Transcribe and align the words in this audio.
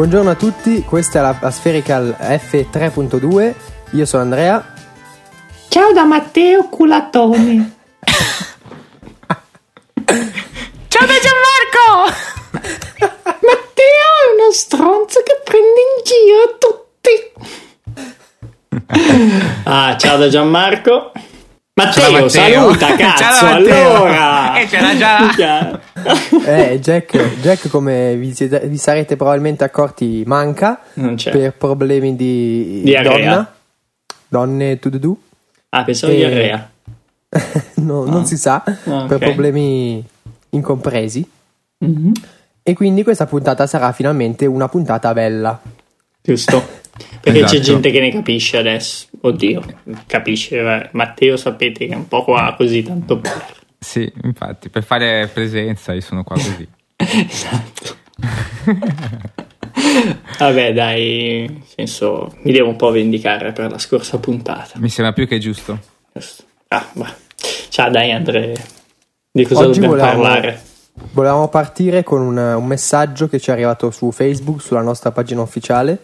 Buongiorno 0.00 0.30
a 0.30 0.34
tutti, 0.34 0.82
questa 0.82 1.18
è 1.18 1.22
la, 1.22 1.36
la 1.38 1.50
Spherical 1.50 2.16
F3.2. 2.18 3.54
Io 3.90 4.06
sono 4.06 4.22
Andrea. 4.22 4.72
Ciao 5.68 5.92
da 5.92 6.04
Matteo 6.04 6.70
Culatone. 6.70 7.76
Ciao 10.88 11.06
da 11.06 11.12
Gianmarco! 11.20 12.14
Matteo 13.24 13.44
è 13.44 14.40
uno 14.40 14.50
stronzo 14.52 15.20
che 15.22 15.38
prende 15.44 15.68
in 15.68 16.02
giro 16.02 16.56
tutti. 16.56 17.10
Ah, 19.64 19.98
ciao 19.98 20.16
da 20.16 20.28
Gianmarco. 20.28 21.12
Matteo, 21.74 22.02
Ciao, 22.02 22.12
Matteo. 22.12 22.28
saluta, 22.30 22.96
cazzo, 22.96 23.22
Ciao, 23.22 23.44
Matteo. 23.52 23.94
allora. 23.96 24.58
Eh, 24.60 24.66
c'era 24.66 24.96
già. 24.96 25.80
Eh, 26.46 26.78
Jack, 26.80 27.40
Jack, 27.40 27.68
come 27.68 28.16
vi, 28.16 28.34
siete- 28.34 28.66
vi 28.66 28.76
sarete 28.76 29.16
probabilmente 29.16 29.62
accorti, 29.64 30.22
manca 30.26 30.80
Non 30.94 31.14
c'è. 31.16 31.30
per 31.30 31.52
problemi 31.54 32.16
di 32.16 32.80
Diarrea. 32.82 33.12
donna. 33.34 33.54
Donne 34.28 34.78
to 34.78 34.88
do. 34.90 35.16
Ah, 35.70 35.84
pensavo 35.84 36.12
Eh, 36.12 36.16
diarrea. 36.16 36.70
no, 37.76 38.04
non 38.04 38.24
si 38.26 38.36
sa, 38.36 38.62
Ah, 38.64 39.04
per 39.06 39.16
ok. 39.16 39.24
problemi 39.24 40.04
incompresi. 40.50 41.28
Mhm. 41.78 42.12
E 42.62 42.74
quindi 42.74 43.02
questa 43.02 43.26
puntata 43.26 43.66
sarà 43.66 43.92
finalmente 43.92 44.46
una 44.46 44.68
puntata 44.68 45.12
bella. 45.12 45.60
Giusto. 46.22 46.78
Perché 47.20 47.40
c'è 47.40 47.44
Esatto. 47.56 47.60
gente 47.60 47.90
che 47.90 48.00
ne 48.00 48.10
capisce 48.10 48.56
adesso. 48.58 49.06
Oddio, 49.22 49.62
capisce. 50.06 50.88
Matteo 50.92 51.36
sapete 51.36 51.86
che 51.86 51.92
è 51.92 51.96
un 51.96 52.08
po' 52.08 52.24
qua 52.24 52.54
così 52.56 52.82
tanto 52.82 53.18
per. 53.18 53.58
Sì, 53.82 54.12
infatti, 54.24 54.68
per 54.68 54.84
fare 54.84 55.28
presenza 55.32 55.94
io 55.94 56.02
sono 56.02 56.22
qua 56.22 56.36
così. 56.36 56.68
Esatto. 56.96 57.96
Vabbè, 60.38 60.72
dai, 60.74 61.46
nel 61.48 61.62
senso, 61.66 62.34
mi 62.42 62.52
devo 62.52 62.68
un 62.68 62.76
po' 62.76 62.90
vendicare 62.90 63.52
per 63.52 63.70
la 63.70 63.78
scorsa 63.78 64.18
puntata. 64.18 64.78
Mi 64.78 64.90
sembra 64.90 65.14
più 65.14 65.26
che 65.26 65.38
giusto. 65.38 65.78
Giusto. 66.12 66.44
Ah. 66.68 66.86
Ciao, 67.70 67.90
dai, 67.90 68.12
Andre. 68.12 68.54
Di 69.32 69.44
cosa 69.44 69.60
Oggi 69.60 69.80
dobbiamo 69.80 69.94
volevamo- 69.96 70.22
parlare? 70.22 70.62
Volevamo 71.12 71.48
partire 71.48 72.02
con 72.02 72.20
un, 72.20 72.36
un 72.36 72.66
messaggio 72.66 73.28
che 73.28 73.40
ci 73.40 73.48
è 73.48 73.52
arrivato 73.54 73.90
su 73.90 74.10
Facebook, 74.12 74.60
sulla 74.60 74.82
nostra 74.82 75.10
pagina 75.12 75.40
ufficiale, 75.40 76.02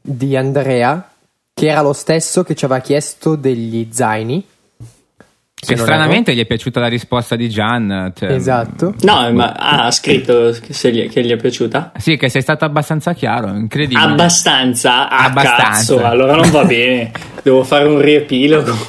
di 0.00 0.36
Andrea, 0.36 1.10
che 1.54 1.68
era 1.68 1.82
lo 1.82 1.92
stesso 1.92 2.42
che 2.42 2.56
ci 2.56 2.64
aveva 2.64 2.80
chiesto 2.80 3.36
degli 3.36 3.88
zaini. 3.92 4.44
Che 5.60 5.74
non 5.74 5.84
stranamente 5.84 6.34
gli 6.34 6.40
è 6.40 6.46
piaciuta 6.46 6.78
la 6.80 6.86
risposta 6.86 7.34
di 7.34 7.48
Gian. 7.48 8.12
cioè- 8.16 8.30
Esatto. 8.30 8.94
No, 9.00 9.30
ma 9.32 9.52
ha 9.52 9.90
scritto 9.90 10.54
che, 10.64 10.72
se 10.72 10.92
gli, 10.92 11.08
che 11.08 11.24
gli 11.24 11.30
è 11.32 11.36
piaciuta? 11.36 11.92
Sì, 11.96 12.16
che 12.16 12.28
sei 12.28 12.42
stato 12.42 12.64
abbastanza 12.64 13.12
chiaro, 13.12 13.48
incredibile. 13.48 14.00
Abbastanza, 14.00 15.08
ah, 15.08 15.24
Abbastanza. 15.24 15.64
cazzo, 15.96 16.04
allora 16.04 16.36
non 16.36 16.48
va 16.50 16.64
bene. 16.64 17.10
Devo 17.42 17.64
fare 17.64 17.88
un 17.88 18.00
riepilogo. 18.00 18.76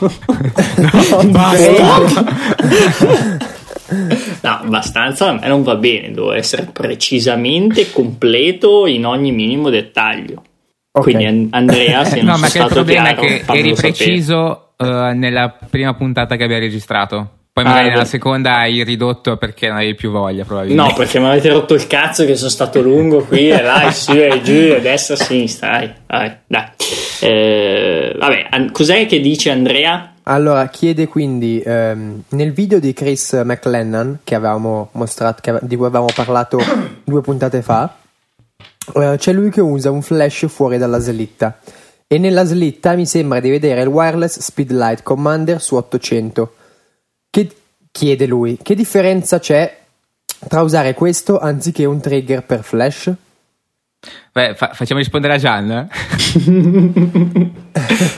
No, 4.42 4.60
abbastanza 4.62 5.30
a 5.30 5.34
me 5.34 5.48
non 5.48 5.64
va 5.64 5.76
bene, 5.76 6.12
devo 6.12 6.32
essere 6.32 6.70
precisamente 6.72 7.90
completo 7.92 8.86
in 8.86 9.04
ogni 9.06 9.32
minimo 9.32 9.70
dettaglio. 9.72 10.44
Ok. 10.92 11.04
Quindi 11.04 11.26
An- 11.26 11.48
Andrea, 11.52 12.06
se 12.06 12.18
non 12.22 12.36
no, 12.36 12.38
ma 12.38 12.48
sono 12.48 12.50
che 12.50 12.56
il 12.58 12.60
stato 12.66 12.74
problema 12.76 13.14
chiaro, 13.14 13.22
è 13.22 13.26
che 13.46 13.58
eri 13.58 13.76
sapere. 13.76 13.94
preciso 13.94 14.69
eh, 14.82 15.14
nella 15.14 15.54
prima 15.70 15.94
puntata 15.94 16.36
che 16.38 16.44
abbiamo 16.44 16.62
registrato. 16.62 17.30
Poi 17.52 17.64
Ah, 17.64 17.68
magari 17.70 17.88
è 17.88 17.90
nella 17.90 18.04
vero. 18.04 18.10
seconda 18.16 18.58
hai 18.60 18.84
ridotto 18.84 19.36
perché 19.36 19.68
non 19.68 19.78
avevi 19.78 19.96
più 19.96 20.12
voglia, 20.12 20.46
probabilmente. 20.46 20.92
No, 20.92 20.96
perché 20.98 21.20
mi 21.20 21.26
avete 21.26 21.50
rotto 21.50 21.74
il 21.74 21.88
cazzo 21.88 22.24
che 22.26 22.36
sono 22.38 22.50
stato 22.50 22.82
lungo 22.82 23.24
qui 23.26 23.50
e 23.50 23.62
là, 23.62 23.82
e 23.88 23.92
su 23.92 24.12
e 24.14 24.42
giù, 24.42 24.54
e 24.54 24.80
destra, 24.80 25.16
a 25.16 25.18
sinistra. 25.18 25.70
Dai, 25.78 25.94
dai, 26.08 26.32
dai. 26.48 26.66
Eh, 27.22 28.16
vabbè, 28.18 28.48
an- 28.52 28.72
cos'è 28.72 29.06
che 29.06 29.20
dice 29.20 29.52
Andrea? 29.52 30.14
Allora, 30.24 30.68
chiede 30.70 31.08
quindi 31.08 31.62
ehm, 31.66 32.22
nel 32.30 32.54
video 32.54 32.80
di 32.80 32.94
Chris 32.94 33.34
McLennan 33.44 34.20
che 34.24 34.36
avevamo 34.36 34.90
mostrato, 34.94 35.40
che 35.42 35.50
ave- 35.50 35.60
di 35.64 35.76
cui 35.76 35.86
avevamo 35.88 36.12
parlato 36.14 36.60
due 37.04 37.22
puntate 37.22 37.62
fa, 37.62 37.94
eh, 38.96 39.16
c'è 39.18 39.34
lui 39.34 39.50
che 39.50 39.60
usa 39.60 39.92
un 39.92 40.02
flash 40.02 40.46
fuori 40.48 40.78
dalla 40.78 41.00
slitta. 41.00 41.58
E 42.12 42.18
nella 42.18 42.44
slitta 42.44 42.96
mi 42.96 43.06
sembra 43.06 43.40
di 43.40 43.52
vedere 43.52 43.82
il 43.82 43.88
wireless 43.88 44.40
Speedlight 44.40 45.04
Commander 45.04 45.62
su 45.62 45.76
800. 45.76 46.56
Che 47.30 47.50
chiede 47.92 48.26
lui: 48.26 48.58
che 48.60 48.74
differenza 48.74 49.38
c'è 49.38 49.78
tra 50.48 50.62
usare 50.62 50.96
questo 50.96 51.38
anziché 51.38 51.86
un 51.86 52.00
trigger 52.02 52.42
per 52.42 52.64
flash? 52.64 53.14
Beh, 54.32 54.56
fa- 54.56 54.72
facciamo 54.74 55.00
rispondere 55.00 55.36
a 55.36 55.38
Gian. 55.38 55.72
eh? 55.72 55.88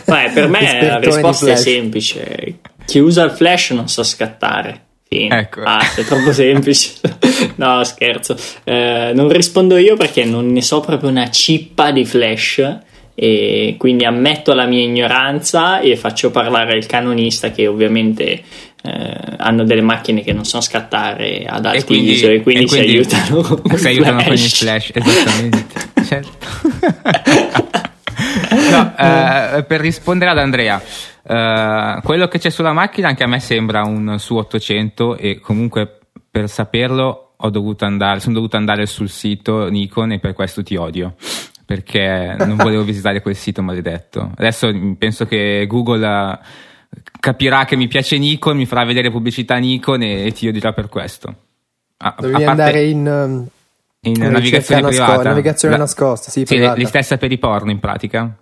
Beh, 0.06 0.32
per 0.34 0.48
me 0.48 0.86
la 0.86 1.00
risposta 1.00 1.52
è 1.52 1.56
semplice. 1.58 2.60
Chi 2.86 3.00
usa 3.00 3.24
il 3.26 3.32
flash 3.32 3.72
non 3.72 3.90
sa 3.90 4.06
scattare. 4.06 4.86
Fine. 5.06 5.38
Ecco. 5.38 5.64
Ah, 5.64 5.82
è 5.94 6.04
troppo 6.06 6.32
semplice. 6.32 6.94
no, 7.56 7.84
scherzo. 7.84 8.38
Eh, 8.64 9.12
non 9.14 9.28
rispondo 9.28 9.76
io 9.76 9.98
perché 9.98 10.24
non 10.24 10.50
ne 10.50 10.62
so 10.62 10.80
proprio 10.80 11.10
una 11.10 11.30
cippa 11.30 11.92
di 11.92 12.06
flash. 12.06 12.80
E 13.14 13.76
quindi 13.78 14.06
ammetto 14.06 14.54
la 14.54 14.66
mia 14.66 14.84
ignoranza 14.84 15.80
e 15.80 15.96
faccio 15.96 16.32
parlare 16.32 16.78
il 16.78 16.86
canonista 16.86 17.52
che 17.52 17.68
ovviamente 17.68 18.42
eh, 18.84 19.18
hanno 19.38 19.64
delle 19.64 19.82
macchine 19.82 20.22
che 20.22 20.34
non 20.34 20.44
sanno 20.44 20.64
scattare 20.64 21.46
ad 21.46 21.66
alto 21.66 21.94
ISO 21.94 22.30
e 22.30 22.42
quindi, 22.42 22.68
si 22.70 22.80
aiutano 22.80 23.62
si 23.76 23.88
aiutano 23.88 24.24
con 24.24 24.34
il 24.34 24.40
flash. 24.40 24.92
esattamente. 24.94 25.66
certo. 26.04 26.38
No, 28.72 28.94
eh, 28.98 29.64
per 29.64 29.82
rispondere 29.82 30.32
ad 30.32 30.38
Andrea, 30.38 30.82
eh, 31.24 32.00
quello 32.04 32.28
che 32.28 32.40
c'è 32.40 32.50
sulla 32.50 32.74
macchina 32.74 33.10
anche 33.10 33.24
a 33.24 33.28
me 33.28 33.40
sembra 33.40 33.84
un 33.84 34.16
su 34.18 34.36
800 34.36 35.18
e 35.18 35.40
comunque 35.40 36.00
per 36.30 36.50
saperlo 36.50 37.34
ho 37.44 37.50
dovuto 37.50 37.86
andare, 37.86 38.20
sono 38.20 38.36
dovuto 38.36 38.58
andare 38.58 38.86
sul 38.86 39.10
sito 39.10 39.68
Nikon 39.68 40.14
e 40.14 40.20
per 40.20 40.34
questo 40.34 40.64
ti 40.64 40.76
odio. 40.76 41.16
Perché 41.74 42.36
non 42.46 42.58
volevo 42.58 42.84
visitare 42.84 43.22
quel 43.22 43.36
sito 43.36 43.62
maledetto. 43.62 44.32
Adesso 44.36 44.74
mm, 44.74 44.94
penso 44.94 45.26
che 45.26 45.66
Google 45.70 46.06
eh, 46.06 46.40
capirà 47.20 47.64
che 47.64 47.78
mi 47.78 47.88
piace 47.88 48.18
Nikon, 48.18 48.58
mi 48.58 48.66
farà 48.66 48.84
vedere 48.84 49.10
pubblicità 49.10 49.56
Nikon 49.56 50.02
e, 50.02 50.26
e 50.26 50.32
ti 50.34 50.48
odierà 50.50 50.74
per 50.74 50.90
questo. 50.90 51.34
A- 51.98 52.16
Devi 52.20 52.44
a 52.44 52.50
andare 52.50 52.84
in, 52.84 53.08
ehm, 53.08 53.48
in 54.02 54.16
Una 54.18 54.30
navigazione 54.32 54.82
nasco- 54.82 55.04
privata. 55.06 55.30
navigazione 55.30 55.76
La- 55.76 55.82
nascosta, 55.82 56.30
sì, 56.30 56.40
sì 56.40 56.56
privata. 56.56 56.82
la 56.82 56.88
stessa 56.88 57.18
per 57.18 57.32
i 57.32 57.38
porno 57.38 57.72
in 57.72 57.80
pratica. 57.80 58.36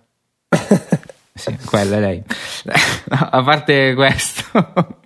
sì, 1.32 1.56
quella 1.66 1.96
è 1.96 2.00
lei. 2.00 2.22
A 3.10 3.42
parte 3.44 3.94
questo. 3.94 4.42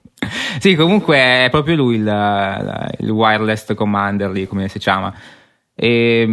sì, 0.61 0.75
comunque 0.77 1.17
è 1.45 1.49
proprio 1.51 1.77
lui 1.77 1.97
il, 1.97 2.95
il 3.01 3.11
wireless 3.11 3.75
commander 3.75 4.31
lì, 4.31 4.47
come 4.47 4.69
si 4.69 4.79
chiama. 4.79 5.13
E, 5.75 6.25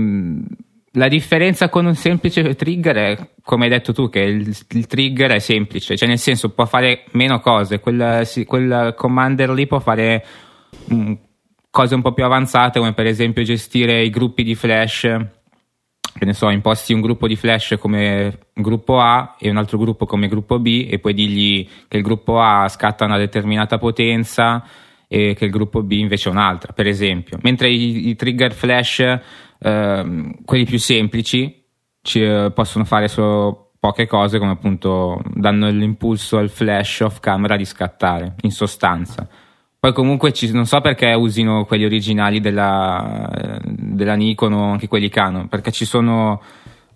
la 0.94 1.07
differenza 1.07 1.69
con 1.69 1.85
un 1.85 1.96
semplice 1.96 2.56
trigger 2.56 2.96
è, 2.96 3.29
come 3.44 3.66
hai 3.66 3.69
detto 3.69 3.94
tu, 3.94 4.09
che 4.09 4.19
il, 4.19 4.56
il 4.69 4.88
trigger 4.88 5.31
è 5.31 5.40
semplice, 5.40 5.96
cioè 5.96 6.07
nel 6.07 6.19
senso 6.19 6.50
può 6.50 6.66
fare 6.66 7.06
meno 7.12 7.40
cose, 7.40 7.79
quel, 7.79 8.28
quel 8.46 8.94
commander 8.97 9.52
lì 9.52 9.68
può 9.68 9.79
fare 9.79 10.25
mm, 10.94 11.13
cose 11.69 11.96
un 11.96 12.02
po' 12.02 12.12
più 12.13 12.25
avanzate, 12.25 12.79
come 12.79 12.94
per 12.94 13.06
esempio 13.06 13.44
gestire 13.44 14.03
i 14.03 14.09
gruppi 14.09 14.44
di 14.44 14.53
flash, 14.53 15.00
che 15.02 16.25
ne 16.25 16.34
so, 16.34 16.50
imposti 16.50 16.91
un 16.91 17.00
gruppo 17.00 17.26
di 17.26 17.37
flash 17.37 17.78
come 17.79 18.47
gruppo 18.53 18.99
A 18.99 19.37
e 19.40 19.49
un 19.49 19.55
altro 19.55 19.78
gruppo 19.78 20.05
come 20.05 20.28
gruppo 20.28 20.59
B 20.59 20.87
e 20.90 20.99
poi 20.99 21.14
digli 21.14 21.67
che 21.87 21.97
il 21.97 22.03
gruppo 22.03 22.41
A 22.41 22.67
scatta 22.67 23.05
una 23.05 23.17
determinata 23.17 23.78
potenza 23.78 24.61
e 25.08 25.35
che 25.35 25.46
il 25.46 25.52
gruppo 25.52 25.84
B 25.84 25.91
invece 25.91 26.28
un'altra, 26.28 26.73
per 26.73 26.87
esempio. 26.87 27.37
Mentre 27.41 27.70
i, 27.70 28.09
i 28.09 28.16
trigger 28.16 28.53
flash, 28.53 29.20
ehm, 29.61 30.43
quelli 30.43 30.66
più 30.66 30.79
semplici, 30.79 31.63
ci, 32.02 32.22
eh, 32.22 32.52
possono 32.53 32.84
fare 32.84 33.08
solo 33.08 33.72
poche 33.79 34.05
cose 34.05 34.37
come 34.37 34.52
appunto 34.52 35.22
danno 35.34 35.69
l'impulso 35.69 36.37
al 36.37 36.49
flash 36.49 36.99
off 36.99 37.19
camera 37.19 37.55
di 37.55 37.66
scattare, 37.66 38.35
in 38.41 38.52
sostanza. 38.52 39.28
Poi 39.79 39.93
comunque 39.93 40.31
ci- 40.31 40.52
non 40.52 40.67
so 40.67 40.79
perché 40.81 41.11
usino 41.13 41.66
quelli 41.66 41.85
originali 41.85 42.40
della, 42.40 43.59
della 43.66 44.13
Nikon 44.13 44.53
o 44.53 44.72
anche 44.72 44.87
quelli 44.87 45.09
Canon, 45.09 45.47
perché 45.47 45.72
ci 45.72 45.85
sono 45.85 46.40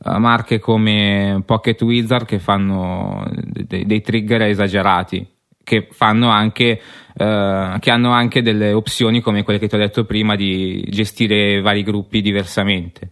eh, 0.05 0.17
marche 0.19 0.59
come 0.59 1.41
Pocket 1.43 1.81
Wizard 1.81 2.25
che 2.27 2.37
fanno 2.37 3.25
de- 3.31 3.85
dei 3.85 4.01
trigger 4.01 4.43
esagerati, 4.43 5.27
che 5.63 5.87
fanno 5.89 6.29
anche 6.29 6.79
eh, 7.17 7.77
che 7.79 7.89
hanno 7.91 8.11
anche 8.11 8.41
delle 8.41 8.73
opzioni 8.73 9.21
come 9.21 9.43
quelle 9.43 9.59
che 9.59 9.67
ti 9.67 9.75
ho 9.75 9.79
detto 9.79 10.03
prima 10.05 10.35
di 10.35 10.85
gestire 10.89 11.61
vari 11.61 11.83
gruppi 11.83 12.21
diversamente. 12.21 13.09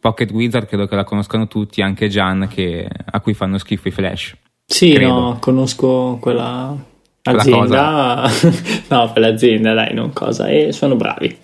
Pocket 0.00 0.30
Wizard 0.32 0.66
credo 0.66 0.86
che 0.86 0.94
la 0.96 1.04
conoscano 1.04 1.48
tutti, 1.48 1.80
anche 1.80 2.08
Gian 2.08 2.46
che- 2.48 2.86
a 3.04 3.20
cui 3.20 3.32
fanno 3.32 3.56
schifo 3.58 3.88
i 3.88 3.90
flash. 3.90 4.36
Sì, 4.66 4.92
Credo. 4.92 5.12
no, 5.20 5.36
conosco 5.40 6.18
quella 6.20 6.76
Quella 7.22 7.40
azienda. 7.40 8.30
no, 8.88 9.10
quell'azienda, 9.12 9.72
dai, 9.74 9.94
non 9.94 10.12
cosa. 10.12 10.48
E 10.48 10.72
sono 10.72 10.96
bravi. 10.96 11.36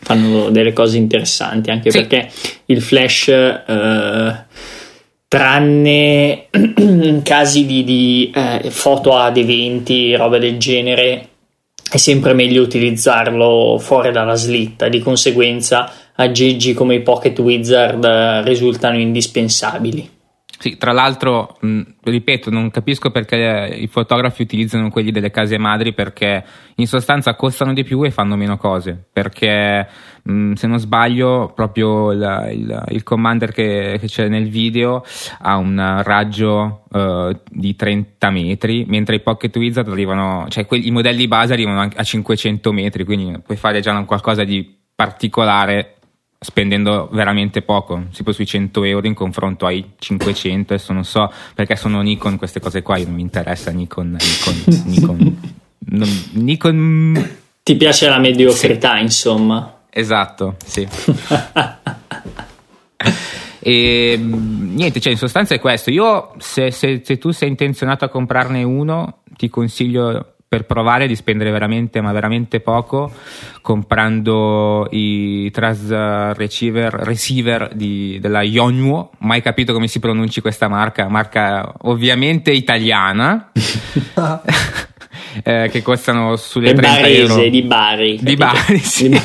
fanno 0.00 0.50
delle 0.50 0.72
cose 0.72 0.96
interessanti 0.96 1.70
anche 1.70 1.90
Sì. 1.90 1.98
perché 1.98 2.30
il 2.66 2.80
flash 2.82 3.28
eh, 3.28 4.44
tranne 5.28 6.48
casi 7.22 7.66
di, 7.66 7.84
di, 7.84 8.32
eh, 8.34 8.70
foto 8.70 9.14
ad 9.14 9.36
eventi 9.36 10.16
roba 10.16 10.38
del 10.38 10.58
genere 10.58 11.28
è 11.90 11.96
sempre 11.96 12.32
meglio 12.34 12.62
utilizzarlo 12.62 13.78
fuori 13.78 14.10
dalla 14.10 14.34
slitta. 14.34 14.88
Di 14.88 14.98
conseguenza 14.98 15.90
aggeggi 16.14 16.74
come 16.74 16.96
i 16.96 17.02
Pocket 17.02 17.38
Wizard 17.38 18.02
eh, 18.04 18.42
risultano 18.42 18.98
indispensabili 18.98 20.16
Sì, 20.60 20.76
tra 20.76 20.90
l'altro, 20.90 21.56
mh, 21.60 21.82
ripeto, 22.02 22.50
non 22.50 22.70
capisco 22.72 23.10
perché 23.12 23.76
i 23.78 23.86
fotografi 23.86 24.42
utilizzano 24.42 24.90
quelli 24.90 25.12
delle 25.12 25.30
case 25.30 25.56
madri 25.56 25.92
perché 25.94 26.44
in 26.74 26.86
sostanza 26.88 27.34
costano 27.36 27.72
di 27.72 27.84
più 27.84 28.02
e 28.02 28.10
fanno 28.10 28.34
meno 28.34 28.56
cose. 28.56 29.00
Perché 29.12 29.86
mh, 30.22 30.54
se 30.54 30.66
non 30.66 30.78
sbaglio, 30.80 31.52
proprio 31.54 32.10
il, 32.10 32.48
il- 32.54 32.84
il 32.88 33.02
commander 33.04 33.52
che, 33.52 33.98
che 34.00 34.06
c'è 34.08 34.26
nel 34.26 34.48
video 34.48 35.04
ha 35.42 35.56
un 35.58 36.00
raggio 36.02 36.82
eh, 36.92 37.36
di 37.48 37.76
30 37.76 38.30
metri, 38.30 38.84
mentre 38.88 39.14
i 39.14 39.20
Pocket 39.20 39.54
Wizard 39.56 39.88
arrivano, 39.88 40.46
cioè 40.48 40.66
quelli- 40.66 40.88
i 40.88 40.90
modelli 40.90 41.28
base 41.28 41.52
arrivano 41.52 41.88
a 41.94 42.02
500 42.02 42.72
metri, 42.72 43.04
quindi 43.04 43.38
puoi 43.40 43.56
fare 43.56 43.78
già 43.80 43.96
qualcosa 44.02 44.42
di 44.42 44.76
particolare 44.92 45.97
spendendo 46.40 47.08
veramente 47.12 47.62
poco, 47.62 48.04
tipo 48.12 48.32
sui 48.32 48.46
100 48.46 48.84
euro 48.84 49.06
in 49.06 49.14
confronto 49.14 49.66
ai 49.66 49.92
500, 49.98 50.74
adesso 50.74 50.92
non 50.92 51.04
so 51.04 51.30
perché 51.54 51.74
sono 51.76 52.00
Nikon 52.00 52.36
queste 52.38 52.60
cose 52.60 52.82
qua, 52.82 52.96
io 52.96 53.06
non 53.06 53.14
mi 53.14 53.22
interessa 53.22 53.70
Nikon, 53.70 54.16
Nikon, 54.20 54.82
Nikon, 54.86 55.40
non- 55.90 56.22
Nikon, 56.32 57.28
ti 57.62 57.76
piace 57.76 58.08
la 58.08 58.18
mediocrità 58.18 58.98
insomma 58.98 59.80
esatto, 59.90 60.56
sì. 60.64 60.86
E 63.60 64.16
mh, 64.16 64.74
niente, 64.74 65.00
cioè 65.00 65.12
in 65.12 65.18
sostanza 65.18 65.54
è 65.54 65.60
questo. 65.60 65.90
Io, 65.90 66.32
se, 66.38 66.70
se- 66.70 67.02
se 67.04 67.18
tu 67.18 67.32
sei 67.32 67.48
intenzionato 67.48 68.04
a 68.04 68.08
comprarne 68.08 68.62
uno, 68.62 69.18
ti 69.36 69.48
consiglio 69.50 70.36
per 70.48 70.64
provare 70.64 71.06
di 71.06 71.14
spendere 71.14 71.50
veramente, 71.50 72.00
ma 72.00 72.10
veramente 72.10 72.60
poco, 72.60 73.12
comprando 73.60 74.88
i 74.92 75.50
Trans 75.50 76.32
Receiver, 76.34 76.90
receiver 76.90 77.68
di- 77.74 78.18
della 78.18 78.42
Yonhuo. 78.42 79.10
Mai 79.18 79.42
capito 79.42 79.74
come 79.74 79.88
si 79.88 79.98
pronunci 80.00 80.40
questa 80.40 80.68
marca, 80.68 81.08
marca 81.08 81.74
ovviamente 81.82 82.50
italiana. 82.50 83.50
eh, 85.44 85.68
che 85.70 85.82
costano 85.82 86.36
sulle 86.36 86.70
è 86.70 86.74
30 86.74 87.06
euro 87.08 87.34
barese 87.34 87.50
di 87.50 87.62
Bari 87.62 88.18
di? 88.22 88.36
Bari, 88.36 88.78
sì. 88.78 89.08
Di- 89.10 89.20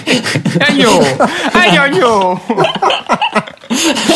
Aio! 1.53 2.41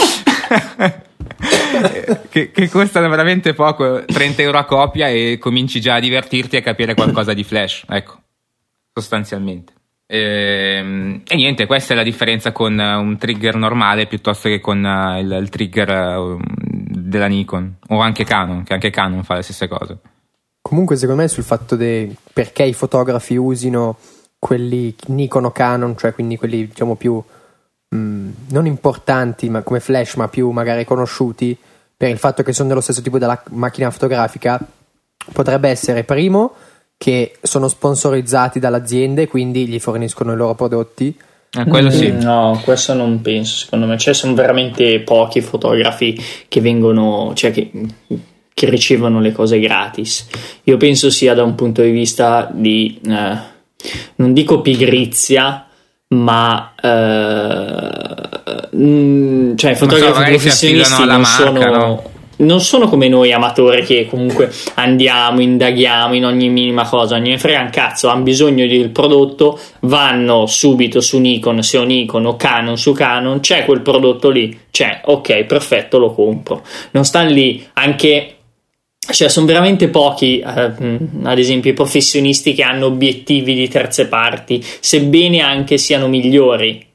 Che, 2.38 2.52
che 2.52 2.70
costano 2.70 3.10
veramente 3.10 3.56
poco, 3.56 4.06
30 4.06 4.44
euro 4.44 4.60
a 4.60 4.66
copia 4.66 5.08
e 5.08 5.40
cominci 5.40 5.82
già 5.82 5.96
a 5.96 6.00
divertirti 6.00 6.56
e 6.56 6.60
a 6.60 6.62
capire 6.62 6.94
qualcosa 6.94 7.34
di 7.34 7.44
flash, 7.44 7.84
ecco, 7.90 8.20
sostanzialmente. 8.94 9.74
Ehm, 10.06 11.24
E, 11.28 11.36
niente, 11.36 11.66
questa 11.66 11.94
è 11.94 11.96
la 11.96 12.04
differenza 12.04 12.52
con 12.52 12.80
eh, 12.80 12.94
un 12.94 13.18
trigger 13.18 13.56
normale 13.56 14.06
piuttosto 14.06 14.50
che 14.50 14.60
con 14.60 14.86
eh, 14.86 15.20
il, 15.20 15.32
il 15.32 15.50
trigger 15.50 15.90
eh, 15.90 16.38
della 16.60 17.26
Nikon 17.26 17.78
o 17.88 18.02
anche 18.02 18.24
Canon, 18.24 18.62
che 18.62 18.74
anche 18.74 18.92
Canon 18.92 19.24
fa 19.24 19.34
le 19.34 19.42
stesse 19.42 19.68
cose. 19.68 19.98
Comunque, 20.62 20.96
secondo 20.96 21.24
me, 21.24 21.28
sul 21.30 21.44
fatto 21.44 21.76
de 21.76 22.16
perché 22.34 22.66
i 22.66 22.74
fotografi 22.74 23.36
usino 23.36 23.98
quelli 24.38 24.94
Nikon 25.08 25.46
o 25.46 25.52
Canon, 25.52 25.98
cioè 25.98 26.14
quindi 26.14 26.38
quelli 26.38 26.68
diciamo 26.68 26.94
più 26.94 27.20
mh, 27.90 28.30
non 28.50 28.68
importanti 28.68 29.50
ma 29.50 29.64
come 29.64 29.80
flash, 29.80 30.14
ma 30.18 30.28
più 30.28 30.52
magari 30.52 30.86
conosciuti, 30.86 31.58
per 31.98 32.10
il 32.10 32.20
fatto 32.20 32.44
che 32.44 32.54
sono 32.54 32.70
dello 32.70 32.82
stesso 32.82 33.02
tipo 33.02 33.18
della 33.18 33.42
macchina 33.50 33.90
fotografica, 33.90 34.60
potrebbe 35.34 35.70
essere 35.70 36.04
primo 36.04 36.54
che 36.96 37.38
sono 37.42 37.68
sponsorizzati 37.68 38.60
dall'azienda 38.60 39.22
e 39.22 39.28
quindi 39.28 39.68
gli 39.68 39.80
forniscono 39.80 40.34
i 40.34 40.36
loro 40.36 40.56
prodotti. 40.56 41.16
Eh, 41.52 41.66
quello 41.66 41.90
sì. 41.90 42.12
Mm, 42.12 42.22
No, 42.22 42.62
questo 42.64 42.94
non 42.94 43.22
penso, 43.22 43.58
secondo 43.58 43.86
me. 43.86 43.98
Cioè, 43.98 44.14
sono 44.14 44.34
veramente 44.34 45.00
pochi 45.02 45.42
fotografi 45.42 46.20
che 46.48 46.62
vengono, 46.62 47.32
cioè 47.36 47.52
che, 47.52 47.72
che 48.54 48.70
ricevono 48.70 49.20
le 49.20 49.32
cose 49.32 49.60
gratis. 49.60 50.28
Io 50.64 50.78
penso 50.78 51.10
sia 51.10 51.34
da 51.34 51.44
un 51.44 51.56
punto 51.56 51.82
di 51.82 51.92
vista 51.92 52.50
di, 52.52 53.00
eh, 53.06 53.38
non 54.16 54.34
dico 54.34 54.62
pigrizia, 54.62 55.67
ma 56.10 56.74
eh, 56.82 58.68
mm, 58.76 59.56
cioè, 59.56 59.72
i 59.72 59.76
so, 59.76 59.86
fotografi 59.86 60.24
si 60.24 60.30
professionisti 60.30 61.06
non 61.06 61.22
marca, 61.22 61.36
sono... 61.36 61.60
no? 61.60 62.04
Non 62.40 62.62
sono 62.62 62.88
come 62.88 63.08
noi 63.08 63.34
amatori 63.34 63.84
che 63.84 64.06
comunque 64.08 64.52
andiamo, 64.76 65.42
indaghiamo 65.42 66.14
in 66.14 66.24
ogni 66.24 66.50
minima 66.50 66.88
cosa, 66.88 67.16
non 67.16 67.24
gliene 67.26 67.40
frega 67.40 67.62
un 67.62 67.72
cazzo, 67.72 68.10
hanno 68.10 68.22
bisogno 68.22 68.68
del 68.68 68.90
prodotto, 68.92 69.60
vanno 69.82 70.46
subito 70.46 71.02
su 71.02 71.18
Nikon, 71.18 71.64
se 71.64 71.80
ho 71.80 71.84
Nikon 71.84 72.28
o 72.28 72.36
Canon 72.36 72.78
su 72.78 72.94
Canon, 72.94 73.40
c'è 73.40 73.66
quel 73.66 73.82
prodotto 73.82 74.30
lì, 74.30 74.56
c'è, 74.70 75.02
ok, 75.04 75.46
perfetto, 75.46 75.98
lo 75.98 76.14
compro. 76.14 76.64
Non 76.92 77.06
stanno 77.06 77.32
lì 77.32 77.68
anche 77.74 78.37
cioè 79.10 79.30
sono 79.30 79.46
veramente 79.46 79.88
pochi, 79.88 80.40
eh, 80.40 80.72
ad 81.24 81.38
esempio, 81.38 81.72
i 81.72 81.76
professionisti 81.76 82.54
che 82.54 82.64
hanno 82.64 82.88
obiettivi 82.88 83.54
di 83.54 83.68
terze 83.68 84.08
parti, 84.08 84.64
sebbene 84.80 85.42
anche 85.42 85.78
siano 85.78 86.08
migliori. 86.08 86.86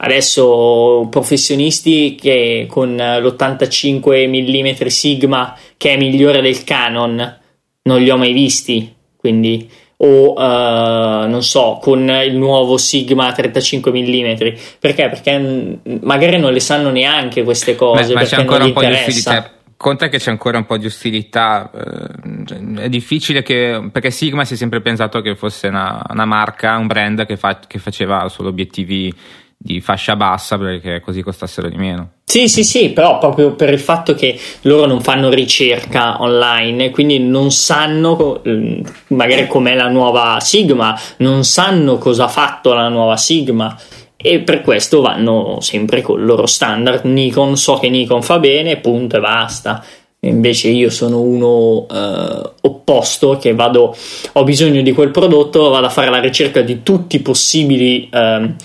Adesso 0.00 1.08
professionisti 1.10 2.14
che 2.14 2.66
con 2.68 2.98
eh, 2.98 3.20
l'85 3.20 4.28
mm 4.28 4.86
Sigma, 4.86 5.56
che 5.76 5.94
è 5.94 5.96
migliore 5.96 6.40
del 6.40 6.62
Canon, 6.62 7.38
non 7.82 8.00
li 8.00 8.10
ho 8.10 8.16
mai 8.16 8.32
visti. 8.32 8.94
Quindi, 9.16 9.68
o 9.96 10.34
eh, 10.40 11.26
non 11.26 11.42
so, 11.42 11.78
con 11.82 12.08
il 12.24 12.36
nuovo 12.36 12.76
Sigma 12.76 13.32
35 13.32 13.90
mm. 13.90 14.36
Perché? 14.78 15.08
Perché 15.08 15.78
magari 16.02 16.38
non 16.38 16.52
le 16.52 16.60
sanno 16.60 16.90
neanche 16.90 17.42
queste 17.42 17.74
cose. 17.74 18.12
Ma, 18.12 18.20
ma 18.20 18.20
perché 18.20 18.36
c'è 18.36 18.40
ancora 18.40 18.58
non 18.58 18.68
un 18.68 18.72
po' 18.74 18.80
di 18.80 18.86
interessa. 18.86 19.57
Conta 19.78 20.08
che 20.08 20.18
c'è 20.18 20.30
ancora 20.30 20.58
un 20.58 20.66
po' 20.66 20.76
di 20.76 20.86
ostilità. 20.86 21.70
eh, 21.72 22.82
è 22.82 22.88
difficile 22.88 23.42
che. 23.42 23.88
Perché 23.92 24.10
Sigma 24.10 24.44
si 24.44 24.54
è 24.54 24.56
sempre 24.56 24.80
pensato 24.80 25.20
che 25.20 25.36
fosse 25.36 25.68
una, 25.68 26.04
una 26.10 26.24
marca, 26.24 26.76
un 26.76 26.88
brand 26.88 27.24
che, 27.24 27.36
fa- 27.36 27.60
che 27.64 27.78
faceva 27.78 28.28
solo 28.28 28.48
obiettivi 28.48 29.14
di 29.56 29.80
fascia 29.80 30.16
bassa 30.16 30.58
perché 30.58 31.00
così 31.00 31.22
costassero 31.22 31.68
di 31.68 31.76
meno. 31.76 32.10
Sì, 32.24 32.48
sì, 32.48 32.64
sì, 32.64 32.90
però 32.90 33.18
proprio 33.18 33.54
per 33.54 33.72
il 33.72 33.78
fatto 33.78 34.14
che 34.14 34.38
loro 34.62 34.86
non 34.86 35.00
fanno 35.00 35.30
ricerca 35.30 36.20
online, 36.22 36.90
quindi 36.90 37.20
non 37.20 37.52
sanno 37.52 38.42
eh, 38.42 38.82
magari 39.08 39.46
com'è 39.46 39.74
la 39.74 39.88
nuova 39.88 40.38
Sigma, 40.40 40.98
non 41.18 41.44
sanno 41.44 41.98
cosa 41.98 42.24
ha 42.24 42.28
fatto 42.28 42.72
la 42.72 42.88
nuova 42.88 43.16
Sigma 43.16 43.76
e 44.20 44.40
per 44.40 44.62
questo 44.62 45.00
vanno 45.00 45.58
sempre 45.60 46.02
con 46.02 46.18
il 46.18 46.26
loro 46.26 46.46
standard 46.46 47.04
Nikon, 47.04 47.56
so 47.56 47.78
che 47.78 47.88
Nikon 47.88 48.20
fa 48.20 48.40
bene, 48.40 48.78
punto 48.78 49.16
e 49.16 49.20
basta. 49.20 49.84
Invece 50.22 50.70
io 50.70 50.90
sono 50.90 51.20
uno 51.20 51.86
eh, 51.88 52.50
opposto 52.62 53.36
che 53.36 53.54
vado, 53.54 53.96
ho 54.32 54.42
bisogno 54.42 54.82
di 54.82 54.90
quel 54.90 55.10
prodotto, 55.10 55.68
vado 55.68 55.86
a 55.86 55.90
fare 55.90 56.10
la 56.10 56.18
ricerca 56.18 56.60
di 56.62 56.82
tutti 56.82 57.16
i 57.16 57.20
possibili 57.20 58.08
ehm, 58.12 58.56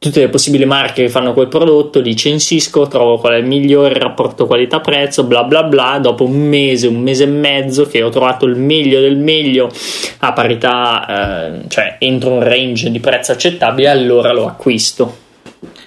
tutte 0.00 0.20
le 0.20 0.30
possibili 0.30 0.64
marche 0.64 1.02
che 1.02 1.08
fanno 1.10 1.34
quel 1.34 1.48
prodotto, 1.48 2.00
li 2.00 2.16
censisco, 2.16 2.88
trovo 2.88 3.18
qual 3.18 3.34
è 3.34 3.36
il 3.36 3.44
migliore 3.44 3.98
rapporto 3.98 4.46
qualità-prezzo, 4.46 5.24
bla 5.24 5.44
bla 5.44 5.62
bla. 5.62 5.98
Dopo 6.00 6.24
un 6.24 6.48
mese, 6.48 6.86
un 6.86 7.02
mese 7.02 7.24
e 7.24 7.26
mezzo 7.26 7.86
che 7.86 8.02
ho 8.02 8.08
trovato 8.08 8.46
il 8.46 8.56
meglio 8.56 8.98
del 8.98 9.18
meglio 9.18 9.70
a 10.20 10.32
parità, 10.32 11.52
eh, 11.52 11.68
cioè 11.68 11.96
entro 11.98 12.30
un 12.30 12.42
range 12.42 12.90
di 12.90 12.98
prezzo 12.98 13.32
accettabile, 13.32 13.90
allora 13.90 14.32
lo 14.32 14.46
acquisto. 14.46 15.18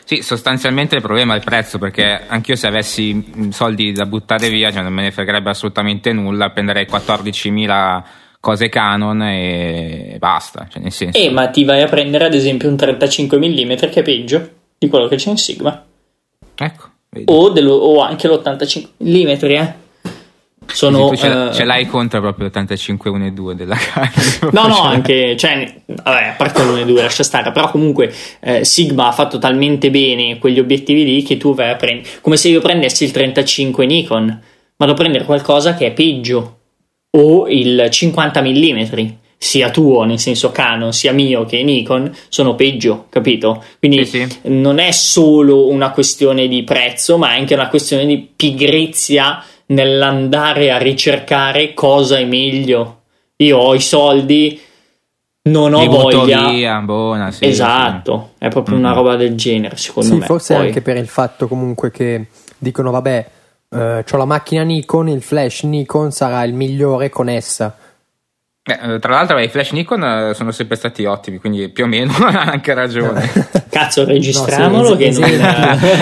Sì, 0.03 0.21
sostanzialmente 0.21 0.95
il 0.95 1.01
problema 1.01 1.33
è 1.33 1.37
il 1.37 1.43
prezzo, 1.43 1.79
perché 1.79 2.21
anch'io 2.27 2.55
se 2.55 2.67
avessi 2.67 3.15
mh, 3.15 3.49
soldi 3.49 3.93
da 3.93 4.05
buttare 4.05 4.49
via, 4.49 4.69
cioè 4.69 4.83
non 4.83 4.93
me 4.93 5.01
ne 5.01 5.11
fregherebbe 5.11 5.49
assolutamente 5.49 6.13
nulla, 6.13 6.51
prenderei 6.51 6.85
14.000 6.85 8.03
cose 8.43 8.67
Canon 8.67 9.21
e 9.21 10.17
basta, 10.19 10.67
cioè 10.69 10.81
nel 10.81 10.91
senso... 10.91 11.17
E 11.17 11.29
ma 11.29 11.47
ti 11.47 11.63
vai 11.63 11.81
a 11.81 11.87
prendere 11.87 12.25
ad 12.25 12.33
esempio 12.33 12.67
un 12.67 12.75
35 12.75 13.37
mm 13.37 13.75
che 13.89 14.01
è 14.01 14.01
peggio 14.01 14.49
di 14.77 14.89
quello 14.89 15.07
che 15.07 15.15
c'è 15.15 15.29
in 15.29 15.37
Sigma, 15.37 15.85
Ecco, 16.53 16.89
o, 17.23 17.49
dello- 17.51 17.75
o 17.75 18.01
anche 18.01 18.27
l'85 18.27 18.85
mm, 19.01 19.27
eh. 19.49 19.75
Sono, 20.65 21.07
Sì, 21.11 21.17
ce, 21.19 21.29
l'hai- 21.29 21.47
eh, 21.47 21.53
ce 21.53 21.63
l'hai 21.63 21.85
contro 21.87 22.19
proprio 22.19 22.47
l'85 22.47 23.07
1 23.07 23.25
e 23.27 23.31
2 23.31 23.55
della 23.55 23.77
Canon. 23.79 24.11
No, 24.51 24.67
no, 24.67 24.81
anche, 24.91 25.37
cioè, 25.37 25.75
vabbè, 25.85 26.23
a 26.27 26.33
parte 26.35 26.65
l'une 26.65 26.81
e 26.81 26.85
due, 26.85 27.01
lascia 27.01 27.23
stare, 27.23 27.49
però 27.53 27.71
comunque 27.71 28.13
eh, 28.41 28.65
Sigma 28.65 29.07
ha 29.07 29.13
fatto 29.13 29.37
talmente 29.37 29.89
bene 29.89 30.37
quegli 30.37 30.59
obiettivi 30.59 31.05
lì 31.05 31.23
che 31.23 31.37
tu 31.37 31.55
vai 31.55 31.69
a 31.69 31.75
prendere, 31.77 32.09
come 32.19 32.35
se 32.35 32.49
io 32.49 32.59
prendessi 32.59 33.05
il 33.05 33.11
35 33.11 33.85
Nikon, 33.85 34.41
vado 34.75 34.91
a 34.91 34.95
prendere 34.95 35.23
qualcosa 35.23 35.75
che 35.75 35.85
è 35.85 35.91
peggio, 35.93 36.57
o 37.15 37.47
il 37.47 37.87
50 37.89 38.41
mm, 38.41 38.81
sia 39.37 39.69
tuo, 39.69 40.03
nel 40.03 40.19
senso 40.19 40.51
Canon, 40.51 40.93
sia 40.93 41.11
mio 41.11 41.45
che 41.45 41.61
Nikon, 41.63 42.11
sono 42.29 42.55
peggio, 42.55 43.05
capito? 43.09 43.63
Quindi 43.77 44.05
Sì, 44.05 44.25
sì. 44.25 44.37
non 44.43 44.79
è 44.79 44.91
solo 44.91 45.67
una 45.67 45.91
questione 45.91 46.47
di 46.47 46.63
prezzo, 46.63 47.17
ma 47.17 47.33
è 47.33 47.39
anche 47.39 47.53
una 47.53 47.67
questione 47.67 48.05
di 48.05 48.17
pigrizia 48.35 49.43
nell'andare 49.67 50.71
a 50.71 50.77
ricercare 50.77 51.73
cosa 51.73 52.17
è 52.17 52.25
meglio. 52.25 53.01
Io 53.37 53.57
ho 53.57 53.75
i 53.75 53.81
soldi, 53.81 54.59
non 55.49 55.73
ho 55.73 55.81
Li 55.81 55.87
voglia. 55.87 56.49
via, 56.49 56.79
buona, 56.79 57.29
sì, 57.31 57.45
esatto, 57.45 58.31
è 58.37 58.47
proprio 58.47 58.77
una 58.77 58.89
Mhm. 58.89 58.95
roba 58.95 59.15
del 59.17 59.35
genere, 59.35 59.75
secondo 59.77 60.13
Sì, 60.13 60.19
me. 60.19 60.25
forse 60.25 60.53
Poi- 60.55 60.65
anche 60.67 60.81
per 60.81 60.95
il 60.97 61.07
fatto 61.07 61.47
comunque 61.47 61.91
che 61.91 62.27
dicono 62.57 62.91
vabbè, 62.91 63.29
eh, 63.73 64.05
ho 64.09 64.17
la 64.17 64.25
macchina 64.25 64.63
Nikon, 64.63 65.09
il 65.09 65.21
flash 65.21 65.63
Nikon 65.63 66.11
sarà 66.11 66.43
il 66.43 66.53
migliore 66.53 67.09
con 67.09 67.29
essa. 67.29 67.75
Eh, 68.65 68.97
tra 68.99 69.11
l'altro 69.15 69.37
i 69.39 69.49
flash 69.49 69.71
Nikon 69.71 70.03
eh, 70.03 70.33
sono 70.33 70.51
sempre 70.51 70.77
stati 70.77 71.03
ottimi, 71.03 71.37
quindi 71.37 71.67
più 71.67 71.83
o 71.83 71.87
meno 71.87 72.13
ha 72.23 72.43
anche 72.43 72.73
ragione. 72.73 73.29
Cazzo, 73.69 74.05
registriamolo 74.05 74.89
No, 74.91 74.95
sì, 74.95 74.97
che 74.97 75.09
non... 75.19 75.29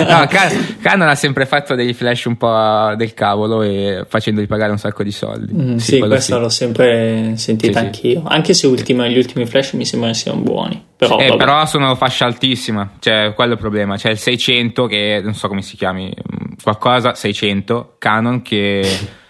no, 0.06 0.26
Can- 0.28 0.76
Canon 0.80 1.08
ha 1.08 1.14
sempre 1.16 1.44
fatto 1.44 1.74
dei 1.74 1.92
flash 1.92 2.26
un 2.26 2.36
po' 2.36 2.94
del 2.96 3.14
cavolo 3.14 3.62
e 3.62 4.04
facendoli 4.08 4.46
pagare 4.46 4.70
un 4.70 4.78
sacco 4.78 5.02
di 5.02 5.10
soldi. 5.10 5.52
Mm, 5.52 5.76
sì, 5.78 5.98
quello 5.98 6.14
questa 6.14 6.38
l'ho 6.38 6.48
sempre 6.48 7.32
sentita 7.34 7.72
Sì, 7.72 7.78
sì. 7.80 7.84
anch'io. 7.84 8.22
Anche 8.26 8.54
se 8.54 8.68
ultima- 8.68 9.08
gli 9.08 9.18
ultimi 9.18 9.44
flash 9.44 9.72
mi 9.72 9.84
sembrano 9.84 10.14
siano 10.14 10.38
buoni. 10.40 10.80
Però, 10.96 11.18
Eh, 11.18 11.34
però 11.36 11.66
sono 11.66 11.96
fascia 11.96 12.26
altissima, 12.26 12.92
cioè 13.00 13.32
quello 13.34 13.50
è 13.50 13.54
il 13.54 13.60
problema. 13.60 13.96
C'è 13.96 14.10
il 14.10 14.18
600 14.18 14.86
che 14.86 15.20
non 15.20 15.34
so 15.34 15.48
come 15.48 15.62
si 15.62 15.76
chiami, 15.76 16.06
mm, 16.14 16.52
qualcosa 16.62 17.14
600 17.14 17.96
Canon 17.98 18.40
che 18.42 18.82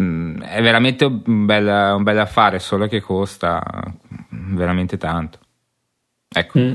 mm, 0.00 0.42
è 0.42 0.62
veramente 0.62 1.04
un 1.04 1.46
bel, 1.46 1.94
un 1.96 2.02
bel 2.02 2.18
affare, 2.18 2.58
solo 2.58 2.86
che 2.86 3.00
costa 3.00 3.62
veramente 4.30 4.96
tanto. 4.96 5.38
Ecco. 6.28 6.58
Mm. 6.58 6.74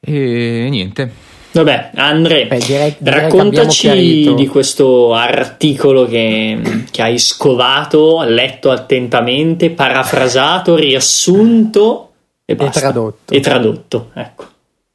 E 0.00 0.66
niente. 0.70 1.12
Vabbè, 1.52 1.92
Andre, 1.94 2.46
Beh, 2.46 2.58
direi- 2.58 2.96
direi 2.98 3.20
che 3.20 3.26
abbiamo 3.26 3.50
raccontaci 3.50 4.34
di 4.34 4.46
questo 4.46 5.14
articolo 5.14 6.06
che, 6.06 6.84
che 6.90 7.02
hai 7.02 7.18
scovato, 7.18 8.22
letto 8.22 8.70
attentamente, 8.70 9.70
parafrasato, 9.70 10.74
riassunto 10.76 12.12
e, 12.44 12.54
basta. 12.56 12.80
tradotto. 12.80 13.32
E 13.32 13.40
tradotto, 13.40 14.10
ecco. 14.12 14.44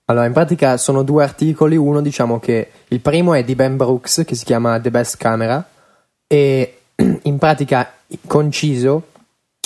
Allora, 0.05 0.25
in 0.25 0.33
pratica 0.33 0.77
sono 0.77 1.03
due 1.03 1.23
articoli. 1.23 1.77
Uno, 1.77 2.01
diciamo 2.01 2.39
che 2.39 2.69
il 2.89 2.99
primo 2.99 3.33
è 3.33 3.43
di 3.43 3.55
Ben 3.55 3.75
Brooks, 3.77 4.23
che 4.25 4.35
si 4.35 4.45
chiama 4.45 4.79
The 4.79 4.91
Best 4.91 5.17
Camera, 5.17 5.65
e 6.31 6.77
in 7.23 7.37
pratica, 7.37 7.91
conciso, 8.25 9.07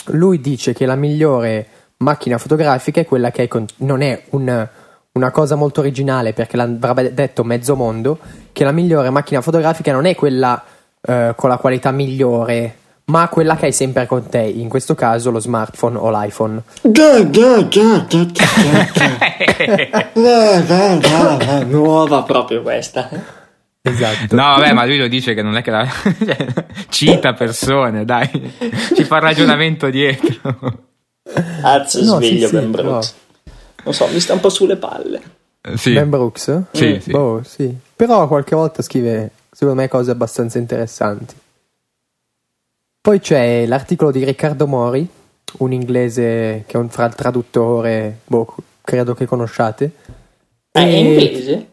lui 0.05 0.41
dice 0.41 0.73
che 0.73 0.87
la 0.87 0.95
migliore 0.95 1.67
macchina 1.97 2.39
fotografica 2.39 3.01
è 3.01 3.05
quella 3.05 3.29
che 3.29 3.43
è 3.43 3.47
con- 3.47 3.67
non 3.77 4.01
è 4.01 4.23
un- 4.31 4.67
una 5.11 5.31
cosa 5.31 5.53
molto 5.53 5.81
originale, 5.81 6.33
perché 6.33 6.57
l'avrebbe 6.57 7.13
detto 7.13 7.43
mezzo 7.43 7.75
mondo, 7.75 8.17
che 8.51 8.63
la 8.63 8.71
migliore 8.71 9.11
macchina 9.11 9.41
fotografica 9.41 9.91
non 9.91 10.05
è 10.05 10.15
quella 10.15 10.61
eh, 11.07 11.33
con 11.35 11.49
la 11.49 11.57
qualità 11.57 11.91
migliore, 11.91 12.77
ma 13.05 13.29
quella 13.29 13.55
che 13.57 13.65
hai 13.65 13.71
sempre 13.71 14.07
con 14.07 14.27
te, 14.27 14.39
in 14.39 14.67
questo 14.67 14.95
caso 14.95 15.29
lo 15.29 15.39
smartphone 15.39 15.99
o 15.99 16.09
l'iPhone. 16.09 16.63
Nuova 21.67 22.23
proprio 22.23 22.63
questa. 22.63 23.43
Esatto. 23.87 24.35
No, 24.35 24.41
vabbè, 24.55 24.73
ma 24.73 24.83
lui 24.85 24.97
lo 24.97 25.07
dice 25.07 25.33
che 25.35 25.41
non 25.43 25.55
è 25.55 25.61
che 25.61 25.69
la 25.71 25.85
cioè, 26.25 26.47
cita 26.89 27.33
persone, 27.33 28.03
dai, 28.03 28.27
ci 28.95 29.03
fa 29.03 29.17
il 29.17 29.21
ragionamento 29.21 29.89
dietro. 29.89 30.83
Cazzo, 31.61 32.03
No, 32.03 32.15
sveglio 32.17 32.47
sì, 32.47 32.55
sì, 32.55 32.61
Ben 32.61 32.71
Brooks. 32.71 33.15
Non 33.83 33.93
so, 33.93 34.07
mi 34.07 34.19
sta 34.19 34.33
un 34.33 34.39
po' 34.39 34.49
sulle 34.49 34.77
palle. 34.77 35.21
Sì. 35.75 35.93
Ben 35.93 36.09
Brooks? 36.09 36.61
Sì, 36.71 36.93
Mm, 36.93 36.97
sì. 36.97 37.11
boh, 37.11 37.41
sì. 37.45 37.75
Però 37.95 38.27
qualche 38.27 38.55
volta 38.55 38.81
scrive, 38.81 39.29
secondo 39.51 39.81
me, 39.81 39.87
cose 39.87 40.09
abbastanza 40.11 40.57
interessanti. 40.57 41.35
Poi 43.01 43.19
c'è 43.19 43.65
l'articolo 43.67 44.09
di 44.11 44.23
Riccardo 44.23 44.65
Mori, 44.65 45.07
un 45.59 45.71
inglese 45.71 46.63
che 46.65 46.73
è 46.73 46.77
un 46.77 46.89
fra- 46.89 47.09
traduttore, 47.09 48.21
boh, 48.25 48.55
credo 48.81 49.13
che 49.13 49.25
conosciate. 49.25 49.91
Ah, 50.71 50.81
è 50.81 50.85
E- 50.85 50.99
inglese? 50.99 51.67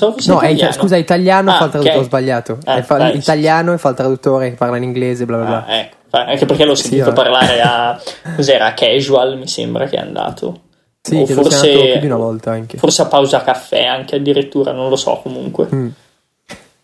No, 0.00 0.14
italiano. 0.38 0.72
scusa, 0.72 0.96
italiano 0.96 1.50
Ah, 1.50 1.56
fa 1.58 1.64
il 1.66 1.70
traduttore, 1.70 1.96
ok. 1.98 2.02
ho 2.02 2.06
sbagliato. 2.06 2.58
È 2.64 2.80
fa- 2.80 2.96
dai, 2.96 3.16
italiano 3.16 3.72
e 3.74 3.78
fa 3.78 3.90
il 3.90 3.94
traduttore 3.94 4.48
che 4.48 4.56
parla 4.56 4.78
in 4.78 4.84
inglese, 4.84 5.26
bla 5.26 5.36
bla 5.36 5.46
bla. 5.46 5.64
Ah, 5.66 5.76
ecco. 5.76 5.96
Anche 6.12 6.46
perché 6.46 6.64
l'ho 6.64 6.74
Sì, 6.74 6.82
sentito 6.84 7.10
eh. 7.10 7.12
parlare 7.12 7.60
a 7.60 8.00
cos'era 8.34 8.72
Casual, 8.72 9.36
mi 9.36 9.46
sembra 9.46 9.86
che 9.86 9.96
è 9.96 10.00
andato. 10.00 10.60
Sì, 11.02 11.16
O 11.16 11.26
forse, 11.26 11.70
andato 11.70 11.90
più 11.90 12.00
di 12.00 12.06
una 12.06 12.16
volta 12.16 12.52
anche. 12.52 12.78
forse 12.78 13.02
a 13.02 13.06
pausa 13.06 13.42
caffè, 13.42 13.84
anche 13.84 14.16
addirittura, 14.16 14.72
non 14.72 14.88
lo 14.88 14.96
so 14.96 15.20
comunque. 15.22 15.68
Mm. 15.74 15.88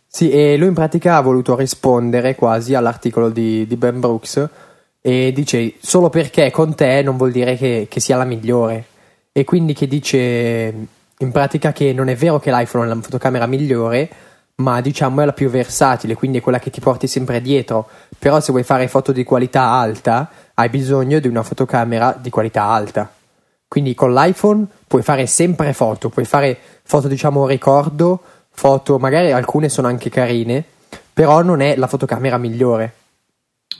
Sì, 0.06 0.30
e 0.30 0.56
lui 0.58 0.68
in 0.68 0.74
pratica 0.74 1.16
ha 1.16 1.20
voluto 1.22 1.56
rispondere 1.56 2.34
quasi 2.34 2.74
all'articolo 2.74 3.30
di, 3.30 3.66
di 3.66 3.76
Ben 3.76 4.00
Brooks 4.00 4.48
e 5.00 5.32
dice 5.32 5.74
solo 5.80 6.10
perché 6.10 6.50
con 6.50 6.74
te 6.74 7.00
non 7.02 7.16
vuol 7.16 7.30
dire 7.32 7.56
che, 7.56 7.86
che 7.88 8.00
sia 8.00 8.16
la 8.18 8.24
migliore. 8.24 8.84
E 9.32 9.44
quindi 9.44 9.72
che 9.72 9.86
dice 9.86 10.74
in 11.18 11.32
pratica 11.32 11.72
che 11.72 11.92
non 11.92 12.08
è 12.08 12.14
vero 12.14 12.38
che 12.38 12.50
l'iPhone 12.50 12.84
è 12.84 12.88
la 12.88 13.00
fotocamera 13.00 13.46
migliore, 13.46 14.08
ma 14.56 14.80
diciamo 14.80 15.20
è 15.20 15.24
la 15.24 15.32
più 15.32 15.48
versatile, 15.48 16.14
quindi 16.14 16.38
è 16.38 16.40
quella 16.40 16.58
che 16.58 16.70
ti 16.70 16.80
porti 16.80 17.06
sempre 17.06 17.40
dietro. 17.40 17.88
Però 18.18 18.40
se 18.40 18.52
vuoi 18.52 18.64
fare 18.64 18.88
foto 18.88 19.12
di 19.12 19.24
qualità 19.24 19.62
alta, 19.62 20.28
hai 20.54 20.68
bisogno 20.68 21.18
di 21.18 21.28
una 21.28 21.42
fotocamera 21.42 22.16
di 22.20 22.30
qualità 22.30 22.64
alta. 22.64 23.10
Quindi 23.66 23.94
con 23.94 24.14
l'iPhone 24.14 24.66
puoi 24.86 25.02
fare 25.02 25.26
sempre 25.26 25.72
foto, 25.72 26.08
puoi 26.08 26.24
fare 26.24 26.58
foto 26.82 27.06
diciamo 27.06 27.46
ricordo, 27.46 28.20
foto 28.50 28.98
magari 28.98 29.30
alcune 29.30 29.68
sono 29.68 29.88
anche 29.88 30.08
carine, 30.08 30.64
però 31.12 31.42
non 31.42 31.60
è 31.60 31.76
la 31.76 31.86
fotocamera 31.86 32.38
migliore. 32.38 32.94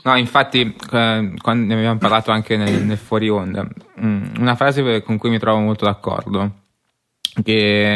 No, 0.03 0.15
infatti, 0.15 0.61
eh, 0.91 1.33
quando 1.41 1.65
ne 1.65 1.73
abbiamo 1.73 1.97
parlato 1.97 2.31
anche 2.31 2.55
nel, 2.55 2.83
nel 2.83 2.97
fuori 2.97 3.29
onda, 3.29 3.67
mm, 3.99 4.35
una 4.37 4.55
frase 4.55 5.01
con 5.01 5.17
cui 5.17 5.29
mi 5.29 5.39
trovo 5.39 5.59
molto 5.59 5.85
d'accordo, 5.85 6.51
che 7.43 7.93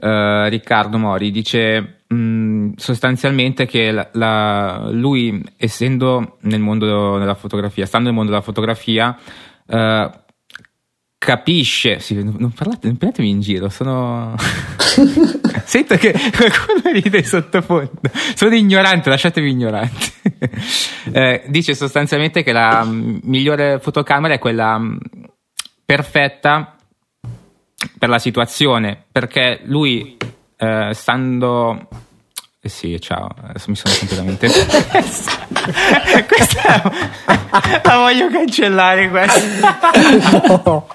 eh, 0.00 0.48
Riccardo 0.48 0.98
Mori 0.98 1.30
dice 1.30 2.04
mm, 2.12 2.72
sostanzialmente 2.76 3.66
che 3.66 3.90
la- 3.90 4.08
la- 4.12 4.88
lui, 4.90 5.42
essendo 5.56 6.36
nel 6.42 6.60
mondo 6.60 7.18
della 7.18 7.34
fotografia, 7.34 7.86
stando 7.86 8.08
nel 8.08 8.16
mondo 8.16 8.30
della 8.32 8.42
fotografia, 8.42 9.16
eh, 9.66 10.10
capisce, 11.22 12.00
sì, 12.00 12.20
non 12.20 12.50
parlate, 12.50 12.88
non 12.88 12.96
prendetemi 12.96 13.30
in 13.30 13.40
giro, 13.40 13.68
sono... 13.68 14.34
Sento 15.64 15.94
che 15.94 16.12
qualcuno 16.12 16.90
ride 16.92 17.22
sottofondo. 17.22 18.00
Sono 18.34 18.56
ignorante, 18.56 19.08
lasciatemi 19.08 19.50
ignorante. 19.50 20.10
Eh, 21.12 21.44
dice 21.46 21.74
sostanzialmente 21.74 22.42
che 22.42 22.52
la 22.52 22.84
mm, 22.84 23.18
migliore 23.22 23.78
fotocamera 23.78 24.34
è 24.34 24.38
quella 24.38 24.78
mm, 24.78 24.96
perfetta 25.84 26.76
per 27.98 28.08
la 28.08 28.18
situazione, 28.18 29.02
perché 29.10 29.60
lui 29.64 30.16
eh, 30.56 30.90
stando 30.92 31.88
eh 32.64 32.68
sì, 32.68 32.96
ciao, 33.00 33.28
adesso 33.42 33.70
mi 33.70 33.74
sono 33.74 33.92
completamente 33.98 34.46
questa 36.28 36.82
la 37.82 37.96
voglio 37.96 38.28
cancellare 38.30 39.10
questa. 39.10 39.90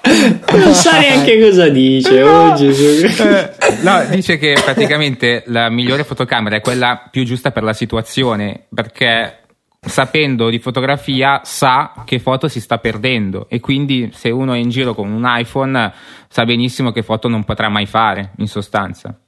Non 0.50 0.74
sa 0.74 0.98
neanche 0.98 1.38
cosa 1.40 1.68
dice. 1.68 2.22
Oh 2.22 2.54
Gesù. 2.54 3.04
Eh, 3.04 3.52
no, 3.82 4.04
dice 4.08 4.38
che 4.38 4.58
praticamente 4.64 5.44
la 5.46 5.68
migliore 5.68 6.04
fotocamera 6.04 6.56
è 6.56 6.60
quella 6.60 7.06
più 7.10 7.24
giusta 7.24 7.50
per 7.50 7.62
la 7.62 7.72
situazione, 7.72 8.64
perché 8.74 9.40
sapendo 9.88 10.50
di 10.50 10.58
fotografia 10.58 11.40
sa 11.42 11.92
che 12.04 12.18
foto 12.18 12.48
si 12.48 12.60
sta 12.60 12.78
perdendo 12.78 13.46
e 13.48 13.60
quindi 13.60 14.10
se 14.12 14.30
uno 14.30 14.52
è 14.52 14.58
in 14.58 14.68
giro 14.68 14.94
con 14.94 15.10
un 15.10 15.24
iPhone 15.26 15.92
sa 16.28 16.44
benissimo 16.44 16.92
che 16.92 17.02
foto 17.02 17.28
non 17.28 17.44
potrà 17.44 17.68
mai 17.68 17.86
fare, 17.86 18.32
in 18.38 18.46
sostanza. 18.46 19.18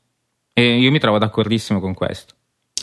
E 0.52 0.78
io 0.78 0.90
mi 0.90 0.98
trovo 0.98 1.18
d'accordissimo 1.18 1.80
con 1.80 1.94
questo. 1.94 2.34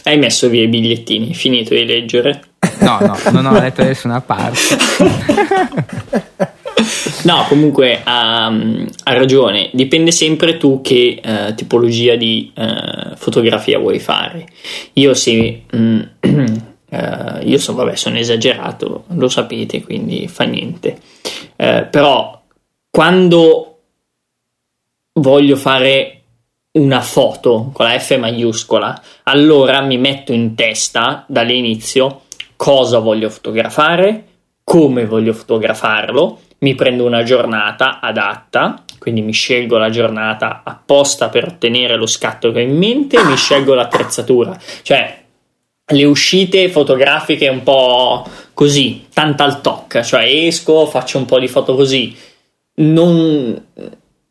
Hai 0.03 0.17
messo 0.17 0.50
via 0.50 0.63
i 0.63 0.67
bigliettini, 0.67 1.34
finito 1.34 1.74
di 1.74 1.86
leggere. 1.86 2.41
No, 2.79 3.00
no, 3.00 3.17
non 3.31 3.46
ho 3.46 3.60
letto 3.60 3.81
da 3.81 3.88
nessuna 3.88 4.22
parte. 4.22 4.57
No, 7.24 7.46
comunque 7.50 8.01
ha, 8.03 8.46
ha 8.46 9.13
ragione, 9.13 9.69
dipende 9.74 10.12
sempre 10.12 10.57
tu 10.57 10.81
che 10.81 11.19
eh, 11.22 11.53
tipologia 11.55 12.15
di 12.15 12.51
eh, 12.55 13.15
fotografia 13.15 13.79
vuoi 13.79 14.00
fare. 14.00 14.48
Io 14.93 15.13
se 15.13 15.63
mm, 15.75 16.01
eh, 16.89 17.44
io 17.44 17.58
so, 17.58 17.74
vabbè, 17.74 17.96
sono 17.96 18.17
esagerato, 18.17 19.06
lo 19.08 19.27
sapete, 19.29 19.84
quindi 19.84 20.27
fa 20.27 20.46
niente. 20.46 21.00
Eh, 21.56 21.88
però 21.89 22.41
quando 22.89 23.79
voglio 25.13 25.56
fare 25.56 26.22
una 26.72 27.01
foto 27.01 27.72
con 27.74 27.86
la 27.86 27.98
F 27.98 28.17
maiuscola, 28.17 29.01
allora 29.24 29.82
mi 29.82 29.98
metto 29.98 30.32
in 30.32 30.56
testa 30.56 31.25
dall'inizio 31.27 32.22
cosa 32.56 33.00
voglio 33.00 33.29
fotografare, 33.29 34.25
come 34.63 35.06
voglio 35.06 35.34
fotografarlo, 35.34 36.39
mi 36.60 36.75
prendo 36.75 37.06
una 37.06 37.24
giornata 37.24 38.00
adatta, 38.00 38.84
quindi 38.98 39.22
mi 39.22 39.32
scelgo 39.32 39.77
la 39.77 39.89
giornata 39.89 40.62
apposta 40.63 41.29
per 41.29 41.46
ottenere 41.46 41.96
lo 41.96 42.08
scatto 42.08 42.51
che 42.51 42.60
ho 42.60 42.63
in 42.63 42.75
mente 42.77 43.24
mi 43.24 43.36
scelgo 43.36 43.74
l'attrezzatura. 43.74 44.60
Cioè, 44.82 45.25
le 45.89 46.03
uscite 46.06 46.70
fotografiche 46.70 47.48
un 47.48 47.63
po' 47.63 48.27
così, 48.53 49.06
tanta 49.13 49.46
al 49.46 49.62
tocca, 49.62 50.03
cioè 50.03 50.24
esco, 50.24 50.86
faccio 50.86 51.17
un 51.17 51.25
po' 51.25 51.39
di 51.39 51.48
foto 51.48 51.75
così. 51.75 52.15
Non, 52.75 53.65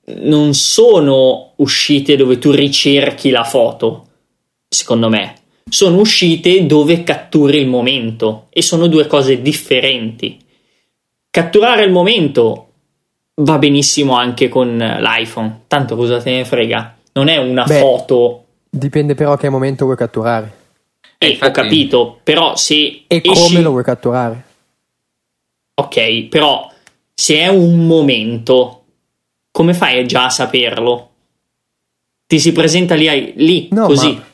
non 0.05 0.55
sono 0.55 1.53
uscite 1.57 2.17
dove 2.17 2.39
tu 2.39 2.51
ricerchi 2.51 3.31
la 3.31 3.45
foto, 3.45 4.07
secondo 4.69 5.09
me. 5.09 5.35
Sono 5.69 5.99
uscite 5.99 6.67
dove 6.67 7.03
catturi 7.03 7.59
il 7.59 7.67
momento 7.67 8.47
e 8.51 8.63
sono 8.63 8.87
due 8.87 9.07
cose 9.07 9.41
differenti. 9.41 10.39
Catturare 11.31 11.85
il 11.85 11.91
momento 11.91 12.69
va 13.37 13.59
benissimo 13.59 14.15
anche 14.15 14.49
con 14.49 14.77
l'iPhone, 14.77 15.63
tanto 15.67 15.97
cosa 15.97 16.21
te 16.21 16.31
ne 16.31 16.45
frega. 16.45 16.97
Non 17.13 17.29
è 17.29 17.39
una 17.39 17.65
Beh, 17.65 17.79
foto. 17.79 18.45
Dipende 18.69 19.15
però 19.15 19.37
che 19.37 19.49
momento 19.49 19.87
vuoi 19.87 19.97
catturare. 19.97 20.65
Eh, 21.19 21.31
infatti- 21.31 21.59
ho 21.61 21.63
capito, 21.63 22.21
però 22.23 22.57
se 22.57 23.05
E 23.07 23.23
esci- 23.25 23.47
come 23.49 23.63
lo 23.63 23.71
vuoi 23.71 23.83
catturare. 23.85 24.45
Ok, 25.79 26.23
però 26.25 26.71
se 27.15 27.37
è 27.39 27.49
un 27.49 27.87
momento, 27.87 28.85
come 29.51 29.75
fai 29.75 30.07
già 30.07 30.25
a 30.27 30.31
saperlo? 30.31 31.11
Ti 32.27 32.39
si 32.41 32.53
presenta 32.53 32.95
lì, 32.95 33.33
lì 33.37 33.69
No, 33.71 33.87
così. 33.87 34.13
ma, 34.15 34.25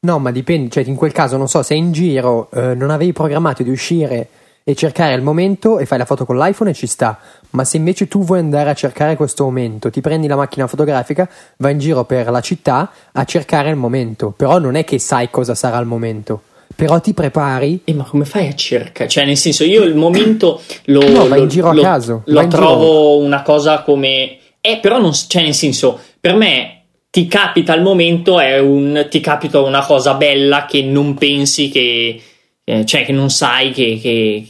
no, 0.00 0.18
ma 0.18 0.30
dipende, 0.30 0.70
cioè 0.70 0.84
in 0.84 0.96
quel 0.96 1.12
caso, 1.12 1.36
non 1.36 1.48
so, 1.48 1.62
sei 1.62 1.78
in 1.78 1.92
giro, 1.92 2.50
eh, 2.50 2.74
non 2.74 2.90
avevi 2.90 3.12
programmato 3.12 3.62
di 3.62 3.70
uscire 3.70 4.28
e 4.68 4.74
cercare 4.74 5.14
il 5.14 5.22
momento 5.22 5.78
e 5.78 5.86
fai 5.86 5.96
la 5.96 6.04
foto 6.04 6.26
con 6.26 6.36
l'iPhone 6.36 6.70
e 6.70 6.74
ci 6.74 6.86
sta. 6.86 7.18
Ma 7.50 7.64
se 7.64 7.78
invece 7.78 8.06
tu 8.06 8.22
vuoi 8.22 8.40
andare 8.40 8.68
a 8.68 8.74
cercare 8.74 9.16
questo 9.16 9.44
momento, 9.44 9.88
ti 9.88 10.02
prendi 10.02 10.26
la 10.26 10.36
macchina 10.36 10.66
fotografica, 10.66 11.26
vai 11.56 11.72
in 11.72 11.78
giro 11.78 12.04
per 12.04 12.28
la 12.30 12.42
città 12.42 12.90
a 13.12 13.24
cercare 13.24 13.70
il 13.70 13.76
momento. 13.76 14.34
Però 14.36 14.58
non 14.58 14.74
è 14.74 14.84
che 14.84 14.98
sai 14.98 15.30
cosa 15.30 15.54
sarà 15.54 15.78
il 15.78 15.86
momento. 15.86 16.42
Però 16.76 17.00
ti 17.00 17.14
prepari. 17.14 17.80
Eh, 17.84 17.94
ma 17.94 18.04
come 18.04 18.26
fai 18.26 18.48
a 18.48 18.54
cercare? 18.54 19.08
Cioè, 19.08 19.24
nel 19.24 19.38
senso, 19.38 19.64
io 19.64 19.84
il 19.84 19.94
momento 19.96 20.60
lo, 20.86 21.00
No, 21.08 21.26
vai 21.26 21.38
lo- 21.38 21.44
in 21.44 21.48
giro 21.48 21.70
a 21.70 21.72
lo- 21.72 21.80
caso, 21.82 22.22
Lo 22.26 22.46
trovo 22.48 23.16
una 23.20 23.40
cosa 23.40 23.80
come. 23.80 24.36
Eh, 24.60 24.78
però 24.82 25.00
non. 25.00 25.12
Cioè, 25.14 25.42
nel 25.44 25.54
senso, 25.54 25.98
per 26.20 26.34
me 26.34 26.82
ti 27.08 27.26
capita 27.26 27.74
il 27.74 27.80
momento, 27.80 28.38
è 28.38 28.58
un. 28.58 29.06
Ti 29.08 29.20
capita 29.20 29.60
una 29.62 29.82
cosa 29.86 30.12
bella 30.12 30.66
che 30.66 30.82
non 30.82 31.14
pensi 31.14 31.70
che. 31.70 32.20
eh, 32.64 32.84
cioè, 32.84 33.06
che 33.06 33.12
non 33.12 33.30
sai 33.30 33.70
che, 33.72 33.98
che, 34.00 34.46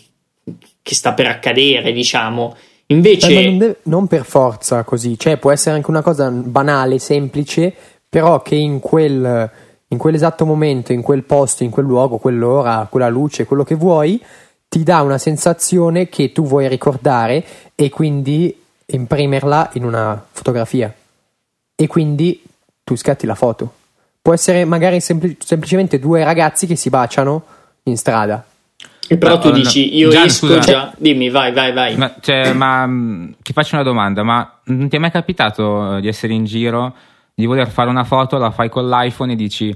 che 0.88 0.94
sta 0.94 1.12
per 1.12 1.26
accadere, 1.26 1.92
diciamo. 1.92 2.56
Invece. 2.86 3.28
Eh, 3.28 3.44
non, 3.44 3.58
deve- 3.58 3.76
non 3.82 4.06
per 4.06 4.24
forza 4.24 4.82
così, 4.84 5.18
cioè 5.18 5.36
può 5.36 5.52
essere 5.52 5.76
anche 5.76 5.90
una 5.90 6.00
cosa 6.00 6.30
banale, 6.30 6.98
semplice, 6.98 7.74
però 8.08 8.40
che 8.40 8.54
in 8.54 8.80
quel, 8.80 9.50
in 9.88 9.98
quell'esatto 9.98 10.46
momento, 10.46 10.94
in 10.94 11.02
quel 11.02 11.24
posto, 11.24 11.62
in 11.62 11.68
quel 11.68 11.84
luogo, 11.84 12.16
quell'ora, 12.16 12.86
quella 12.88 13.10
luce, 13.10 13.44
quello 13.44 13.64
che 13.64 13.74
vuoi, 13.74 14.18
ti 14.66 14.82
dà 14.82 15.02
una 15.02 15.18
sensazione 15.18 16.08
che 16.08 16.32
tu 16.32 16.46
vuoi 16.46 16.66
ricordare 16.68 17.44
e 17.74 17.90
quindi 17.90 18.58
imprimerla 18.86 19.72
in 19.74 19.84
una 19.84 20.24
fotografia. 20.30 20.90
E 21.74 21.86
quindi 21.86 22.42
tu 22.82 22.96
scatti 22.96 23.26
la 23.26 23.34
foto. 23.34 23.74
Può 24.22 24.32
essere 24.32 24.64
magari 24.64 25.00
sempli- 25.00 25.36
semplicemente 25.38 25.98
due 25.98 26.24
ragazzi 26.24 26.66
che 26.66 26.76
si 26.76 26.88
baciano 26.88 27.44
in 27.82 27.98
strada. 27.98 28.42
Però 29.16 29.34
No, 29.36 29.38
tu 29.40 29.48
no, 29.48 29.54
dici, 29.54 29.96
io 29.96 30.10
Gian, 30.10 30.26
esco 30.26 30.46
scusa. 30.48 30.58
già. 30.60 30.92
Dimmi, 30.98 31.30
vai, 31.30 31.52
vai, 31.52 31.72
vai. 31.72 31.96
Ma, 31.98 32.14
cioè, 32.20 32.52
ma 32.52 32.84
mh, 32.86 33.36
ti 33.42 33.52
faccio 33.52 33.74
una 33.76 33.84
domanda, 33.84 34.22
ma 34.22 34.60
non 34.64 34.88
ti 34.88 34.96
è 34.96 34.98
mai 34.98 35.10
capitato 35.10 35.96
eh, 35.96 36.00
di 36.00 36.08
essere 36.08 36.34
in 36.34 36.44
giro, 36.44 36.94
di 37.34 37.46
voler 37.46 37.70
fare 37.70 37.88
una 37.88 38.04
foto, 38.04 38.36
la 38.36 38.50
fai 38.50 38.68
con 38.68 38.88
l'iPhone 38.88 39.32
e 39.32 39.36
dici, 39.36 39.74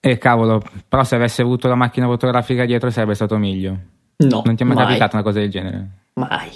eh 0.00 0.18
cavolo, 0.18 0.62
però 0.88 1.04
se 1.04 1.14
avessi 1.14 1.40
avuto 1.40 1.68
la 1.68 1.74
macchina 1.76 2.06
fotografica 2.06 2.64
dietro 2.66 2.90
sarebbe 2.90 3.14
stato 3.14 3.38
meglio. 3.38 3.76
no, 4.18 4.42
Non 4.44 4.56
ti 4.56 4.62
è 4.62 4.66
mai, 4.66 4.74
mai, 4.76 4.86
capitata 4.86 5.16
una 5.16 5.24
cosa 5.24 5.38
del 5.38 5.48
genere? 5.50 5.88
Mai. 6.14 6.48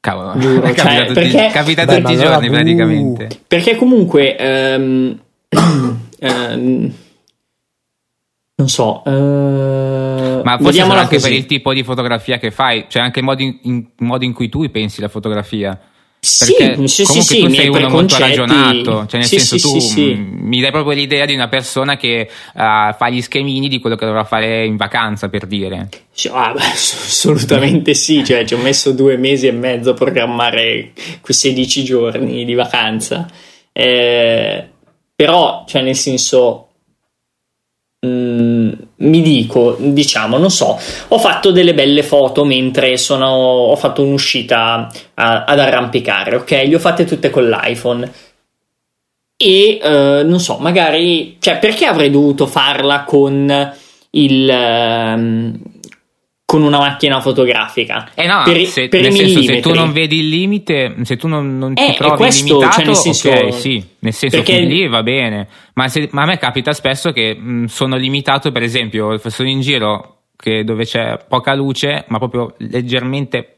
Cavolo, 0.00 0.38
Giuro, 0.38 0.60
capita, 0.74 0.82
cioè, 0.82 1.06
tutti, 1.06 1.14
perché- 1.14 1.48
capita 1.50 1.84
Beh, 1.86 1.96
tutti 2.02 2.12
i 2.12 2.16
giorni 2.18 2.50
praticamente. 2.50 3.28
Perché 3.48 3.74
comunque 3.76 4.36
ehm, 4.36 5.18
ehm, 6.18 6.92
non 8.56 8.68
so 8.68 9.02
eh, 9.04 10.40
Ma 10.44 10.58
forse 10.58 10.80
anche 10.80 11.16
così. 11.16 11.28
per 11.28 11.32
il 11.32 11.46
tipo 11.46 11.72
di 11.72 11.82
fotografia 11.82 12.38
che 12.38 12.50
fai, 12.52 12.86
cioè 12.88 13.02
anche 13.02 13.18
il 13.18 13.24
modo 13.24 13.42
in, 13.42 13.58
in- 13.62 13.86
modo 13.98 14.24
in 14.24 14.32
cui 14.32 14.48
tu 14.48 14.68
pensi 14.70 15.00
la 15.00 15.08
fotografia. 15.08 15.76
sì, 16.20 16.54
Perché 16.56 16.86
sì, 16.86 17.04
sì, 17.04 17.04
comunque 17.04 17.34
sì, 17.34 17.40
tu 17.42 17.48
miei 17.48 17.56
sei 17.56 17.68
uno 17.68 17.88
molto 17.88 18.16
ragionato, 18.18 19.06
cioè 19.06 19.20
nel 19.20 19.28
sì, 19.28 19.38
senso 19.40 19.58
sì, 19.58 19.60
tu 19.60 19.78
sì, 19.80 19.88
sì. 19.88 20.14
mh, 20.14 20.38
mi 20.46 20.60
dai 20.60 20.70
proprio 20.70 20.94
l'idea 20.94 21.26
di 21.26 21.34
una 21.34 21.48
persona 21.48 21.96
che 21.96 22.28
uh, 22.30 22.58
fa 22.96 23.08
gli 23.10 23.20
schemini 23.20 23.68
di 23.68 23.80
quello 23.80 23.96
che 23.96 24.06
dovrà 24.06 24.24
fare 24.24 24.64
in 24.64 24.76
vacanza 24.76 25.28
per 25.28 25.46
dire. 25.46 25.88
Sì, 26.12 26.28
ah, 26.32 26.52
beh, 26.52 26.60
assolutamente 26.72 27.94
sì, 27.94 28.24
cioè 28.24 28.44
ci 28.44 28.54
ho 28.54 28.58
messo 28.58 28.92
due 28.92 29.16
mesi 29.16 29.48
e 29.48 29.52
mezzo 29.52 29.90
a 29.90 29.94
programmare 29.94 30.92
quei 31.20 31.34
16 31.34 31.82
giorni 31.84 32.44
di 32.44 32.54
vacanza. 32.54 33.26
Eh, 33.72 34.68
però, 35.16 35.64
cioè, 35.66 35.82
nel 35.82 35.96
senso, 35.96 36.63
mm, 38.04 38.72
mi 38.96 39.22
dico, 39.22 39.76
diciamo, 39.78 40.38
non 40.38 40.50
so, 40.50 40.78
ho 41.08 41.18
fatto 41.18 41.50
delle 41.50 41.74
belle 41.74 42.02
foto 42.02 42.44
mentre 42.44 42.96
sono, 42.96 43.26
ho 43.26 43.76
fatto 43.76 44.02
un'uscita 44.02 44.88
a- 45.14 45.44
ad 45.44 45.58
arrampicare, 45.58 46.36
ok? 46.36 46.50
Le 46.50 46.74
ho 46.74 46.78
fatte 46.78 47.04
tutte 47.04 47.30
con 47.30 47.48
l'iPhone. 47.48 48.10
E 49.36 49.78
eh, 49.82 50.22
non 50.24 50.38
so, 50.40 50.58
magari, 50.58 51.36
cioè, 51.40 51.58
perché 51.58 51.86
avrei 51.86 52.10
dovuto 52.10 52.46
farla 52.46 53.04
con 53.04 53.72
il. 54.10 54.48
ehm, 54.48 55.60
con 56.54 56.62
una 56.62 56.78
macchina 56.78 57.20
fotografica? 57.20 58.10
Eh 58.14 58.28
no, 58.28 58.42
Per 58.44 58.64
se, 58.66 58.86
per 58.86 59.00
nel 59.00 59.12
senso, 59.12 59.42
se 59.42 59.58
tu 59.58 59.74
non 59.74 59.90
vedi 59.90 60.20
il 60.20 60.28
limite, 60.28 60.94
se 61.02 61.16
tu 61.16 61.26
non, 61.26 61.58
non 61.58 61.72
Eh, 61.76 61.86
ti 61.90 61.94
trovi 61.96 62.16
questo, 62.16 62.44
limitato, 62.46 62.74
cioè, 62.76 62.84
nel 62.86 62.94
senso- 62.94 63.30
ok, 63.30 63.52
sì, 63.52 63.84
nel 63.98 64.12
senso 64.12 64.36
perché- 64.36 64.52
che 64.60 64.64
lì 64.64 64.86
va 64.86 65.02
bene. 65.02 65.48
Ma, 65.74 65.88
se- 65.88 66.08
ma 66.12 66.22
a 66.22 66.26
me 66.26 66.38
capita 66.38 66.72
spesso 66.72 67.10
che 67.10 67.34
mh, 67.34 67.64
sono 67.64 67.96
limitato, 67.96 68.52
per 68.52 68.62
esempio, 68.62 69.18
sono 69.28 69.48
in 69.48 69.62
giro 69.62 70.18
che- 70.36 70.62
dove 70.62 70.84
c'è 70.84 71.18
poca 71.28 71.54
luce, 71.54 72.04
ma 72.06 72.18
proprio 72.18 72.54
leggermente 72.58 73.56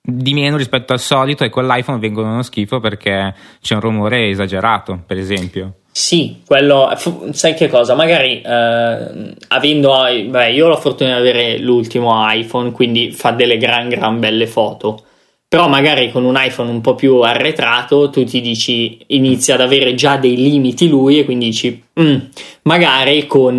di 0.00 0.32
meno 0.32 0.56
rispetto 0.56 0.94
al 0.94 1.00
solito 1.00 1.44
e 1.44 1.50
con 1.50 1.66
l'iPhone 1.66 1.98
vengono 1.98 2.32
uno 2.32 2.42
schifo 2.42 2.80
perché 2.80 3.34
c'è 3.60 3.74
un 3.74 3.80
rumore 3.80 4.30
esagerato, 4.30 5.02
per 5.06 5.18
esempio. 5.18 5.80
Sì, 5.98 6.42
quello, 6.46 6.88
sai 7.32 7.54
che 7.54 7.68
cosa? 7.68 7.96
Magari 7.96 8.40
eh, 8.40 9.34
avendo, 9.48 9.94
beh, 10.28 10.52
io 10.52 10.66
ho 10.66 10.68
la 10.68 10.76
fortuna 10.76 11.14
di 11.14 11.28
avere 11.28 11.58
l'ultimo 11.58 12.24
iPhone, 12.30 12.70
quindi 12.70 13.10
fa 13.10 13.32
delle 13.32 13.56
gran 13.58 13.88
gran 13.88 14.20
belle 14.20 14.46
foto. 14.46 15.02
Però 15.48 15.66
magari 15.66 16.12
con 16.12 16.22
un 16.24 16.36
iPhone 16.38 16.70
un 16.70 16.80
po' 16.82 16.94
più 16.94 17.20
arretrato 17.22 18.10
tu 18.10 18.22
ti 18.22 18.40
dici, 18.40 18.96
inizia 19.08 19.54
ad 19.54 19.60
avere 19.62 19.94
già 19.94 20.16
dei 20.18 20.36
limiti 20.36 20.88
lui 20.88 21.18
e 21.18 21.24
quindi 21.24 21.46
dici, 21.46 21.82
"Mm, 22.00 22.16
magari 22.62 23.26
con 23.26 23.54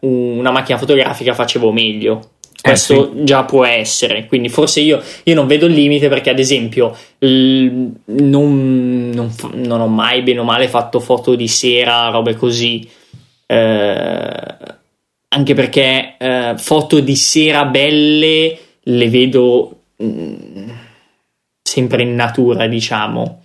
una 0.00 0.50
macchina 0.50 0.78
fotografica 0.78 1.34
facevo 1.34 1.70
meglio. 1.70 2.30
Questo 2.66 3.24
già 3.24 3.44
può 3.44 3.64
essere, 3.64 4.26
quindi 4.26 4.48
forse 4.48 4.80
io, 4.80 5.02
io 5.24 5.34
non 5.34 5.46
vedo 5.46 5.66
il 5.66 5.72
limite 5.72 6.08
perché 6.08 6.30
ad 6.30 6.38
esempio 6.38 6.96
l- 7.18 7.88
non, 8.04 9.10
non 9.14 9.30
f- 9.30 9.52
non 9.54 9.80
ho 9.80 9.86
mai 9.88 10.22
bene 10.22 10.40
o 10.40 10.44
male 10.44 10.68
fatto 10.68 11.00
foto 11.00 11.34
di 11.34 11.48
sera, 11.48 12.08
robe 12.08 12.34
così. 12.34 12.88
Eh, 13.46 14.56
anche 15.28 15.54
perché 15.54 16.14
eh, 16.18 16.54
foto 16.56 17.00
di 17.00 17.16
sera 17.16 17.64
belle 17.64 18.58
le 18.80 19.08
vedo 19.08 19.82
mm, 20.02 20.70
sempre 21.62 22.02
in 22.02 22.14
natura, 22.14 22.66
diciamo. 22.66 23.42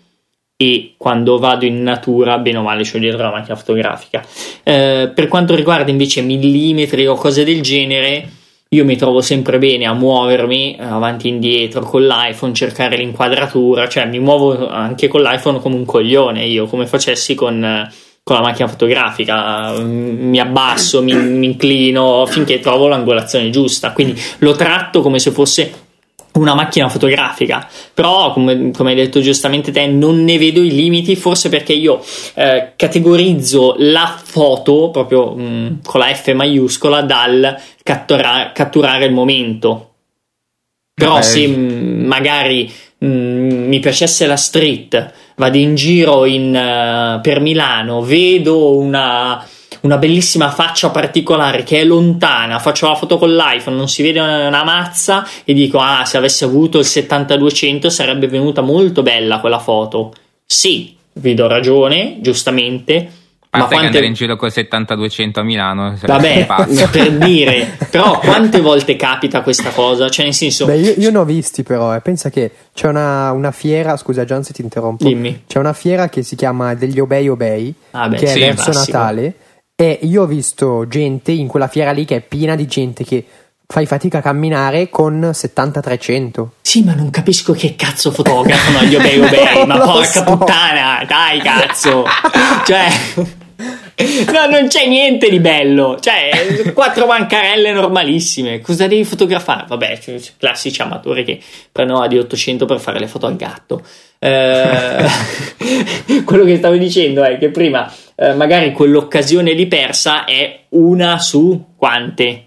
E 0.55 0.93
quando 0.95 1.39
vado 1.39 1.65
in 1.65 1.81
natura, 1.81 2.37
bene 2.37 2.59
o 2.59 2.61
male, 2.61 2.83
c'ho 2.83 2.99
dietro 2.99 3.23
la 3.23 3.31
macchina 3.31 3.55
fotografica. 3.55 4.23
Eh, 4.63 5.11
per 5.13 5.27
quanto 5.27 5.55
riguarda 5.55 5.89
invece 5.89 6.21
millimetri 6.21 7.07
o 7.07 7.15
cose 7.15 7.43
del 7.43 7.61
genere, 7.61 8.29
io 8.73 8.85
mi 8.85 8.95
trovo 8.95 9.19
sempre 9.19 9.57
bene 9.57 9.85
a 9.85 9.91
muovermi 9.91 10.77
eh, 10.77 10.81
avanti 10.81 11.27
e 11.27 11.31
indietro 11.31 11.81
con 11.81 12.05
l'iPhone, 12.05 12.53
cercare 12.53 12.95
l'inquadratura, 12.95 13.89
cioè 13.89 14.05
mi 14.05 14.19
muovo 14.19 14.69
anche 14.69 15.09
con 15.09 15.21
l'iPhone 15.21 15.59
come 15.59 15.75
un 15.75 15.83
coglione, 15.83 16.45
io 16.45 16.67
come 16.67 16.87
facessi 16.87 17.35
con, 17.35 17.61
eh, 17.61 17.91
con 18.23 18.37
la 18.37 18.41
macchina 18.41 18.69
fotografica, 18.69 19.73
Mm, 19.77 20.29
mi 20.29 20.39
abbasso, 20.39 21.03
mi, 21.03 21.13
mi 21.13 21.47
inclino 21.47 22.25
finché 22.27 22.59
trovo 22.59 22.87
l'angolazione 22.87 23.49
giusta, 23.49 23.91
quindi 23.91 24.17
lo 24.37 24.55
tratto 24.55 25.01
come 25.01 25.19
se 25.19 25.31
fosse 25.31 25.73
una 26.33 26.55
macchina 26.55 26.87
fotografica, 26.87 27.67
però 27.93 28.31
come, 28.33 28.71
come 28.71 28.91
hai 28.91 28.95
detto 28.95 29.19
giustamente 29.19 29.71
te 29.71 29.85
non 29.87 30.23
ne 30.23 30.37
vedo 30.37 30.61
i 30.61 30.71
limiti, 30.71 31.15
forse 31.15 31.49
perché 31.49 31.73
io 31.73 32.01
eh, 32.35 32.73
categorizzo 32.75 33.75
la 33.79 34.17
foto 34.21 34.89
proprio 34.91 35.33
mh, 35.33 35.81
con 35.83 35.99
la 35.99 36.13
F 36.13 36.31
maiuscola 36.31 37.01
dal 37.01 37.57
cattura- 37.83 38.51
catturare 38.53 39.05
il 39.05 39.13
momento. 39.13 39.87
Però 40.93 41.17
Eh, 41.17 41.23
se 41.23 41.47
mh, 41.47 42.05
magari 42.05 42.71
mh, 42.99 43.07
mi 43.07 43.79
piacesse 43.79 44.25
la 44.25 44.37
street, 44.37 45.13
vado 45.35 45.57
in 45.57 45.75
giro 45.75 46.25
in, 46.25 46.55
eh, 46.55 47.19
per 47.21 47.39
Milano, 47.39 48.01
vedo 48.01 48.77
una, 48.77 49.45
una 49.81 49.97
bellissima 49.97 50.49
faccia 50.49 50.89
particolare 50.89 51.63
che 51.63 51.79
è 51.79 51.83
lontana, 51.83 52.59
faccio 52.59 52.87
la 52.87 52.95
foto 52.95 53.17
con 53.17 53.33
l'iPhone, 53.35 53.75
non 53.75 53.87
si 53.87 54.03
vede 54.03 54.19
una, 54.19 54.63
mazza 54.63 55.27
e 55.43 55.53
dico, 55.53 55.79
ah, 55.79 56.05
se 56.05 56.17
avessi 56.17 56.43
avuto 56.43 56.79
il 56.79 56.85
7200 56.85 57.89
sarebbe 57.89 58.27
venuta 58.27 58.61
molto 58.61 59.01
bella 59.01 59.39
quella 59.39 59.59
foto. 59.59 60.13
Sì, 60.45 60.95
vi 61.13 61.33
do 61.33 61.47
ragione, 61.47 62.17
giustamente. 62.21 63.19
Ma 63.53 63.65
quante, 63.65 63.87
andare 63.87 64.05
in 64.05 64.13
giro 64.13 64.37
col 64.37 64.49
7200 64.49 65.41
a 65.41 65.43
Milano 65.43 65.97
Vabbè, 66.01 66.47
per 66.89 67.11
dire, 67.17 67.75
però 67.91 68.17
quante 68.19 68.61
volte 68.61 68.95
capita 68.95 69.41
questa 69.41 69.71
cosa? 69.71 70.07
Cioè, 70.07 70.23
nel 70.23 70.33
senso, 70.33 70.65
Beh, 70.67 70.77
io, 70.77 70.93
io 70.95 71.11
ne 71.11 71.17
ho 71.17 71.25
visti 71.25 71.61
però, 71.61 71.93
e 71.93 71.99
pensa 71.99 72.29
che 72.29 72.49
c'è 72.73 72.87
una, 72.87 73.31
una 73.33 73.51
fiera, 73.51 73.97
scusa 73.97 74.23
Gian 74.23 74.43
se 74.43 74.53
ti 74.53 74.61
interrompo, 74.61 75.03
Dimmi. 75.05 75.43
c'è 75.47 75.59
una 75.59 75.73
fiera 75.73 76.07
che 76.07 76.23
si 76.23 76.37
chiama 76.37 76.75
degli 76.75 76.97
Obei 76.99 77.27
Obei, 77.27 77.73
Ah, 77.91 78.07
che 78.07 78.27
sì, 78.27 78.39
è 78.39 78.53
verso 78.53 78.71
classico. 78.71 78.97
Natale, 78.97 79.35
e 79.81 79.99
io 80.03 80.21
ho 80.21 80.25
visto 80.27 80.87
gente 80.87 81.31
in 81.31 81.47
quella 81.47 81.67
fiera 81.67 81.91
lì 81.91 82.05
che 82.05 82.17
è 82.17 82.21
piena 82.21 82.55
di 82.55 82.67
gente 82.67 83.03
che 83.03 83.25
fai 83.65 83.87
fatica 83.87 84.19
a 84.19 84.21
camminare 84.21 84.89
con 84.89 85.19
70-300. 85.33 86.47
Sì, 86.61 86.83
ma 86.83 86.93
non 86.93 87.09
capisco 87.09 87.53
che 87.53 87.75
cazzo 87.75 88.11
fotografano 88.11 88.83
gli 88.83 88.95
obei 88.95 89.17
obei, 89.25 89.65
ma 89.65 89.79
porca 89.79 90.05
so. 90.05 90.23
puttana, 90.23 91.03
dai 91.07 91.39
cazzo. 91.39 92.03
cioè, 92.63 92.89
no, 94.31 94.45
non 94.51 94.67
c'è 94.67 94.87
niente 94.87 95.29
di 95.29 95.39
bello. 95.39 95.97
Cioè, 95.99 96.71
quattro 96.73 97.07
bancarelle 97.07 97.71
normalissime. 97.71 98.61
Cosa 98.61 98.85
devi 98.85 99.03
fotografare? 99.03 99.65
Vabbè, 99.67 99.99
classici 100.37 100.79
amatori 100.81 101.23
che 101.23 101.39
prendono 101.71 102.01
la 102.01 102.07
D800 102.07 102.65
per 102.67 102.79
fare 102.79 102.99
le 102.99 103.07
foto 103.07 103.25
al 103.25 103.35
gatto. 103.35 103.81
Eh, 104.19 105.05
quello 106.23 106.43
che 106.43 106.57
stavo 106.57 106.75
dicendo 106.75 107.23
è 107.23 107.39
che 107.39 107.49
prima 107.49 107.91
eh, 108.21 108.35
magari 108.35 108.71
quell'occasione 108.71 109.53
lì 109.53 109.65
persa 109.65 110.25
è 110.25 110.65
una 110.69 111.17
su 111.17 111.73
quante? 111.75 112.45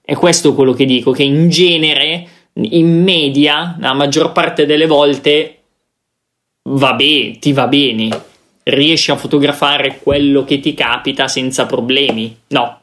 È 0.00 0.14
questo 0.14 0.54
quello 0.54 0.74
che 0.74 0.84
dico, 0.84 1.10
che 1.10 1.24
in 1.24 1.48
genere, 1.48 2.28
in 2.52 3.02
media, 3.02 3.74
la 3.80 3.94
maggior 3.94 4.30
parte 4.30 4.64
delle 4.64 4.86
volte 4.86 5.58
va 6.68 6.92
bene, 6.94 7.38
ti 7.40 7.52
va 7.52 7.66
bene. 7.66 8.08
Riesci 8.62 9.10
a 9.10 9.16
fotografare 9.16 9.98
quello 10.00 10.44
che 10.44 10.60
ti 10.60 10.72
capita 10.72 11.26
senza 11.26 11.66
problemi. 11.66 12.36
No. 12.48 12.82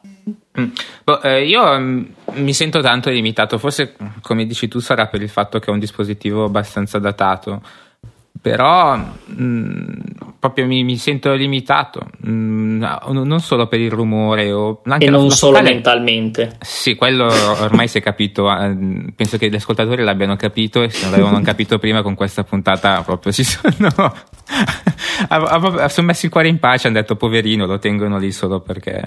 Mm. 0.60 0.68
Boh, 1.04 1.22
eh, 1.22 1.46
io 1.46 1.78
mm, 1.78 2.04
mi 2.34 2.52
sento 2.52 2.82
tanto 2.82 3.08
limitato, 3.08 3.56
forse 3.56 3.96
come 4.20 4.44
dici 4.44 4.68
tu 4.68 4.78
sarà 4.78 5.06
per 5.06 5.22
il 5.22 5.30
fatto 5.30 5.58
che 5.58 5.70
ho 5.70 5.72
un 5.72 5.80
dispositivo 5.80 6.44
abbastanza 6.44 6.98
datato, 6.98 7.62
però 8.44 8.98
mm, 8.98 9.86
proprio 10.38 10.66
mi, 10.66 10.84
mi 10.84 10.98
sento 10.98 11.32
limitato, 11.32 12.10
Mm, 12.26 12.78
no, 12.78 13.24
non 13.24 13.40
solo 13.40 13.68
per 13.68 13.80
il 13.80 13.90
rumore 13.90 14.52
o 14.52 14.82
anche 14.84 15.06
e 15.06 15.10
non 15.10 15.30
solo 15.30 15.56
focale- 15.56 15.72
mentalmente. 15.72 16.56
Sì, 16.60 16.94
quello 16.94 17.24
ormai 17.24 17.88
si 17.88 17.98
è 17.98 18.02
capito, 18.02 18.50
eh, 18.50 19.12
penso 19.16 19.38
che 19.38 19.48
gli 19.48 19.54
ascoltatori 19.54 20.02
l'abbiano 20.02 20.36
capito 20.36 20.82
e 20.82 20.90
se 20.90 21.04
non 21.04 21.12
l'avevano 21.12 21.40
capito 21.44 21.78
prima 21.78 22.02
con 22.02 22.14
questa 22.14 22.44
puntata 22.44 23.00
proprio 23.00 23.32
si 23.32 23.44
sono, 23.44 23.88
sono 25.88 26.06
messi 26.06 26.26
il 26.26 26.30
cuore 26.30 26.48
in 26.48 26.58
pace, 26.58 26.88
hanno 26.88 26.96
detto 26.96 27.16
poverino, 27.16 27.64
lo 27.64 27.78
tengono 27.78 28.18
lì 28.18 28.30
solo 28.30 28.60
perché 28.60 29.02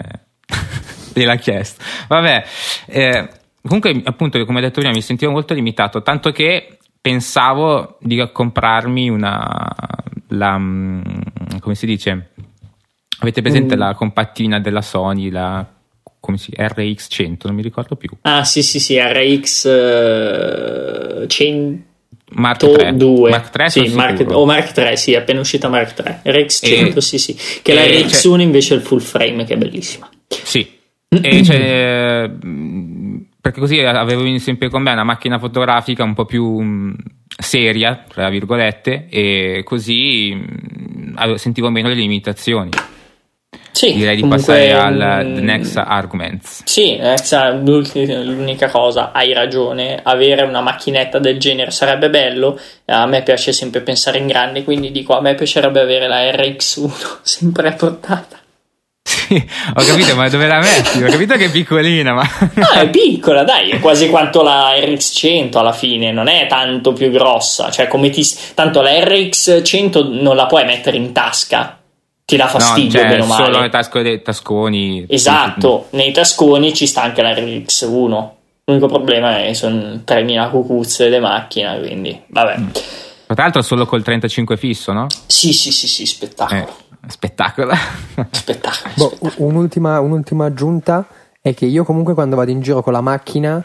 gliel'ha 1.13 1.35
chiesto. 1.35 1.83
Vabbè, 2.07 2.43
eh, 2.87 3.29
comunque 3.61 4.01
appunto 4.03 4.43
come 4.45 4.57
ho 4.57 4.61
detto 4.61 4.79
prima 4.79 4.95
mi 4.95 5.01
sentivo 5.01 5.31
molto 5.31 5.53
limitato, 5.53 6.01
tanto 6.01 6.31
che 6.31 6.77
pensavo 7.07 7.97
di 8.01 8.21
comprarmi 8.31 9.09
una, 9.09 9.65
la, 10.29 10.57
mm, 10.57 11.01
come 11.59 11.75
si 11.75 11.85
dice, 11.85 12.31
avete 13.19 13.41
presente 13.41 13.75
Mm. 13.75 13.79
la 13.79 13.93
compattina 13.93 14.59
della 14.59 14.81
Sony, 14.81 15.29
la 15.29 15.65
come 16.19 16.37
si, 16.37 16.51
RX100, 16.53 17.37
non 17.45 17.55
mi 17.55 17.61
ricordo 17.61 17.95
più. 17.95 18.09
Ah, 18.21 18.43
sì, 18.43 18.61
sì, 18.61 18.79
sì, 18.81 18.99
RX 18.99 19.65
eh, 19.65 21.25
102. 21.27 21.85
Mark 22.31 22.59
3. 22.59 22.91
Mark 23.29 23.49
3 23.51 23.69
sì, 23.69 23.87
Mark, 23.93 24.25
o 24.31 24.45
Mark 24.45 24.71
3, 24.73 24.97
sì, 24.97 25.15
appena 25.15 25.39
uscita 25.39 25.69
Mark 25.69 25.93
3. 25.93 26.21
RX 26.25 26.65
100, 26.65 26.99
E- 26.99 27.01
sì, 27.01 27.17
sì. 27.17 27.37
Che 27.61 27.73
la 27.73 27.85
RX 27.85 28.23
cioè- 28.23 28.31
1 28.33 28.41
invece 28.41 28.73
è 28.73 28.77
il 28.77 28.83
full 28.83 28.99
frame, 28.99 29.45
che 29.45 29.53
è 29.53 29.57
bellissima. 29.57 30.09
Sì. 30.27 30.67
E 31.09 31.43
cioè, 31.45 32.29
perché 33.47 33.61
così 33.61 33.79
avevo 33.79 34.37
sempre 34.39 34.69
con 34.69 34.81
me 34.81 34.91
una 34.91 35.05
macchina 35.05 35.39
fotografica 35.39 36.03
un 36.03 36.13
po' 36.13 36.25
più 36.25 36.59
mh, 36.59 36.95
seria, 37.37 38.03
tra 38.05 38.29
virgolette, 38.29 39.07
e 39.09 39.61
così 39.63 40.37
avevo- 41.15 41.37
sentivo 41.37 41.69
meno 41.69 41.87
le 41.87 41.93
limitazioni. 41.93 42.71
Sì, 43.71 43.93
Direi 43.93 44.15
di 44.15 44.21
comunque, 44.21 44.43
passare 44.43 44.73
al 44.73 45.25
mm, 45.25 45.37
next 45.37 45.77
arguments. 45.77 46.63
Sì, 46.65 46.97
Nexa, 46.97 47.51
l'unica 47.51 48.69
cosa, 48.69 49.11
hai 49.11 49.31
ragione, 49.33 49.99
avere 50.01 50.41
una 50.41 50.61
macchinetta 50.61 51.19
del 51.19 51.39
genere 51.39 51.71
sarebbe 51.71 52.09
bello, 52.09 52.59
a 52.85 53.05
me 53.05 53.21
piace 53.23 53.53
sempre 53.53 53.81
pensare 53.81 54.17
in 54.17 54.27
grande, 54.27 54.63
quindi 54.63 54.91
dico 54.91 55.15
a 55.15 55.21
me 55.21 55.35
piacerebbe 55.35 55.79
avere 55.79 56.07
la 56.07 56.19
RX1 56.31 57.19
sempre 57.21 57.69
a 57.69 57.73
portata. 57.73 58.36
Sì, 59.27 59.35
ho 59.75 59.83
capito, 59.83 60.15
ma 60.15 60.29
dove 60.29 60.47
la 60.47 60.59
metti? 60.59 61.03
Ho 61.03 61.09
capito 61.09 61.35
che 61.35 61.45
è 61.45 61.51
piccolina, 61.51 62.13
ma. 62.13 62.23
No, 62.53 62.69
è 62.79 62.89
piccola, 62.89 63.43
dai, 63.43 63.71
è 63.71 63.79
quasi 63.79 64.09
quanto 64.09 64.41
la 64.41 64.71
RX100 64.77 65.57
alla 65.57 65.73
fine, 65.73 66.11
non 66.11 66.27
è 66.27 66.47
tanto 66.47 66.93
più 66.93 67.11
grossa, 67.11 67.69
cioè 67.69 67.87
come 67.87 68.09
ti... 68.09 68.25
Tanto 68.53 68.81
la 68.81 68.91
RX100 68.91 70.21
non 70.21 70.35
la 70.35 70.45
puoi 70.45 70.63
mettere 70.63 70.95
in 70.95 71.11
tasca, 71.11 71.77
ti 72.23 72.37
dà 72.37 72.45
No, 72.45 72.49
fastidio, 72.51 72.99
cioè, 72.99 73.07
bene 73.09 73.21
o 73.21 73.25
male. 73.25 73.45
solo 73.45 73.59
le 73.61 73.69
tasche 73.69 74.01
dei 74.01 74.21
tasconi. 74.21 75.05
Esatto, 75.09 75.87
nei 75.91 76.11
tasconi 76.11 76.73
ci 76.73 76.87
sta 76.87 77.03
anche 77.03 77.21
la 77.21 77.31
RX1. 77.31 78.29
L'unico 78.65 78.87
problema 78.87 79.39
è 79.39 79.47
che 79.47 79.53
sono 79.53 80.01
3000 80.03 80.49
cucuzze 80.49 81.09
le 81.09 81.19
macchine, 81.19 81.79
quindi 81.79 82.21
vabbè. 82.27 82.57
Mm. 82.57 82.67
Tra 83.27 83.43
l'altro 83.43 83.61
solo 83.61 83.85
col 83.85 84.03
35 84.03 84.55
fisso, 84.55 84.93
no? 84.93 85.07
Sì, 85.25 85.51
sì, 85.51 85.71
sì, 85.71 85.87
sì, 85.87 86.05
spettacolo. 86.05 86.59
Eh, 86.61 86.67
spettacolo. 87.07 87.73
Spettacolo. 88.31 88.93
Boh, 88.95 89.09
spettacolo. 89.09 89.47
un'ultima, 89.47 89.99
un'ultima 89.99 90.45
aggiunta 90.45 91.05
è 91.41 91.53
che 91.53 91.65
io 91.65 91.83
comunque 91.83 92.13
quando 92.13 92.35
vado 92.35 92.51
in 92.51 92.61
giro 92.61 92.81
con 92.81 92.93
la 92.93 93.01
macchina 93.01 93.63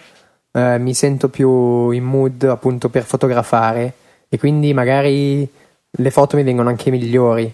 eh, 0.53 0.79
mi 0.79 0.95
sento 0.95 1.29
più 1.29 1.91
in 1.91 2.05
mood 2.05 2.43
appunto 2.45 2.89
per 2.89 3.05
fotografare 3.05 3.95
e 4.29 4.39
quindi 4.39 4.73
magari 4.75 5.49
le 5.91 6.11
foto 6.11 6.37
mi 6.37 6.43
vengono 6.43 6.69
anche 6.69 6.91
migliori. 6.91 7.53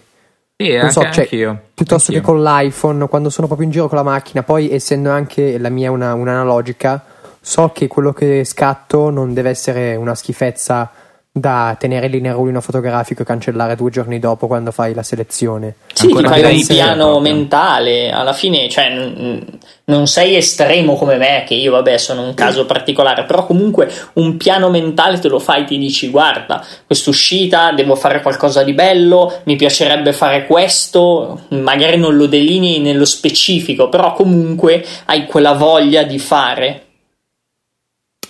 Sì, 0.55 0.71
Non 0.73 0.79
anche, 0.81 0.91
so, 0.91 1.01
cioè, 1.11 1.21
anch'io. 1.23 1.61
piuttosto 1.73 2.11
Anch'io. 2.11 2.25
che 2.27 2.33
con 2.33 2.43
l'iPhone, 2.43 3.07
quando 3.07 3.29
sono 3.29 3.47
proprio 3.47 3.67
in 3.67 3.73
giro 3.73 3.87
con 3.87 3.97
la 3.97 4.03
macchina, 4.03 4.43
poi 4.43 4.69
essendo 4.71 5.09
anche 5.09 5.57
la 5.57 5.69
mia 5.69 5.89
una, 5.89 6.13
un'analogica, 6.13 7.03
so 7.39 7.69
che 7.73 7.87
quello 7.87 8.11
che 8.11 8.43
scatto 8.43 9.09
non 9.09 9.33
deve 9.33 9.49
essere 9.49 9.95
una 9.95 10.15
schifezza 10.15 10.91
da 11.31 11.75
tenere 11.79 12.07
lì 12.07 12.19
nel 12.21 12.33
rullino 12.33 12.59
fotografico 12.59 13.21
e 13.21 13.25
cancellare 13.25 13.75
due 13.75 13.91
giorni 13.91 14.17
dopo 14.17 14.47
quando 14.47 14.71
fai 14.71 14.95
la 14.95 15.03
selezione. 15.03 15.75
Sì, 15.93 16.07
ti 16.07 16.13
Ancora 16.13 16.29
fai 16.29 16.41
più 16.41 16.49
un 16.49 16.65
piano 16.65 17.05
proprio. 17.11 17.33
mentale, 17.33 18.11
alla 18.11 18.33
fine, 18.33 18.67
cioè, 18.67 18.89
n- 18.89 19.45
non 19.85 20.07
sei 20.07 20.35
estremo 20.35 20.95
come 20.95 21.17
me, 21.17 21.43
che 21.47 21.53
io, 21.53 21.71
vabbè, 21.71 21.97
sono 21.97 22.23
un 22.23 22.33
caso 22.33 22.65
particolare, 22.65 23.23
però 23.25 23.45
comunque 23.45 23.91
un 24.13 24.37
piano 24.37 24.69
mentale 24.69 25.19
te 25.19 25.27
lo 25.27 25.39
fai, 25.39 25.65
ti 25.65 25.77
dici, 25.77 26.09
guarda, 26.09 26.65
quest'uscita 26.85 27.71
devo 27.73 27.95
fare 27.95 28.21
qualcosa 28.21 28.63
di 28.63 28.73
bello, 28.73 29.41
mi 29.43 29.55
piacerebbe 29.55 30.11
fare 30.13 30.45
questo, 30.47 31.41
magari 31.49 31.97
non 31.97 32.15
lo 32.17 32.25
delinei 32.25 32.79
nello 32.79 33.05
specifico, 33.05 33.87
però 33.87 34.13
comunque 34.13 34.83
hai 35.05 35.25
quella 35.25 35.53
voglia 35.53 36.03
di 36.03 36.17
fare. 36.17 36.83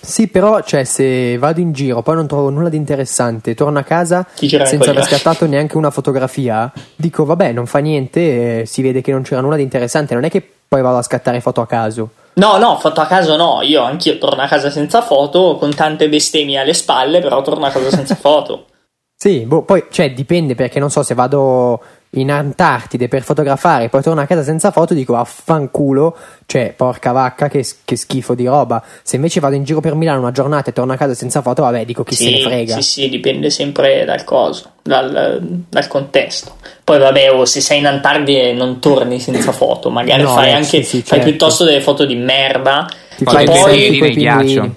Sì, 0.02 0.28
però, 0.28 0.62
cioè, 0.62 0.84
se 0.84 1.36
vado 1.38 1.60
in 1.60 1.72
giro, 1.72 2.02
poi 2.02 2.14
non 2.14 2.26
trovo 2.26 2.48
nulla 2.48 2.68
di 2.68 2.76
interessante, 2.76 3.54
torno 3.54 3.78
a 3.78 3.82
casa 3.82 4.26
senza 4.34 4.90
aver 4.90 5.04
scattato 5.04 5.46
neanche 5.46 5.76
una 5.76 5.90
fotografia, 5.90 6.72
dico, 6.96 7.24
vabbè, 7.24 7.52
non 7.52 7.66
fa 7.66 7.78
niente, 7.80 8.60
eh, 8.60 8.66
si 8.66 8.80
vede 8.82 9.02
che 9.02 9.12
non 9.12 9.22
c'era 9.22 9.40
nulla 9.40 9.56
di 9.56 9.62
interessante, 9.62 10.14
non 10.14 10.24
è 10.24 10.30
che 10.30 10.46
poi 10.66 10.80
vado 10.82 10.98
a 10.98 11.02
scattare 11.02 11.40
foto 11.40 11.60
a 11.60 11.66
caso. 11.66 12.10
No, 12.34 12.56
no, 12.56 12.78
foto 12.78 13.00
a 13.00 13.06
caso 13.06 13.36
no, 13.36 13.60
io 13.62 13.82
anch'io 13.82 14.16
torno 14.18 14.42
a 14.42 14.46
casa 14.46 14.70
senza 14.70 15.02
foto, 15.02 15.56
con 15.56 15.74
tante 15.74 16.08
bestemmie 16.08 16.58
alle 16.58 16.74
spalle, 16.74 17.20
però 17.20 17.42
torno 17.42 17.66
a 17.66 17.70
casa 17.70 17.90
senza 17.90 18.14
foto. 18.16 18.66
Sì, 19.14 19.40
boh, 19.40 19.62
poi, 19.62 19.84
cioè, 19.90 20.12
dipende 20.14 20.54
perché 20.54 20.78
non 20.78 20.90
so 20.90 21.02
se 21.02 21.12
vado 21.14 21.78
in 22.14 22.28
Antartide 22.32 23.06
per 23.06 23.22
fotografare, 23.22 23.88
poi 23.88 24.02
torno 24.02 24.20
a 24.20 24.26
casa 24.26 24.42
senza 24.42 24.72
foto, 24.72 24.94
dico 24.94 25.14
affanculo, 25.16 26.16
cioè, 26.46 26.72
porca 26.76 27.12
vacca, 27.12 27.48
che, 27.48 27.64
che 27.84 27.94
schifo 27.94 28.34
di 28.34 28.46
roba. 28.46 28.82
Se 29.02 29.14
invece 29.14 29.38
vado 29.38 29.54
in 29.54 29.62
giro 29.62 29.80
per 29.80 29.94
Milano 29.94 30.18
una 30.18 30.32
giornata 30.32 30.70
e 30.70 30.72
torno 30.72 30.92
a 30.92 30.96
casa 30.96 31.14
senza 31.14 31.40
foto, 31.40 31.62
vabbè, 31.62 31.84
dico 31.84 32.02
chi 32.02 32.16
se 32.16 32.30
ne 32.30 32.40
frega. 32.40 32.74
Sì, 32.74 32.82
sì, 32.82 33.08
dipende 33.08 33.48
sempre 33.50 34.04
dal 34.04 34.24
coso, 34.24 34.72
dal, 34.82 35.38
dal 35.68 35.86
contesto. 35.86 36.56
Poi 36.82 36.98
vabbè, 36.98 37.30
oh, 37.32 37.44
se 37.44 37.60
sei 37.60 37.78
in 37.78 37.86
Antartide 37.86 38.54
non 38.54 38.80
torni 38.80 39.20
senza 39.20 39.52
foto, 39.52 39.88
magari 39.90 40.22
No, 40.22 40.30
fai 40.34 40.48
eh, 40.48 40.54
anche 40.54 40.66
sì, 40.66 40.82
sì, 40.82 40.96
fai 41.02 41.18
certo. 41.18 41.24
piuttosto 41.26 41.64
delle 41.64 41.80
foto 41.80 42.04
di 42.06 42.16
merda. 42.16 42.88
Ti 43.16 43.22
Poi 43.22 43.34
fai 43.34 43.44
poi- 43.44 44.00
nel 44.00 44.14
ghiaccio. 44.14 44.42
pinguini. 44.44 44.74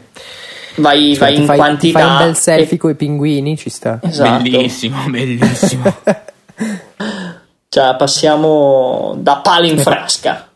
vai, 0.75 1.15
Cioè, 1.15 1.19
vai 1.19 1.35
in 1.39 1.45
fai, 1.45 1.55
ti 1.55 1.61
quantità. 1.63 1.99
fai 1.99 2.09
un 2.11 2.17
bel 2.19 2.29
e- 2.29 2.33
selfie 2.35 2.77
con 2.77 2.91
i 2.91 2.95
pinguini, 2.95 3.57
ci 3.57 3.71
sta. 3.71 3.99
Esatto. 4.03 4.43
Bellissimo, 4.43 4.97
bellissimo. 5.07 5.95
Cioè, 7.73 7.95
passiamo 7.95 9.15
da 9.17 9.37
palo 9.37 9.65
in 9.65 9.79
frasca. 9.79 10.47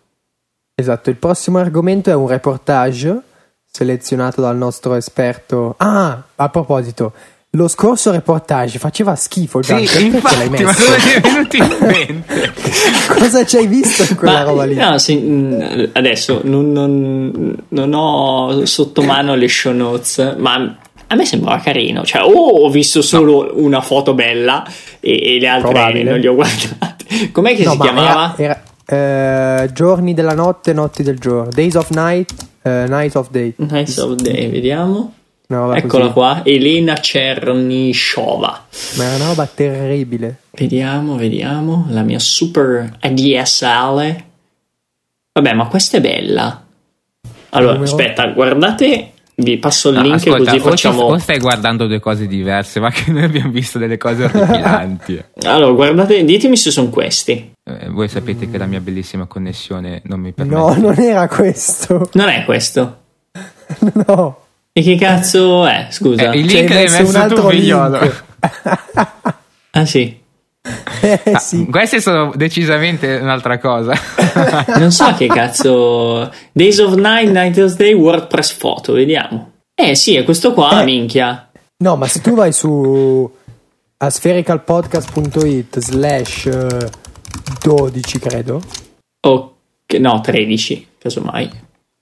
Esatto, 0.75 1.09
il 1.09 1.15
prossimo 1.15 1.57
argomento 1.57 2.11
è 2.11 2.13
un 2.13 2.27
reportage 2.27 3.19
selezionato 3.65 4.39
dal 4.41 4.55
nostro 4.55 4.93
esperto. 4.93 5.73
Ah, 5.77 6.21
a 6.35 6.49
proposito, 6.49 7.13
lo 7.51 7.67
scorso 7.67 8.11
reportage 8.11 8.77
faceva 8.77 9.15
schifo, 9.15 9.61
Gian, 9.61 9.83
sì, 9.83 10.09
perché 10.09 10.27
ce 10.27 10.35
l'hai 10.37 10.45
infatti, 10.45 10.63
ma 10.63 10.69
messo? 10.69 10.83
come 10.85 10.97
ti 10.99 11.09
è 11.09 11.21
venuto 11.21 11.55
in 11.55 11.77
mente? 11.89 12.53
Cosa 13.17 13.45
ci 13.47 13.57
hai 13.57 13.65
visto 13.65 14.03
in 14.07 14.15
quella 14.15 14.33
Ma, 14.33 14.43
roba 14.43 14.65
lì? 14.65 14.75
no, 14.75 14.97
se- 14.99 15.15
mh, 15.15 15.89
adesso 15.93 16.41
non, 16.43 16.71
non- 16.71 17.55
non 17.69 17.93
ho 17.95 18.63
sotto 18.67 19.01
mano 19.01 19.33
le 19.33 19.47
show 19.47 19.73
notes, 19.73 20.35
ma 20.37 20.77
a 21.07 21.15
me 21.15 21.25
sembrava 21.25 21.59
carino. 21.59 22.03
Cioè, 22.03 22.21
o 22.23 22.31
ho 22.63 22.69
visto 22.69 23.01
solo 23.01 23.51
una 23.55 23.81
foto 23.81 24.13
bella 24.13 24.65
e, 24.99 25.35
e 25.35 25.39
le 25.39 25.47
altre 25.47 25.71
Probabile. 25.71 26.09
non 26.11 26.19
le 26.19 26.27
ho 26.27 26.35
guardate. 26.35 27.05
Com'è 27.31 27.55
che 27.55 27.63
No, 27.63 27.71
si 27.71 27.77
ma 27.77 27.83
chiamava? 27.83 28.33
Era, 28.37 28.63
era, 28.85 29.63
eh, 29.63 29.71
giorni 29.73 30.13
della 30.13 30.33
notte, 30.33 30.73
notti 30.73 31.03
del 31.03 31.17
giorno. 31.19 31.49
Days 31.51 31.75
of 31.75 31.89
night, 31.91 32.33
eh, 32.61 32.85
night 32.87 33.15
of 33.15 33.29
day. 33.29 33.53
Nice 33.57 33.99
of 34.01 34.15
Day, 34.15 34.49
vediamo. 34.49 35.13
Roba 35.49 35.77
Eccola 35.77 36.03
così. 36.11 36.13
qua, 36.13 36.41
Elena 36.43 36.95
Cernishova. 36.99 38.65
Ma 38.97 39.03
era 39.05 39.15
una 39.15 39.27
roba 39.27 39.45
terribile. 39.47 40.39
Vediamo, 40.51 41.15
vediamo. 41.15 41.85
La 41.89 42.01
mia 42.03 42.19
super 42.19 42.97
ADSL. 42.99 44.23
Vabbè, 45.31 45.53
ma 45.53 45.67
questa 45.67 45.97
è 45.97 46.01
bella. 46.01 46.65
Allora, 47.51 47.73
Numero? 47.73 47.89
aspetta, 47.89 48.25
guardate. 48.27 49.11
Vi 49.39 49.57
passo 49.59 49.89
il 49.89 49.97
No, 49.97 50.01
link 50.01 50.15
ascolta, 50.15 50.37
così 50.39 50.49
o, 50.49 50.59
ci- 50.59 50.59
facciamo. 50.69 51.01
o 51.03 51.17
stai 51.19 51.37
guardando 51.37 51.85
due 51.85 51.99
cose 51.99 52.25
diverse, 52.25 52.79
ma 52.79 52.89
che 52.91 53.11
noi 53.11 53.23
abbiamo 53.23 53.51
visto 53.51 53.77
delle 53.77 53.97
cose 53.97 54.23
orripilanti. 54.23 55.23
Allora, 55.45 55.71
guardate, 55.73 56.23
ditemi 56.23 56.57
se 56.57 56.71
sono 56.71 56.89
questi. 56.89 57.51
Eh, 57.63 57.89
voi 57.89 58.07
sapete 58.07 58.49
che 58.49 58.57
la 58.57 58.65
mia 58.65 58.79
bellissima 58.79 59.25
connessione 59.27 60.01
non 60.05 60.19
mi 60.21 60.31
permette. 60.33 60.57
No, 60.57 60.73
non 60.75 60.99
era 60.99 61.27
questo. 61.27 62.09
Non 62.13 62.29
è 62.29 62.43
questo. 62.45 62.97
No. 64.07 64.45
E 64.71 64.81
che 64.81 64.95
cazzo 64.95 65.65
è? 65.67 65.87
Scusa. 65.91 66.31
Eh, 66.31 66.37
il 66.39 66.45
link 66.45 66.69
l'hai 66.69 66.83
messo 66.83 66.97
un 67.01 67.03
messo 67.05 67.11
tu, 67.11 67.17
altro 67.35 67.49
figliolo. 67.49 67.99
link. 67.99 68.23
Ah, 69.71 69.85
sì. 69.85 70.17
Eh 71.01 71.21
Ah, 71.33 71.39
sì. 71.39 71.65
Queste 71.69 72.01
sono 72.01 72.31
decisamente 72.35 73.15
un'altra 73.21 73.57
cosa. 73.59 73.93
Non 74.77 74.91
so 74.91 75.13
che 75.15 75.27
cazzo. 75.27 76.31
Days 76.51 76.77
of 76.79 76.95
Night, 76.95 77.29
Night 77.31 77.57
of 77.57 77.75
Day, 77.75 77.93
WordPress 77.93 78.53
Photo. 78.53 78.93
Vediamo. 78.93 79.51
Eh, 79.75 79.95
sì, 79.95 80.15
è 80.15 80.23
questo 80.23 80.53
qua, 80.53 80.81
Eh. 80.81 80.85
minchia. 80.85 81.49
No, 81.83 81.95
ma 81.95 82.07
se 82.07 82.21
tu 82.21 82.33
vai 82.33 82.51
su 82.51 83.31
asfericalpodcast.it 83.97 85.79
slash 85.79 86.45
eh, 86.45 86.89
12 87.63 88.19
credo 88.19 88.61
Ok, 89.25 89.93
no, 89.99 90.21
13, 90.21 90.87
casomai. 90.99 91.49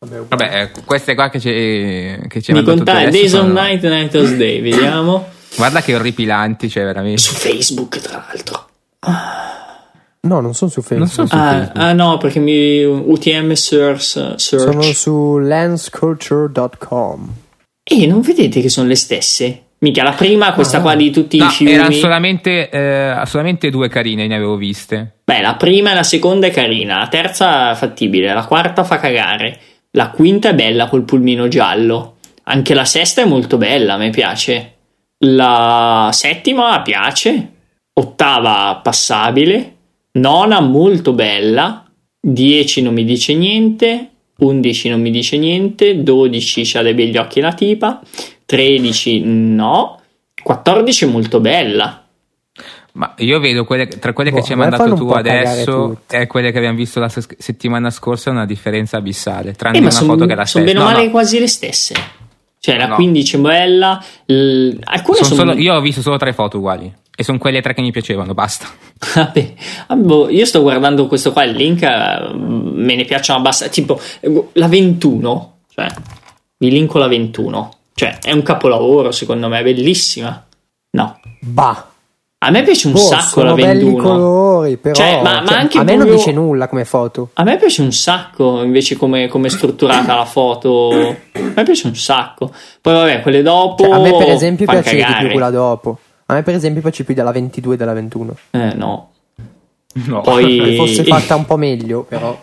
Vabbè, 0.08 0.62
eh, 0.62 0.71
queste 0.86 1.15
qua 1.15 1.30
che 1.30 1.39
ci, 1.39 1.49
che 1.49 2.41
ci 2.41 2.51
Mi 2.51 2.60
hai 2.60 2.63
mandato 2.65 2.78
tu 2.78 2.84
conta 2.84 2.97
adesso 2.99 3.12
Days 3.12 3.34
of 3.34 3.39
sono- 3.41 3.54
Night, 3.62 3.84
Night 3.84 4.15
of 4.15 4.36
Day. 4.36 4.62
Vediamo. 4.62 5.28
Guarda 5.58 5.82
che 5.82 5.96
orripilanti, 5.96 6.70
cioè 6.70 6.84
veramente. 6.84 7.22
Su 7.22 7.34
Facebook, 7.34 8.00
tra 8.00 8.26
l'altro. 8.28 8.68
no 10.22 10.39
non 10.41 10.54
sono 10.56 10.72
su 10.72 10.82
Facebook 10.82 10.98
Non 11.00 11.08
so 11.08 11.26
su 11.28 11.36
Ah, 11.36 11.52
Facebook. 11.52 11.78
ah, 11.84 11.94
no, 11.94 12.18
perché 12.18 12.39
mi 12.39 12.84
UTM 12.84 13.54
search. 13.54 14.34
search. 14.39 14.63
sono 14.72 14.82
su 14.82 15.38
lensculture.com 15.38 17.34
E 17.84 18.08
non 18.08 18.22
vedete 18.22 18.62
che 18.62 18.70
sono 18.70 18.88
le 18.88 18.96
stesse? 18.96 19.60
Mica 19.80 20.04
la 20.04 20.13
prima, 20.13 20.54
questa 20.54 20.82
qua 20.82 20.96
di 20.96 21.12
tutti 21.12 21.38
No, 21.38 21.46
i 21.46 21.50
fiumi. 21.50 21.74
erano 21.74 21.91
solamente, 21.91 22.70
eh, 22.70 23.22
solamente 23.26 23.70
due 23.70 23.88
carine, 23.89 24.26
ne 24.26 24.36
avevo 24.36 24.56
viste. 24.56 25.18
Beh, 25.26 25.41
la 25.41 25.56
prima 25.56 25.91
e 25.91 25.94
la 25.94 26.02
seconda 26.04 26.48
è 26.48 26.52
carina, 26.52 26.98
la 26.98 27.08
terza 27.08 27.72
è 27.72 27.76
fattibile, 27.76 28.34
la 28.34 28.46
quarta 28.46 28.84
fa 28.84 28.98
cagare, 29.00 29.60
la 29.91 30.10
quinta 30.10 30.50
è 30.50 30.56
bella 30.56 30.88
col 30.88 31.04
pulmino 31.04 31.48
giallo, 31.48 32.15
anche 32.46 32.74
la 32.74 32.86
sesta 32.86 33.22
è 33.22 33.26
molto 33.26 33.58
bella, 33.58 33.94
a 33.94 33.98
me 33.98 34.10
piace. 34.10 34.75
La 35.19 36.10
settima 36.12 36.82
piace, 36.82 37.51
ottava 37.93 38.80
passabile, 38.84 39.75
nona 40.13 40.60
molto 40.60 41.13
bella, 41.13 41.86
10 42.19 42.82
non 42.82 42.93
mi 42.93 43.06
dice 43.06 43.34
niente, 43.34 44.10
11 44.38 44.89
non 44.89 45.01
mi 45.01 45.12
dice 45.12 45.38
niente, 45.38 46.04
12 46.04 46.63
c'ha 46.65 46.82
dei 46.82 46.93
begli 46.93 47.17
occhi 47.17 47.39
la 47.39 47.54
tipa, 47.54 48.01
13 48.45 49.21
no, 49.23 50.01
14 50.43 51.06
molto 51.06 51.39
bella. 51.39 52.06
Ma 52.93 53.13
io 53.17 53.39
vedo 53.39 53.65
quelle, 53.65 53.88
tra 53.88 54.13
quelle 54.13 54.30
che 54.32 54.39
Boh, 54.39 54.45
ci 54.45 54.54
hai 54.54 54.58
mandato 54.58 54.93
tu 54.95 55.10
adesso 55.10 56.01
e 56.10 56.28
quelle 56.28 56.51
che 56.51 56.58
abbiamo 56.58 56.78
visto 56.78 57.01
la 57.01 57.10
settimana 57.10 57.89
scorsa 57.89 58.30
una 58.30 58.45
differenza 58.45 58.95
abissale. 58.95 59.54
Tranne 59.54 59.78
Eh, 59.78 59.82
una 59.82 59.91
sono 59.91 60.13
foto 60.13 60.25
che 60.25 60.32
è 60.32 60.36
la 60.36 60.45
stessa. 60.45 60.65
bene 60.65 60.80
o 60.80 60.84
No, 60.84 60.89
male 60.91 61.06
no, 61.06 61.12
quasi 61.12 61.39
le 61.39 61.47
stesse. 61.47 61.93
Cioè, 62.65 62.78
la 62.78 62.88
No. 62.88 62.95
15 62.95 63.36
è 63.36 63.39
bella, 63.39 64.04
l- 64.25 64.71
alcune 64.84 65.17
sono 65.17 65.36
sono. 65.36 65.51
solo- 65.51 65.62
io 65.62 65.75
ho 65.75 65.82
visto 65.82 66.01
solo 66.01 66.17
tre 66.17 66.34
foto 66.34 66.58
uguali. 66.58 66.91
E 67.17 67.23
sono 67.23 67.38
quelle 67.38 67.62
tre 67.62 67.73
che 67.73 67.82
mi 67.82 67.91
piacevano, 67.91 68.34
basta. 68.34 68.67
Vabbè, 69.15 69.54
ah, 69.88 69.95
boh, 69.95 70.30
io 70.30 70.45
sto 70.45 70.62
guardando 70.62 71.08
questo 71.08 71.32
qua, 71.32 71.43
il 71.43 71.56
link, 71.56 71.82
eh, 71.84 72.34
me 72.34 72.95
ne 72.95 73.06
piacciono 73.06 73.39
abbastanza. 73.39 73.73
Tipo, 73.73 73.99
eh, 74.19 74.43
la 74.54 74.67
21, 74.67 75.58
cioè, 75.73 75.88
vi 76.58 76.69
linko 76.71 76.97
la 76.97 77.08
21. 77.08 77.71
Cioè, 77.93 78.17
è 78.21 78.32
un 78.32 78.41
capolavoro, 78.41 79.12
secondo 79.12 79.47
me, 79.47 79.60
è 79.60 79.63
bellissima. 79.63 80.45
No, 80.91 81.19
bah 81.39 81.89
a 82.38 82.52
me 82.52 82.63
piace 82.63 82.88
un 82.88 82.93
Boh, 82.93 83.00
sacco 83.00 83.21
sono 83.39 83.50
la 83.50 83.54
belli 83.56 83.86
21. 83.86 84.04
colori 84.04 84.78
però 84.78 84.93
Cioè, 84.93 85.21
ma- 85.24 85.41
ma 85.41 85.48
cioè, 85.48 85.58
anche 85.58 85.78
a 85.80 85.84
me 85.84 85.95
non 85.95 86.10
dice 86.10 86.32
nulla 86.32 86.67
come 86.67 86.86
foto 86.86 87.30
A 87.34 87.43
me 87.43 87.58
piace 87.58 87.82
un 87.82 87.91
sacco 87.91 88.62
invece 88.62 88.95
come 88.98 89.28
come 89.28 89.48
è 89.48 89.50
strutturata 89.50 90.15
la 90.15 90.26
foto. 90.26 90.89
A 90.91 91.39
me 91.56 91.63
piace 91.63 91.88
un 91.88 91.95
sacco. 91.95 92.52
Poi, 92.82 92.93
vabbè, 92.93 93.21
quelle 93.21 93.41
dopo. 93.41 93.84
Cioè, 93.84 93.93
a 93.93 94.00
me 94.00 94.15
per 94.17 94.30
esempio 94.30 94.65
piace 94.67 94.95
di 94.95 95.02
cagare. 95.02 95.19
più 95.24 95.32
quella 95.32 95.50
dopo 95.50 95.98
a 96.28 96.34
me 96.34 96.41
per 96.43 96.56
esempio 96.56 96.82
piace 96.82 97.04
più 97.04 97.13
della 97.13 97.32
22 97.32 97.74
e 97.74 97.78
della 97.78 97.93
21 97.93 98.36
Eh, 98.52 98.74
no. 98.76 99.10
No. 99.93 100.21
Poi, 100.21 100.76
fosse 100.78 101.04
fatta 101.06 101.36
un 101.36 101.45
po' 101.45 101.56
meglio 101.58 102.04
però 102.04 102.38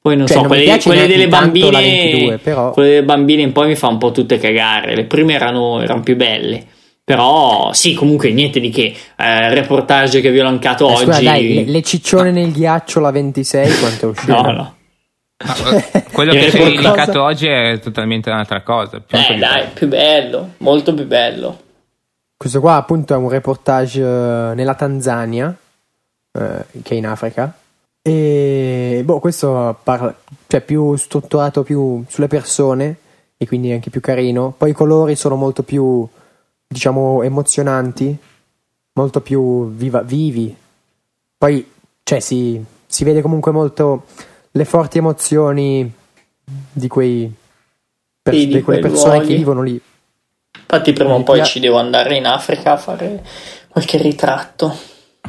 poi 0.00 0.16
non 0.16 0.26
cioè, 0.26 0.36
so, 0.36 0.42
non 0.42 0.48
quelle, 0.52 0.78
quelle 0.80 1.06
delle 1.06 1.28
bambine. 1.28 1.70
22, 1.70 2.38
però- 2.38 2.70
Quelle 2.70 2.88
delle 2.88 3.02
bambine 3.04 3.44
un 3.44 3.52
po' 3.52 3.64
mi 3.64 3.74
fa 3.74 3.88
un 3.88 3.98
po' 3.98 4.10
tutte 4.12 4.38
cagare. 4.38 4.94
Le 4.94 5.04
prime 5.04 5.34
erano, 5.34 5.82
erano 5.82 6.00
più 6.02 6.16
belle. 6.16 6.64
Però, 7.08 7.72
sì, 7.72 7.94
comunque 7.94 8.30
niente 8.32 8.60
di 8.60 8.68
che. 8.68 8.94
Eh, 9.16 9.54
reportage 9.54 10.20
che 10.20 10.30
vi 10.30 10.40
ho 10.40 10.42
lancato 10.42 10.86
Eh, 10.88 10.92
oggi. 10.92 11.04
scusa 11.04 11.22
dai 11.22 11.54
le, 11.54 11.64
le 11.64 11.82
ciccione 11.82 12.30
nel 12.30 12.52
ghiaccio 12.52 13.00
la 13.00 13.10
26 13.10 13.78
quanto 13.78 14.06
è 14.06 14.08
uscita 14.10 14.40
No, 14.42 14.50
no. 14.52 14.74
Ma, 15.42 15.76
eh, 15.92 16.02
quello 16.12 16.32
che 16.32 16.50
ci 16.50 16.58
hai 16.58 16.76
linkato 16.76 17.22
oggi 17.22 17.46
è 17.46 17.78
totalmente 17.82 18.28
un'altra 18.28 18.60
cosa. 18.62 19.00
più 19.00 19.16
Eh, 19.16 19.36
dai, 19.38 19.52
quello. 19.52 19.70
più 19.72 19.88
bello. 19.88 20.48
Molto 20.58 20.92
più 20.92 21.06
bello. 21.06 21.58
Questo 22.36 22.60
qua 22.60 22.74
appunto 22.76 23.14
è 23.14 23.16
un 23.16 23.30
reportage 23.30 24.00
eh, 24.02 24.54
nella 24.54 24.74
Tanzania, 24.74 25.56
eh, 26.32 26.64
che 26.82 26.94
è 26.94 26.98
in 26.98 27.06
Africa. 27.06 27.56
E 28.02 29.00
boh, 29.02 29.18
questo 29.18 29.78
parla, 29.82 30.14
cioè 30.46 30.60
più 30.60 30.94
strutturato 30.96 31.62
più 31.62 32.04
sulle 32.06 32.28
persone 32.28 32.96
e 33.38 33.46
quindi 33.46 33.72
anche 33.72 33.88
più 33.88 34.00
carino. 34.02 34.52
Poi 34.56 34.70
i 34.70 34.74
colori 34.74 35.14
sono 35.16 35.36
molto 35.36 35.62
più, 35.62 36.06
diciamo, 36.78 37.22
emozionanti, 37.22 38.16
molto 38.92 39.20
più 39.20 39.70
viva- 39.70 40.02
vivi. 40.02 40.54
Poi, 41.36 41.66
cioè, 42.02 42.20
si, 42.20 42.62
si 42.86 43.04
vede 43.04 43.22
comunque 43.22 43.50
molto 43.52 44.04
le 44.50 44.64
forti 44.64 44.98
emozioni 44.98 45.90
di 46.72 46.88
quei 46.88 47.32
per- 48.22 48.34
Sì, 48.34 48.46
di 48.46 48.54
di 48.54 48.62
quelle 48.62 48.80
persone 48.80 49.14
luoghi. 49.16 49.28
che 49.28 49.34
vivono 49.36 49.62
lì. 49.62 49.80
Infatti, 50.60 50.92
prima 50.92 51.14
o 51.14 51.22
poi 51.22 51.36
pia- 51.36 51.44
ci 51.44 51.60
devo 51.60 51.78
andare 51.78 52.16
in 52.16 52.26
Africa 52.26 52.72
a 52.72 52.76
fare 52.76 53.24
qualche 53.68 53.96
ritratto. 53.98 54.76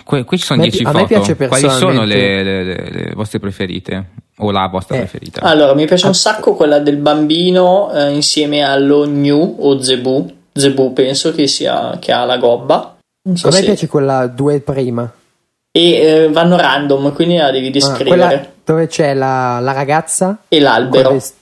Que- 0.03 0.23
qui 0.23 0.37
ci 0.37 0.45
sono 0.45 0.61
A 0.61 0.63
me 0.65 0.69
10 0.69 0.83
pi- 0.83 0.89
a 0.89 0.93
me 0.93 0.99
foto. 1.07 1.13
piace 1.35 1.47
Quali 1.47 1.69
sono 1.69 2.03
le, 2.03 2.43
le- 2.43 2.63
le- 2.63 2.89
le 2.89 3.11
vostre 3.15 3.39
preferite? 3.39 4.09
O 4.37 4.51
la 4.51 4.67
vostra 4.67 4.95
Eh, 4.95 4.99
preferita? 4.99 5.41
Allora, 5.41 5.73
mi 5.73 5.85
piace 5.85 6.07
un 6.07 6.15
sacco 6.15 6.55
quella 6.55 6.79
del 6.79 6.97
bambino 6.97 7.91
eh, 7.93 8.13
insieme 8.13 8.61
allo 8.63 9.05
Gnu 9.05 9.57
o 9.59 9.81
Zebu. 9.81 10.37
Zebu 10.59 10.93
penso 10.93 11.33
che 11.33 11.47
sia 11.47 11.97
che 11.99 12.11
ha 12.11 12.25
la 12.25 12.37
gobba. 12.37 12.97
Non 13.23 13.37
so 13.37 13.47
A 13.47 13.51
me 13.51 13.57
se- 13.57 13.63
piace 13.65 13.87
quella 13.87 14.27
due 14.27 14.59
prima. 14.59 15.11
E 15.71 15.91
eh, 15.93 16.29
vanno 16.29 16.57
random, 16.57 17.13
quindi 17.13 17.37
la 17.37 17.51
devi 17.51 17.67
Ah, 17.67 17.71
descrivere. 17.71 18.07
quella 18.27 18.45
dove 18.65 18.87
c'è 18.87 19.13
la, 19.13 19.59
la 19.59 19.71
ragazza. 19.71 20.39
E 20.47 20.59
l'albero. 20.59 21.11
vest- 21.11 21.35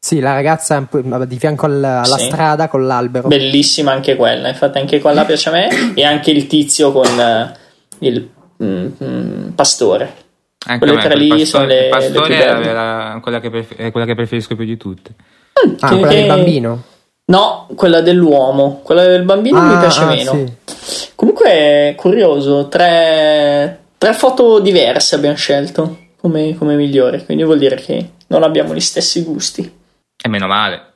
Sì, 0.00 0.20
la 0.20 0.32
ragazza 0.32 0.86
di 1.26 1.38
fianco 1.38 1.66
alla, 1.66 2.02
alla 2.02 2.16
Sì. 2.18 2.26
strada 2.26 2.68
con 2.68 2.86
l'albero. 2.86 3.26
Bellissima 3.28 3.90
anche 3.92 4.14
quella. 4.14 4.48
Infatti, 4.48 4.78
anche 4.78 5.00
quella 5.00 5.24
piace 5.24 5.48
a 5.48 5.52
me. 5.52 5.68
e 5.94 6.04
anche 6.04 6.30
il 6.30 6.46
tizio 6.46 6.92
con 6.92 7.06
eh, 7.18 7.56
il 8.00 8.30
mm, 8.62 8.86
mm, 9.02 9.48
pastore. 9.50 10.14
Anche 10.66 10.84
quelle 10.86 11.00
me, 11.02 11.08
tre 11.08 11.16
lì 11.16 11.44
sono 11.46 11.66
pastore, 11.66 11.66
le- 11.66 11.84
il 11.84 11.88
pastore 11.90 12.28
le 12.28 12.34
più 12.36 12.44
è 12.44 12.52
belle. 12.58 12.72
la- 12.72 13.18
quella, 13.22 13.40
che 13.40 13.50
pref- 13.50 13.74
è 13.76 13.90
quella 13.90 14.06
che 14.06 14.14
preferisco 14.14 14.54
più 14.54 14.64
di 14.64 14.76
tutte. 14.76 15.14
Ah, 15.80 15.88
Che- 15.88 15.94
quella 15.96 16.08
che- 16.08 16.14
del 16.14 16.26
bambino. 16.28 16.82
No, 17.28 17.66
quella 17.76 18.00
dell'uomo, 18.00 18.80
quella 18.82 19.04
del 19.04 19.22
bambino 19.22 19.60
mi 19.60 19.74
Ah, 19.74 19.78
piace 19.80 20.00
ah, 20.00 20.06
meno. 20.06 20.32
sì. 20.32 21.10
Comunque, 21.14 21.92
curioso, 21.96 22.68
tre, 22.68 23.78
tre 23.98 24.12
foto 24.14 24.60
diverse 24.60 25.16
abbiamo 25.16 25.36
scelto 25.36 25.98
come, 26.18 26.56
come 26.56 26.74
migliore, 26.74 27.22
quindi 27.24 27.44
vuol 27.44 27.58
dire 27.58 27.76
che 27.76 28.10
non 28.28 28.42
abbiamo 28.44 28.74
gli 28.74 28.80
stessi 28.80 29.22
gusti. 29.24 29.76
E 30.20 30.28
meno 30.28 30.46
male. 30.46 30.94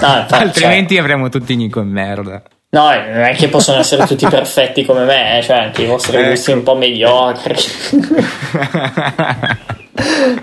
Ah, 0.00 0.26
Altrimenti 0.30 0.96
avremmo 0.96 1.28
tutti 1.28 1.54
Nico 1.56 1.80
in 1.80 1.88
merda. 1.88 2.40
cioè, 2.42 2.48
no, 2.70 2.84
non 3.12 3.22
è 3.24 3.34
che 3.34 3.48
possono 3.48 3.78
essere 3.80 4.06
tutti 4.06 4.26
perfetti 4.26 4.84
come 4.86 5.04
me, 5.04 5.38
eh, 5.38 5.42
cioè 5.42 5.58
anche 5.58 5.82
i 5.82 5.86
vostri 5.86 6.16
Ecco. 6.16 6.28
gusti 6.30 6.52
un 6.52 6.62
po' 6.62 6.74
mediocri. 6.74 7.54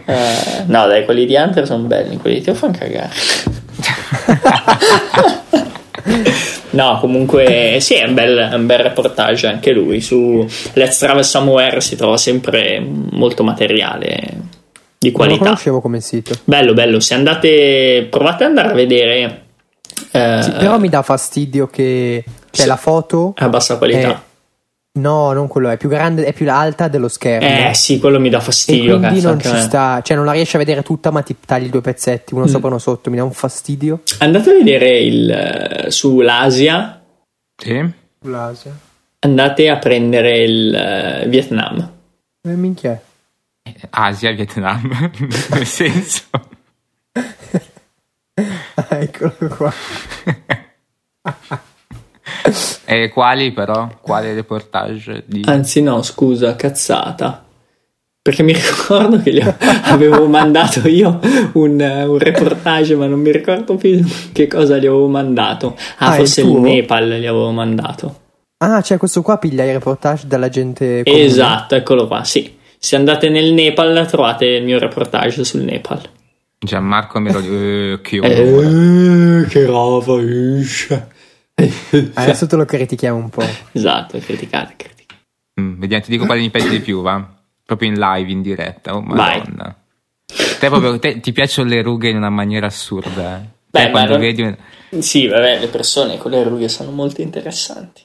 Eh, 0.05 0.63
no, 0.67 0.85
dai, 0.85 1.03
quelli 1.03 1.25
di 1.25 1.33
Hunter 1.35 1.65
sono 1.65 1.87
belli, 1.87 2.17
quelli 2.17 2.37
di 2.37 2.41
Teo 2.43 2.53
fanno 2.53 2.77
cagare. 2.77 3.09
No, 6.71 6.99
comunque 6.99 7.77
sì, 7.81 7.95
è 7.95 8.05
un 8.05 8.13
bel, 8.13 8.37
è 8.51 8.53
un 8.53 8.65
bel 8.65 8.77
reportage 8.79 9.47
anche 9.47 9.71
lui. 9.71 9.99
Su 10.01 10.45
Let's 10.73 10.97
Travel 10.99 11.25
Somewhere 11.25 11.81
si 11.81 11.95
trova 11.95 12.17
sempre 12.17 12.79
molto 12.79 13.43
materiale 13.43 14.19
di 14.97 15.11
Non 15.11 15.11
lo 15.11 15.17
qualità. 15.17 15.43
conoscevo 15.43 15.81
come 15.81 15.99
sito. 16.01 16.33
Bello, 16.43 16.73
bello. 16.73 16.99
Se 16.99 17.13
andate, 17.13 18.07
provate 18.09 18.43
ad 18.43 18.49
andare 18.49 18.69
a 18.69 18.73
vedere. 18.73 19.41
eh, 20.11 20.39
Sì, 20.43 20.51
però 20.51 20.77
mi 20.77 20.89
dà 20.89 21.01
fastidio 21.01 21.67
che 21.67 22.23
c'è 22.51 22.61
Sì. 22.61 22.67
la 22.67 22.77
foto. 22.77 23.33
a 23.37 23.49
bassa 23.49 23.77
qualità. 23.77 24.09
è- 24.11 24.17
no, 24.97 25.31
non 25.33 25.47
quello, 25.47 25.69
è 25.69 25.77
più 25.77 25.89
grande, 25.89 26.25
è 26.25 26.33
più 26.33 26.49
alta 26.51 26.87
dello 26.87 27.07
schermo. 27.07 27.69
Eh, 27.69 27.73
sì, 27.73 27.99
quello 27.99 28.19
mi 28.19 28.29
dà 28.29 28.37
e 28.37 28.41
fastidio. 28.41 28.97
quindi 28.97 29.15
cazzo, 29.15 29.29
non 29.29 29.39
ci 29.39 29.51
me. 29.51 29.61
sta, 29.61 30.01
cioè 30.03 30.15
non 30.15 30.25
la 30.25 30.31
riesci 30.31 30.55
a 30.55 30.59
vedere 30.59 30.83
tutta, 30.83 31.11
ma 31.11 31.21
ti 31.21 31.35
tagli 31.45 31.69
due 31.69 31.81
pezzetti, 31.81 32.33
uno 32.33 32.47
sopra 32.47 32.67
e 32.67 32.71
uno 32.71 32.79
sotto, 32.79 33.09
mi 33.09 33.17
dà 33.17 33.23
un 33.23 33.31
fastidio. 33.31 34.01
Andate 34.19 34.49
a 34.49 34.53
vedere 34.53 34.99
il, 34.99 35.29
eh, 35.29 35.91
sull'Asia. 35.91 37.01
Sì? 37.55 37.91
L'Asia. 38.21 38.77
Andate 39.19 39.69
a 39.69 39.77
prendere 39.77 40.43
il 40.43 40.75
eh, 40.75 41.25
Vietnam. 41.27 41.91
Eh, 42.41 42.55
minchia. 42.55 43.01
Asia, 43.89 44.31
Vietnam. 44.31 44.89
Nel 45.51 45.65
senso. 45.65 46.23
Eccolo 48.89 49.55
qua. 49.55 49.73
E 52.85 53.09
quali 53.09 53.51
però? 53.51 53.89
Quale 54.01 54.33
reportage? 54.33 55.23
Di... 55.25 55.43
Anzi, 55.45 55.81
no, 55.81 56.01
scusa, 56.01 56.55
cazzata. 56.55 57.45
Perché 58.21 58.43
mi 58.43 58.53
ricordo 58.55 59.21
che 59.21 59.33
gli 59.33 59.41
avevo 59.83 60.27
mandato 60.27 60.87
io 60.87 61.19
un, 61.53 61.79
un 61.79 62.17
reportage, 62.17 62.95
ma 62.95 63.07
non 63.07 63.19
mi 63.19 63.31
ricordo 63.31 63.75
più 63.75 64.05
che 64.33 64.47
cosa 64.47 64.75
gli 64.77 64.85
avevo 64.85 65.07
mandato. 65.07 65.77
Ah, 65.97 66.07
Ah, 66.07 66.11
forse 66.13 66.41
il? 66.41 66.47
Nepal 66.47 67.07
gli 67.07 67.25
avevo 67.25 67.51
mandato. 67.51 68.21
Ah, 68.57 68.81
cioè 68.81 68.97
questo 68.97 69.21
qua 69.21 69.37
piglia 69.37 69.63
i 69.63 69.71
reportage 69.71 70.27
dalla 70.27 70.49
gente 70.49 71.03
comune. 71.03 71.23
Esatto, 71.23 71.75
eccolo 71.75 72.07
qua, 72.07 72.23
sì. 72.23 72.55
Se 72.79 72.95
andate 72.95 73.29
nel 73.29 73.53
Nepal 73.53 74.05
trovate 74.07 74.45
il 74.45 74.63
mio 74.63 74.79
reportage 74.79 75.43
sul 75.43 75.61
Nepal. 75.61 76.01
Gianmarco 76.59 77.19
me 77.19 77.31
lo 77.31 77.39
eh, 77.39 77.99
che. 78.01 78.17
Eh, 78.17 79.45
che 79.47 79.65
roba, 79.65 80.19
ish. 80.21 81.01
Adesso 82.13 82.45
te 82.45 82.55
lo 82.55 82.65
critichiamo 82.65 83.17
un 83.17 83.29
po'. 83.29 83.43
Esatto, 83.71 84.19
criticate, 84.19 84.75
criticate. 84.77 85.21
Mm, 85.59 85.79
vediamo, 85.79 86.03
ti 86.03 86.11
dico 86.11 86.25
quale 86.25 86.41
mi 86.41 86.51
piace 86.51 86.69
di 86.69 86.79
più, 86.81 87.01
va? 87.01 87.25
Proprio 87.65 87.89
in 87.89 87.97
live, 87.97 88.31
in 88.31 88.41
diretta. 88.43 88.95
Oh, 88.95 89.01
Vai. 89.03 89.39
madonna. 89.39 89.75
Te 90.59 90.67
proprio, 90.69 90.99
te- 90.99 91.19
ti 91.19 91.31
piacciono 91.31 91.69
le 91.69 91.81
rughe 91.81 92.09
in 92.09 92.17
una 92.17 92.29
maniera 92.29 92.67
assurda. 92.67 93.37
eh. 93.37 93.41
Beh, 93.69 93.79
Te 93.79 93.85
ma 93.85 93.91
quando 93.91 94.17
vedi 94.19 94.41
un- 94.43 94.55
Sì, 95.01 95.27
vabbè, 95.27 95.59
le 95.59 95.67
persone 95.67 96.17
con 96.17 96.31
le 96.31 96.43
rughe 96.43 96.69
sono 96.69 96.91
molto 96.91 97.21
interessanti. 97.21 98.03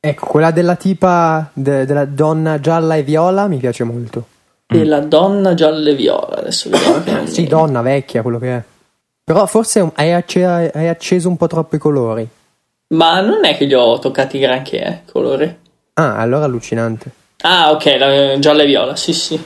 Ecco, 0.00 0.26
quella 0.26 0.50
della 0.52 0.76
tipa, 0.76 1.50
de- 1.52 1.84
della 1.84 2.04
donna 2.04 2.60
gialla 2.60 2.96
e 2.96 3.02
viola 3.02 3.46
mi 3.48 3.58
piace 3.58 3.84
molto. 3.84 4.26
E 4.66 4.84
la 4.84 5.00
donna 5.00 5.54
gialla 5.54 5.90
e 5.90 5.94
viola, 5.94 6.36
adesso 6.38 6.70
vediamo 6.70 7.26
Sì, 7.26 7.46
donna, 7.46 7.82
vecchia, 7.82 8.22
quello 8.22 8.38
che 8.38 8.56
è. 8.56 8.62
Però 9.24 9.44
forse 9.46 9.90
hai, 9.94 10.12
acce- 10.12 10.44
hai 10.72 10.88
acceso 10.88 11.28
un 11.28 11.36
po' 11.36 11.46
troppo 11.48 11.76
i 11.76 11.78
colori. 11.78 12.28
Ma 12.92 13.20
non 13.20 13.44
è 13.44 13.56
che 13.56 13.64
li 13.64 13.74
ho 13.74 13.98
toccati 13.98 14.38
granché, 14.38 14.82
eh, 14.84 15.00
colore. 15.10 15.58
Ah, 15.94 16.16
allora 16.16 16.44
allucinante. 16.44 17.10
Ah, 17.42 17.70
ok, 17.72 17.84
la 17.98 18.38
gialla 18.38 18.62
e 18.62 18.66
viola, 18.66 18.96
sì, 18.96 19.12
sì. 19.12 19.42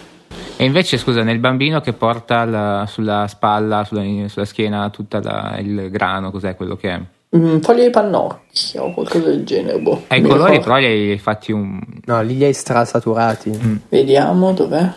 E 0.56 0.64
invece, 0.64 0.96
scusa, 0.96 1.22
nel 1.22 1.38
bambino 1.38 1.80
che 1.80 1.92
porta 1.92 2.44
la- 2.44 2.86
sulla 2.88 3.26
spalla, 3.28 3.84
sulla, 3.84 4.02
sulla 4.28 4.44
schiena, 4.44 4.88
tutto 4.90 5.18
il 5.60 5.88
grano, 5.90 6.30
cos'è 6.30 6.56
quello 6.56 6.76
che 6.76 6.90
è? 6.90 7.00
Un 7.28 7.60
foglio 7.60 7.82
di 7.82 7.90
pannocchia 7.90 8.82
o 8.82 8.92
qualcosa 8.92 9.26
del 9.26 9.44
genere, 9.44 9.78
boh. 9.78 10.04
E 10.08 10.16
i 10.16 10.20
Mi 10.22 10.28
colori 10.28 10.60
però 10.60 10.76
li 10.76 10.86
hai 10.86 11.18
fatti 11.18 11.52
un... 11.52 11.78
No, 12.04 12.22
lì 12.22 12.36
li 12.36 12.44
hai 12.44 12.52
strasaturati. 12.52 13.82
Vediamo 13.88 14.52
dov'è. 14.52 14.90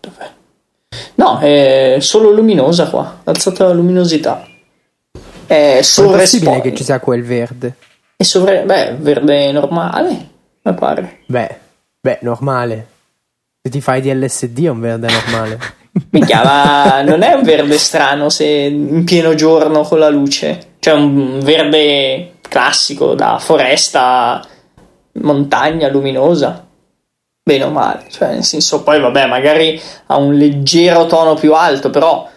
Dov'è? 0.00 0.30
No, 1.16 1.38
è 1.38 1.96
solo 2.00 2.30
luminosa 2.30 2.88
qua. 2.88 3.20
Alzata 3.24 3.66
la 3.66 3.72
luminosità. 3.72 4.46
È 5.48 5.80
sovraesposto. 5.80 6.60
che 6.60 6.74
ci 6.74 6.84
sia 6.84 7.00
quel 7.00 7.24
verde? 7.24 7.74
È 8.14 8.22
sovra... 8.22 8.60
Beh, 8.60 8.96
verde 8.98 9.50
normale, 9.50 10.28
mi 10.60 10.74
pare. 10.74 11.20
Beh, 11.24 11.56
beh, 11.98 12.18
normale. 12.20 12.86
Se 13.62 13.70
ti 13.70 13.80
fai 13.80 14.02
di 14.02 14.12
LSD 14.12 14.64
è 14.64 14.68
un 14.68 14.80
verde 14.80 15.08
normale. 15.10 15.58
Minchia, 16.10 16.42
ma 16.44 17.00
non 17.00 17.22
è 17.22 17.32
un 17.32 17.42
verde 17.42 17.78
strano 17.78 18.28
se 18.28 18.44
in 18.44 19.04
pieno 19.04 19.34
giorno 19.34 19.80
con 19.82 19.98
la 19.98 20.10
luce. 20.10 20.74
Cioè 20.80 20.92
un 20.92 21.40
verde 21.40 22.34
classico 22.42 23.14
da 23.14 23.38
foresta, 23.38 24.46
montagna 25.12 25.88
luminosa. 25.88 26.66
Bene 27.42 27.64
o 27.64 27.70
male. 27.70 28.04
Cioè, 28.10 28.32
nel 28.32 28.44
senso, 28.44 28.82
poi 28.82 29.00
vabbè, 29.00 29.26
magari 29.26 29.80
ha 30.06 30.16
un 30.18 30.34
leggero 30.34 31.06
tono 31.06 31.32
più 31.32 31.54
alto, 31.54 31.88
però 31.88 32.28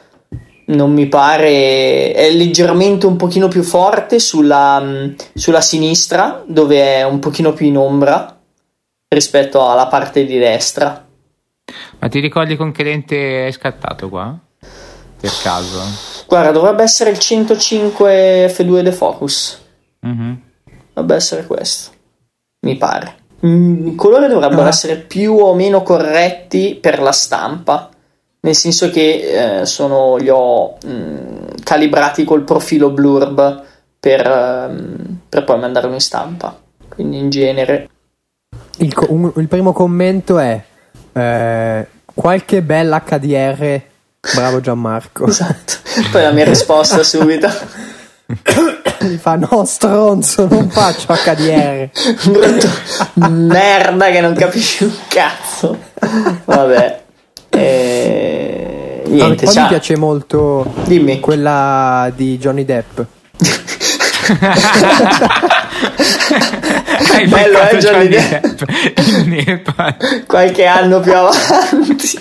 non 0.72 0.92
mi 0.94 1.08
pare. 1.08 2.14
È 2.14 2.30
leggermente 2.32 3.06
un 3.06 3.16
pochino 3.16 3.48
più 3.48 3.64
forte 3.64 4.20
sulla, 4.20 4.84
sulla 5.34 5.62
sinistra, 5.62 6.44
dove 6.46 6.82
è 6.98 7.04
un 7.04 7.20
pochino 7.20 7.54
più 7.54 7.68
in 7.68 7.78
ombra 7.78 8.38
rispetto 9.08 9.68
alla 9.70 9.88
parte 9.88 10.26
di 10.26 10.38
destra. 10.38 11.06
Ma 12.00 12.08
ti 12.08 12.20
ricordi 12.20 12.56
con 12.56 12.72
che 12.72 12.84
lente 12.84 13.44
hai 13.46 13.52
scattato 13.52 14.10
qua? 14.10 14.36
Per 15.20 15.32
caso? 15.44 15.80
Guarda, 16.28 16.52
dovrebbe 16.52 16.84
essere 16.84 17.12
il 17.12 17.20
105 17.20 18.48
F2 18.48 18.82
defocus. 18.82 19.62
Mhm. 20.00 20.42
Dovrebbe 20.94 21.16
essere 21.16 21.46
questo. 21.46 21.92
Mi 22.66 22.76
pare. 22.78 23.16
Mm, 23.46 23.88
I 23.90 23.96
colori 23.96 24.28
dovrebbero 24.28 24.64
Ah. 24.64 24.68
essere 24.70 24.96
più 24.98 25.36
o 25.36 25.54
meno 25.54 25.84
corretti 25.84 26.78
per 26.80 27.00
la 27.02 27.12
stampa. 27.12 27.90
Nel 28.44 28.56
senso 28.56 28.90
che 28.90 29.60
eh, 29.62 29.66
sono, 29.68 30.16
li 30.18 30.30
ho 30.30 30.78
mm, 30.86 31.46
calibrati 31.64 32.24
col 32.24 32.44
profilo 32.44 32.90
blurb 32.90 33.64
per, 34.00 34.26
ehm, 34.26 35.20
per 35.30 35.44
poi 35.44 35.60
mandarlo 35.60 35.94
in 35.94 36.00
stampa. 36.00 36.60
Quindi 36.90 37.20
in 37.20 37.30
genere. 37.30 37.90
Il, 38.78 38.94
co- 38.94 39.06
un- 39.10 39.32
il 39.36 39.48
primo 39.48 39.74
commento 39.74 40.40
è 40.40 40.60
eh, 41.14 41.88
qualche 42.14 42.62
bella 42.64 43.04
HDR. 43.06 43.82
Bravo 44.34 44.60
Gianmarco. 44.60 45.28
Esatto. 45.28 45.74
Poi 46.12 46.22
la 46.24 46.32
mia 46.32 46.46
risposta 46.46 47.02
subito. 47.04 47.48
Mi 49.02 49.18
fa 49.18 49.36
no 49.36 49.66
stronzo, 49.66 50.48
non 50.48 50.70
faccio 50.70 51.14
HDR. 51.14 51.90
brutto 52.26 52.68
merda 53.30 54.10
che 54.10 54.22
non 54.22 54.34
capisci 54.34 54.84
un 54.86 54.94
cazzo. 55.08 55.78
Vabbè. 56.46 57.01
E... 57.62 59.02
Vabbè, 59.04 59.16
Niente, 59.16 59.46
poi 59.46 59.54
ciao. 59.54 59.64
mi 59.64 59.70
piace 59.70 59.98
molto 59.98 60.74
Dimmi. 60.86 61.20
quella 61.20 62.12
di 62.16 62.38
Johnny 62.38 62.64
Depp. 62.66 63.00
Hai 67.14 67.28
Bello, 67.28 67.60
eh, 67.70 67.78
Johnny 67.78 68.08
Depp 68.08 68.62
Nepal. 69.26 69.96
qualche 70.28 70.66
anno 70.66 71.00
più 71.00 71.14
avanti. 71.14 72.20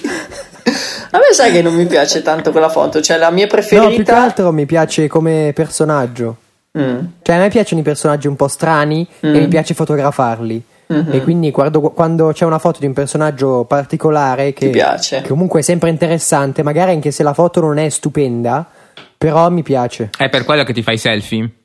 A 1.12 1.18
me 1.18 1.32
sai 1.32 1.53
che 1.53 1.62
non 1.62 1.74
mi 1.74 1.86
piace 1.86 2.22
tanto 2.22 2.51
quella 2.51 2.68
foto, 2.68 3.01
cioè 3.01 3.16
la 3.18 3.30
mia 3.30 3.47
No, 3.47 3.51
più 3.51 3.61
che 3.62 3.66
preferita. 3.68 4.22
altro 4.22 4.53
mi 4.53 4.66
piace 4.66 5.09
come 5.09 5.53
personaggio. 5.55 6.36
Mm. 6.78 6.99
Cioè, 7.22 7.36
a 7.36 7.38
me 7.41 7.49
piacciono 7.49 7.80
i 7.80 7.84
personaggi 7.84 8.26
un 8.28 8.36
po' 8.36 8.47
strani 8.49 9.07
Mm. 9.26 9.34
e 9.34 9.38
mi 9.41 9.49
piace 9.49 9.74
fotografarli. 9.74 10.62
Mhm. 10.91 11.12
E 11.12 11.22
quindi 11.22 11.51
guardo, 11.53 11.80
quando 11.80 12.32
c'è 12.32 12.45
una 12.45 12.59
foto 12.59 12.80
di 12.80 12.86
un 12.86 12.93
personaggio 12.93 13.64
particolare 13.64 14.53
che, 14.53 14.66
Ti 14.66 14.72
piace? 14.72 15.20
che 15.22 15.28
comunque 15.28 15.61
è 15.61 15.62
sempre 15.62 15.88
interessante, 15.91 16.64
magari 16.64 16.91
anche 16.91 17.12
se 17.12 17.22
la 17.22 17.32
foto 17.32 17.61
non 17.61 17.78
è 17.78 17.88
stupenda, 17.88 18.68
però 19.16 19.49
mi 19.51 19.62
piace. 19.62 20.11
È 20.16 20.28
per 20.28 20.45
quello 20.45 20.64
che 20.64 20.72
ti 20.72 20.82
fai 20.82 20.99
selfie? 20.99 21.49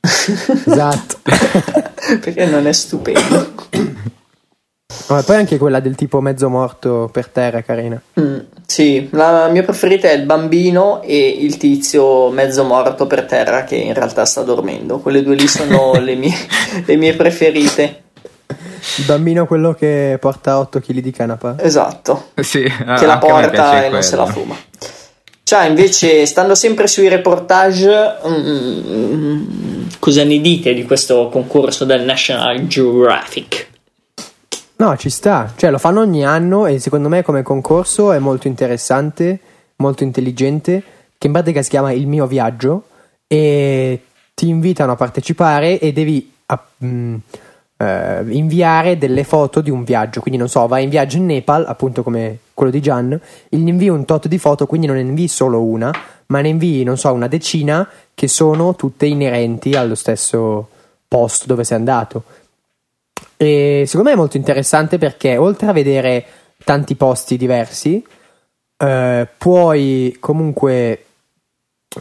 Esatto. 0.66 1.18
Perché 2.20 2.46
non 2.46 2.66
è 2.66 2.72
stupendo. 2.72 3.54
E 5.08 5.22
poi 5.24 5.36
anche 5.36 5.58
quella 5.58 5.78
del 5.80 5.94
tipo 5.94 6.20
mezzo 6.20 6.48
morto 6.48 7.08
per 7.12 7.28
terra 7.28 7.58
è 7.58 7.64
carina. 7.64 8.00
Mm, 8.20 8.38
sì, 8.66 9.08
la 9.12 9.48
mia 9.48 9.62
preferita 9.62 10.08
è 10.08 10.12
il 10.14 10.24
bambino 10.24 11.02
e 11.02 11.28
il 11.28 11.56
tizio 11.58 12.30
mezzo 12.30 12.64
morto 12.64 13.06
per 13.06 13.24
terra 13.24 13.62
che 13.64 13.76
in 13.76 13.94
realtà 13.94 14.24
sta 14.24 14.42
dormendo. 14.42 14.98
Quelle 14.98 15.22
due 15.22 15.34
lì 15.34 15.46
sono 15.46 15.92
le, 16.00 16.14
mie, 16.14 16.34
le 16.84 16.96
mie 16.96 17.14
preferite. 17.14 18.02
Il 18.98 19.04
bambino 19.04 19.46
quello 19.46 19.74
che 19.74 20.16
porta 20.20 20.58
8 20.58 20.80
kg 20.80 20.98
di 21.00 21.10
canapa. 21.10 21.56
Esatto, 21.58 22.28
Sì, 22.36 22.62
che 22.62 23.06
la 23.06 23.18
porta 23.18 23.84
e 23.84 23.88
non 23.88 24.02
se 24.02 24.16
la 24.16 24.26
fuma. 24.26 24.56
Cioè, 25.42 25.66
invece, 25.66 26.26
stando 26.26 26.54
sempre 26.54 26.86
sui 26.88 27.08
reportage, 27.08 28.16
mm, 28.26 29.86
cosa 30.00 30.24
ne 30.24 30.40
dite 30.40 30.74
di 30.74 30.84
questo 30.84 31.28
concorso 31.28 31.84
del 31.84 32.02
National 32.02 32.66
Geographic? 32.66 33.68
No, 34.76 34.96
ci 34.96 35.08
sta. 35.08 35.52
Cioè, 35.56 35.70
lo 35.70 35.78
fanno 35.78 36.00
ogni 36.00 36.24
anno 36.24 36.66
e 36.66 36.78
secondo 36.80 37.08
me 37.08 37.22
come 37.22 37.42
concorso 37.42 38.12
è 38.12 38.18
molto 38.18 38.46
interessante, 38.48 39.38
molto 39.76 40.02
intelligente, 40.04 40.82
che 41.16 41.26
in 41.28 41.32
pratica 41.32 41.62
si 41.62 41.70
chiama 41.70 41.92
Il 41.92 42.06
mio 42.06 42.26
viaggio 42.26 42.84
e 43.26 44.02
ti 44.34 44.48
invitano 44.48 44.92
a 44.92 44.96
partecipare 44.96 45.78
e 45.78 45.92
devi 45.92 46.32
a- 46.46 46.62
mh, 46.78 47.14
eh, 47.76 48.24
inviare 48.28 48.98
delle 48.98 49.24
foto 49.24 49.60
di 49.60 49.70
un 49.70 49.84
viaggio. 49.84 50.20
Quindi, 50.20 50.38
non 50.38 50.48
so, 50.48 50.66
vai 50.66 50.84
in 50.84 50.90
viaggio 50.90 51.16
in 51.16 51.26
Nepal, 51.26 51.64
appunto 51.66 52.02
come 52.02 52.38
quello 52.54 52.70
di 52.70 52.80
Gian, 52.80 53.20
gli 53.48 53.68
invii 53.68 53.88
un 53.88 54.04
tot 54.04 54.28
di 54.28 54.38
foto, 54.38 54.66
quindi 54.66 54.86
non 54.86 54.96
ne 54.96 55.02
invii 55.02 55.28
solo 55.28 55.62
una, 55.62 55.92
ma 56.26 56.40
ne 56.40 56.48
invii, 56.48 56.84
non 56.84 56.96
so, 56.96 57.12
una 57.12 57.28
decina 57.28 57.88
che 58.14 58.28
sono 58.28 58.74
tutte 58.74 59.06
inerenti 59.06 59.74
allo 59.74 59.94
stesso 59.94 60.68
posto 61.06 61.46
dove 61.46 61.64
sei 61.64 61.76
andato. 61.76 62.24
E 63.36 63.84
secondo 63.86 64.08
me 64.08 64.14
è 64.14 64.18
molto 64.18 64.36
interessante 64.36 64.96
perché 64.96 65.36
oltre 65.36 65.68
a 65.68 65.72
vedere 65.72 66.24
tanti 66.64 66.94
posti 66.94 67.36
diversi, 67.36 68.04
eh, 68.78 69.28
puoi 69.36 70.16
comunque 70.18 71.04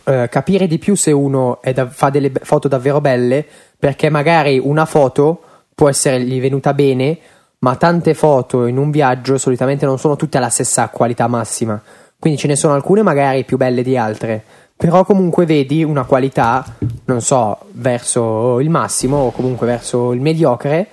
eh, 0.06 0.28
capire 0.30 0.68
di 0.68 0.78
più 0.78 0.96
se 0.96 1.12
uno 1.12 1.60
da- 1.74 1.90
fa 1.90 2.10
delle 2.10 2.30
be- 2.30 2.42
foto 2.44 2.68
davvero 2.68 3.02
belle, 3.02 3.46
perché 3.78 4.10
magari 4.10 4.58
una 4.58 4.86
foto 4.86 5.42
può 5.76 5.90
essergli 5.90 6.40
venuta 6.40 6.74
bene, 6.74 7.20
ma 7.60 7.76
tante 7.76 8.14
foto 8.14 8.66
in 8.66 8.78
un 8.78 8.90
viaggio 8.90 9.38
solitamente 9.38 9.86
non 9.86 10.00
sono 10.00 10.16
tutte 10.16 10.38
alla 10.38 10.50
stessa 10.50 10.88
qualità 10.90 11.28
massima. 11.28 11.80
Quindi 12.18 12.40
ce 12.40 12.48
ne 12.48 12.56
sono 12.56 12.74
alcune 12.74 13.04
magari 13.04 13.44
più 13.44 13.58
belle 13.58 13.84
di 13.84 13.98
altre, 13.98 14.44
però 14.76 15.04
comunque 15.04 15.46
vedi 15.46 15.84
una 15.84 16.06
qualità, 16.06 16.66
non 17.06 17.22
so, 17.22 17.60
verso 17.74 18.60
il 18.60 18.70
massimo 18.70 19.18
o 19.18 19.32
comunque 19.32 19.68
verso 19.68 20.14
il 20.14 20.22
mediocre 20.22 20.88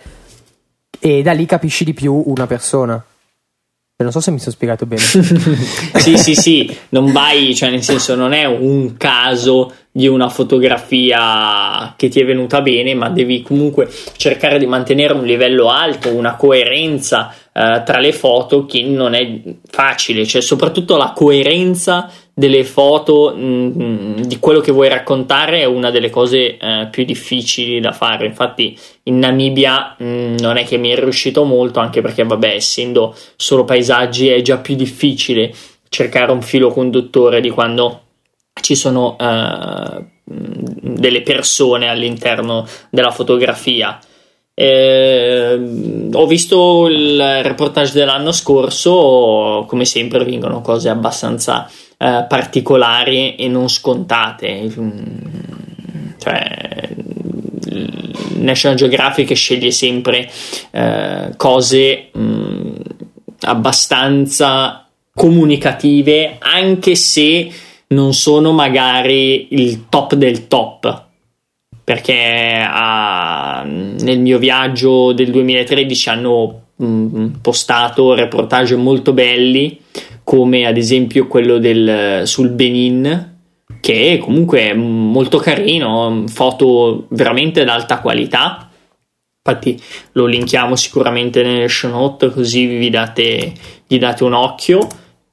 e 0.99 1.22
da 1.22 1.33
lì 1.33 1.47
capisci 1.47 1.85
di 1.85 1.95
più 1.95 2.22
una 2.26 2.47
persona. 2.47 3.03
Non 4.03 4.12
so 4.12 4.20
se 4.20 4.30
mi 4.30 4.38
sono 4.38 4.53
spiegato 4.53 4.86
bene. 4.86 5.03
sì, 5.96 6.16
sì, 6.16 6.34
sì, 6.34 6.76
non 6.90 7.12
vai, 7.12 7.55
cioè 7.55 7.70
nel 7.70 7.82
senso 7.82 8.14
non 8.14 8.32
è 8.32 8.44
un 8.44 8.96
caso 8.96 9.72
di 9.94 10.09
una 10.09 10.30
fotografia 10.30 11.94
che 11.96 12.09
ti 12.09 12.20
è 12.20 12.24
venuta 12.24 12.62
bene, 12.62 12.94
ma 12.94 13.11
devi 13.11 13.42
comunque 13.42 13.90
cercare 14.16 14.59
di 14.59 14.66
mantenere 14.66 15.12
un 15.12 15.24
livello 15.24 15.68
alto, 15.68 16.14
una 16.14 16.36
coerenza 16.36 17.34
eh, 17.53 17.82
tra 17.84 17.98
le 17.98 18.12
foto 18.12 18.64
che 18.64 18.82
non 18.82 19.12
è 19.12 19.40
facile, 19.68 20.24
cioè 20.24 20.40
soprattutto 20.40 20.96
la 20.96 21.12
coerenza 21.14 22.11
delle 22.35 22.64
foto 22.64 23.35
mh, 23.35 24.22
di 24.22 24.39
quello 24.39 24.61
che 24.61 24.72
vuoi 24.72 24.89
raccontare 24.89 25.61
è 25.61 25.64
una 25.64 25.91
delle 25.91 26.11
cose 26.11 26.57
eh, 26.57 26.89
più 26.91 27.05
difficili 27.05 27.80
da 27.80 27.93
fare. 27.93 28.26
Infatti 28.26 28.78
in 29.05 29.18
Namibia 29.18 29.95
mh, 29.99 30.37
non 30.41 30.57
è 30.57 30.64
che 30.64 30.78
mi 30.78 30.89
è 30.89 30.97
riuscito 30.97 31.45
molto, 31.45 31.80
anche 31.80 32.01
perché 32.01 32.24
vabbè, 32.24 32.55
essendo 32.55 33.14
solo 33.37 33.64
paesaggi 33.64 34.28
è 34.28 34.41
già 34.41 34.59
più 34.59 34.74
difficile 34.74 35.55
cercare 35.89 36.33
un 36.33 36.41
filo 36.41 36.70
conduttore 36.70 37.41
di 37.41 37.51
quando 37.51 38.01
ci 38.62 38.74
sono 38.74 39.16
eh, 39.18 40.05
delle 40.24 41.22
persone 41.22 41.89
all'interno 41.89 42.66
della 42.91 43.11
fotografia. 43.11 43.99
Eh, 44.55 46.09
ho 46.12 46.26
visto 46.26 46.87
il 46.87 47.43
reportage 47.43 47.93
dell'anno 47.93 48.33
scorso, 48.33 49.64
come 49.66 49.85
sempre 49.85 50.24
vengono 50.24 50.61
cose 50.61 50.89
abbastanza 50.89 51.68
eh, 52.03 52.24
particolari 52.28 53.36
e 53.36 53.46
non 53.46 53.68
scontate. 53.68 54.68
Cioè, 56.18 56.88
National 58.38 58.76
Geographic 58.76 59.34
sceglie 59.34 59.70
sempre 59.70 60.28
eh, 60.72 61.32
cose 61.36 62.09
mh, 62.12 62.72
abbastanza 63.42 64.84
comunicative, 65.14 66.38
anche 66.40 66.96
se 66.96 67.53
non 67.88 68.14
sono 68.14 68.50
magari 68.50 69.55
il 69.55 69.88
top 69.88 70.14
del 70.14 70.48
top 70.48 71.11
perché 71.84 72.64
ah, 72.66 73.64
nel 73.64 74.18
mio 74.20 74.38
viaggio 74.38 75.12
del 75.12 75.30
2013 75.30 76.09
hanno 76.09 76.62
mh, 76.76 77.26
postato 77.42 78.14
reportage 78.14 78.76
molto 78.76 79.12
belli 79.12 79.78
come 80.25 80.66
ad 80.66 80.77
esempio 80.77 81.27
quello 81.27 81.59
del, 81.59 82.23
sul 82.27 82.51
Benin 82.51 83.31
che 83.81 84.20
comunque 84.23 84.70
è 84.70 84.75
molto 84.75 85.39
carino 85.39 86.25
foto 86.27 87.07
veramente 87.09 87.64
d'alta 87.64 88.01
qualità 88.01 88.70
infatti 89.45 89.83
lo 90.12 90.27
linkiamo 90.27 90.77
sicuramente 90.77 91.43
nelle 91.43 91.68
show 91.68 91.91
note 91.91 92.31
così 92.31 92.66
vi 92.66 92.91
date, 92.91 93.53
gli 93.87 93.99
date 93.99 94.23
un 94.23 94.35
occhio 94.35 94.87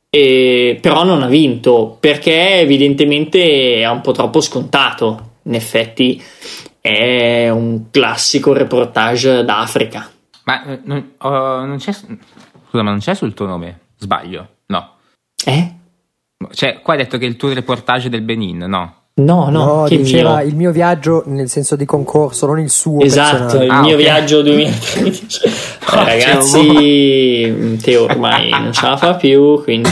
e, 0.09 0.79
però 0.81 1.03
non 1.03 1.21
ha 1.21 1.27
vinto 1.27 1.97
perché 1.99 2.59
evidentemente 2.59 3.81
è 3.81 3.89
un 3.89 4.01
po' 4.01 4.11
troppo 4.11 4.41
scontato. 4.41 5.27
In 5.43 5.53
effetti 5.53 6.21
è 6.81 7.49
un 7.49 7.89
classico 7.91 8.53
reportage 8.53 9.43
d'Africa. 9.43 10.09
Ma 10.45 10.63
eh, 10.65 10.79
non, 10.83 11.13
oh, 11.19 11.65
non 11.65 11.77
c'è. 11.77 11.91
Scusa, 11.91 12.83
ma 12.83 12.89
non 12.89 12.99
c'è 12.99 13.13
sul 13.13 13.33
tuo 13.33 13.45
nome? 13.45 13.79
Sbaglio? 13.97 14.47
No. 14.71 14.93
Eh? 15.45 15.73
Cioè, 16.51 16.79
qua 16.81 16.93
hai 16.93 16.99
detto 16.99 17.17
che 17.17 17.25
è 17.25 17.27
il 17.29 17.35
tuo 17.35 17.53
reportage 17.53 18.09
del 18.09 18.21
Benin, 18.21 18.57
no? 18.59 18.93
No, 19.15 19.49
no, 19.49 19.65
No, 19.65 19.83
che 19.83 19.97
diceva 19.97 20.35
c'era- 20.37 20.41
il 20.43 20.55
mio 20.55 20.71
viaggio 20.71 21.23
nel 21.25 21.49
senso 21.49 21.75
di 21.75 21.83
concorso, 21.83 22.45
non 22.45 22.59
il 22.59 22.69
suo. 22.69 23.01
Esatto, 23.01 23.37
personale. 23.57 23.65
il 23.65 23.71
Ah, 23.71 23.81
mio 23.81 23.95
ok. 23.95 24.01
viaggio 24.01 24.41
2013. 24.43 25.39
Eh, 25.43 25.51
Ah, 25.91 26.03
ragazzi, 26.05 27.77
Teo 27.81 28.03
ormai 28.03 28.49
non 28.51 28.71
ce 28.71 28.85
la 28.85 28.95
fa 28.95 29.15
più, 29.15 29.61
quindi 29.63 29.89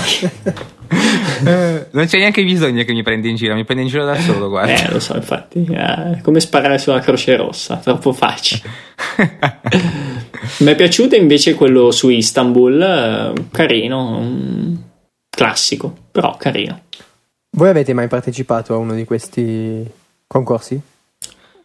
Eh, 1.44 1.88
non 1.92 2.06
c'è 2.06 2.18
neanche 2.20 2.44
bisogno 2.46 2.84
che 2.86 2.94
mi 2.94 3.04
prendi 3.04 3.30
in 3.30 3.36
giro, 3.36 3.54
mi 3.56 3.66
prendi 3.66 3.84
in 3.84 3.90
giro 3.90 4.06
da 4.06 4.16
solo, 4.20 4.48
guarda. 4.48 4.74
eh, 4.74 4.92
lo 4.92 5.00
so, 5.02 5.16
infatti, 5.16 5.66
eh, 5.70 6.22
come 6.22 6.40
sparare 6.40 6.78
sulla 6.78 7.00
Croce 7.00 7.36
Rossa, 7.36 7.76
troppo 7.78 8.14
facile. 8.14 8.62
Mi 10.60 10.72
è 10.72 10.76
piaciuto 10.76 11.16
invece 11.16 11.54
quello 11.56 11.92
su 11.92 12.10
Istanbul, 12.10 12.82
eh, 12.82 13.34
carino, 13.52 14.78
classico, 15.30 15.94
però 16.12 16.36
carino. 16.38 16.82
Voi 17.58 17.70
avete 17.70 17.94
mai 17.94 18.08
partecipato 18.08 18.74
a 18.74 18.78
uno 18.78 18.94
di 18.94 19.06
questi 19.06 19.86
concorsi? 20.28 20.80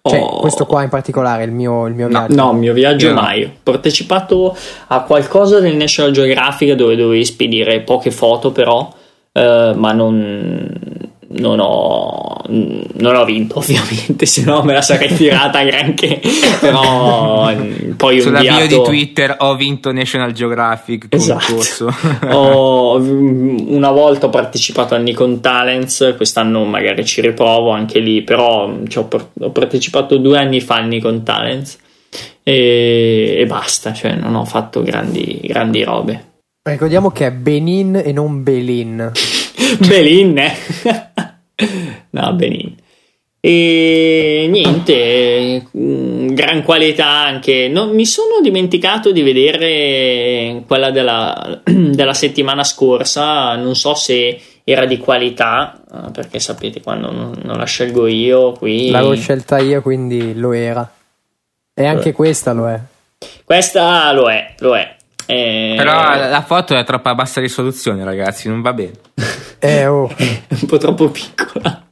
Cioè, 0.04 0.18
Oh. 0.20 0.40
questo 0.40 0.66
qua 0.66 0.82
in 0.82 0.88
particolare, 0.88 1.44
il 1.44 1.52
mio, 1.52 1.86
il 1.86 1.94
mio 1.94 2.08
No, 2.08 2.18
viaggio. 2.26 2.34
No, 2.34 2.52
mio 2.54 2.72
viaggio 2.72 3.06
Io 3.06 3.14
no. 3.14 3.20
mai. 3.20 3.44
Ho 3.44 3.50
partecipato 3.62 4.56
a 4.88 5.02
qualcosa 5.02 5.60
del 5.60 5.76
National 5.76 6.10
Geographic 6.12 6.72
dove 6.72 6.96
dovevi 6.96 7.24
spedire 7.24 7.80
poche 7.82 8.10
foto, 8.10 8.50
però, 8.50 8.92
eh, 9.32 9.72
ma 9.76 9.92
non, 9.92 11.01
non 11.32 11.58
ho, 11.60 12.40
non 12.48 13.14
ho 13.16 13.24
vinto, 13.24 13.58
ovviamente, 13.60 14.26
se 14.26 14.44
no 14.44 14.62
me 14.62 14.72
la 14.74 14.82
sarei 14.82 15.14
tirata 15.14 15.62
granché. 15.62 16.20
Però 16.60 17.52
mm, 17.54 17.92
poi 17.92 18.18
ho 18.18 18.22
Sulla 18.22 18.40
bio 18.40 18.66
di 18.66 18.80
Twitter 18.82 19.36
ho 19.38 19.54
vinto 19.56 19.92
National 19.92 20.32
Geographic 20.32 21.06
Esatto. 21.10 21.46
concorso. 21.46 21.94
Ho- 22.30 22.96
una 23.02 23.90
volta 23.90 24.26
ho 24.26 24.30
partecipato 24.30 24.94
al 24.94 25.02
Nikon 25.02 25.40
Talents, 25.40 26.14
quest'anno 26.16 26.64
magari 26.64 27.04
ci 27.04 27.20
riprovo 27.20 27.70
anche 27.70 27.98
lì, 27.98 28.22
però 28.22 28.72
ci 28.88 28.98
ho, 28.98 29.04
par- 29.04 29.28
ho 29.40 29.50
partecipato 29.50 30.16
due 30.16 30.38
anni 30.38 30.60
fa 30.60 30.76
al 30.76 30.86
Nikon 30.86 31.22
Talents 31.22 31.78
e, 32.42 33.36
e 33.38 33.46
basta, 33.46 33.92
cioè 33.92 34.14
non 34.14 34.34
ho 34.34 34.44
fatto 34.44 34.82
grandi, 34.82 35.40
grandi 35.42 35.82
robe. 35.82 36.26
Ricordiamo 36.62 37.10
che 37.10 37.26
è 37.26 37.32
Benin 37.32 38.00
e 38.04 38.12
non 38.12 38.42
Belin. 38.42 39.10
Belin, 39.86 40.38
eh? 40.38 40.52
No, 42.12 42.32
Benin. 42.32 42.76
E 43.44 44.46
niente, 44.48 45.66
mm, 45.76 46.28
gran 46.28 46.62
qualità 46.62 47.08
anche. 47.08 47.66
Non, 47.68 47.90
mi 47.92 48.06
sono 48.06 48.40
dimenticato 48.40 49.10
di 49.10 49.20
vedere 49.22 50.62
quella 50.64 50.92
della, 50.92 51.60
della 51.66 52.14
settimana 52.14 52.62
scorsa. 52.62 53.56
Non 53.56 53.74
so 53.74 53.94
se 53.94 54.40
era 54.62 54.84
di 54.86 54.98
qualità, 54.98 55.82
eh, 55.92 56.10
perché 56.12 56.38
sapete 56.38 56.80
quando 56.80 57.10
non, 57.10 57.34
non 57.42 57.58
la 57.58 57.64
scelgo 57.64 58.06
io 58.06 58.52
qui. 58.52 58.90
L'avevo 58.90 59.16
scelta 59.16 59.58
io, 59.58 59.82
quindi 59.82 60.38
lo 60.38 60.52
era. 60.52 60.88
E 61.74 61.84
anche 61.84 62.10
Eh. 62.10 62.12
questa 62.12 62.52
lo 62.52 62.68
è. 62.68 62.78
Questa 63.44 64.12
lo 64.12 64.30
è, 64.30 64.54
lo 64.60 64.76
è. 64.76 64.96
Eh, 65.26 65.74
Però 65.76 65.92
la 65.92 66.44
foto 66.46 66.76
è 66.76 66.84
troppo 66.84 67.08
a 67.08 67.14
bassa 67.16 67.40
risoluzione, 67.40 68.04
ragazzi, 68.04 68.48
non 68.48 68.60
va 68.60 68.72
bene. 68.72 68.92
Eh, 69.58 69.86
oh. 69.86 70.08
un 70.16 70.66
po' 70.66 70.76
troppo 70.76 71.08
piccola. 71.08 71.81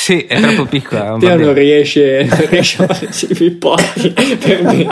Sì, 0.00 0.24
è 0.24 0.40
troppo 0.40 0.64
piccola. 0.64 1.16
Teo 1.20 1.36
non 1.36 1.52
riesce, 1.52 2.24
non 2.26 2.46
riesce 2.48 2.82
a 2.82 2.86
farsi 2.86 3.26
i 3.30 3.34
pipponi 3.34 3.82
per 4.38 4.62
bene. 4.62 4.88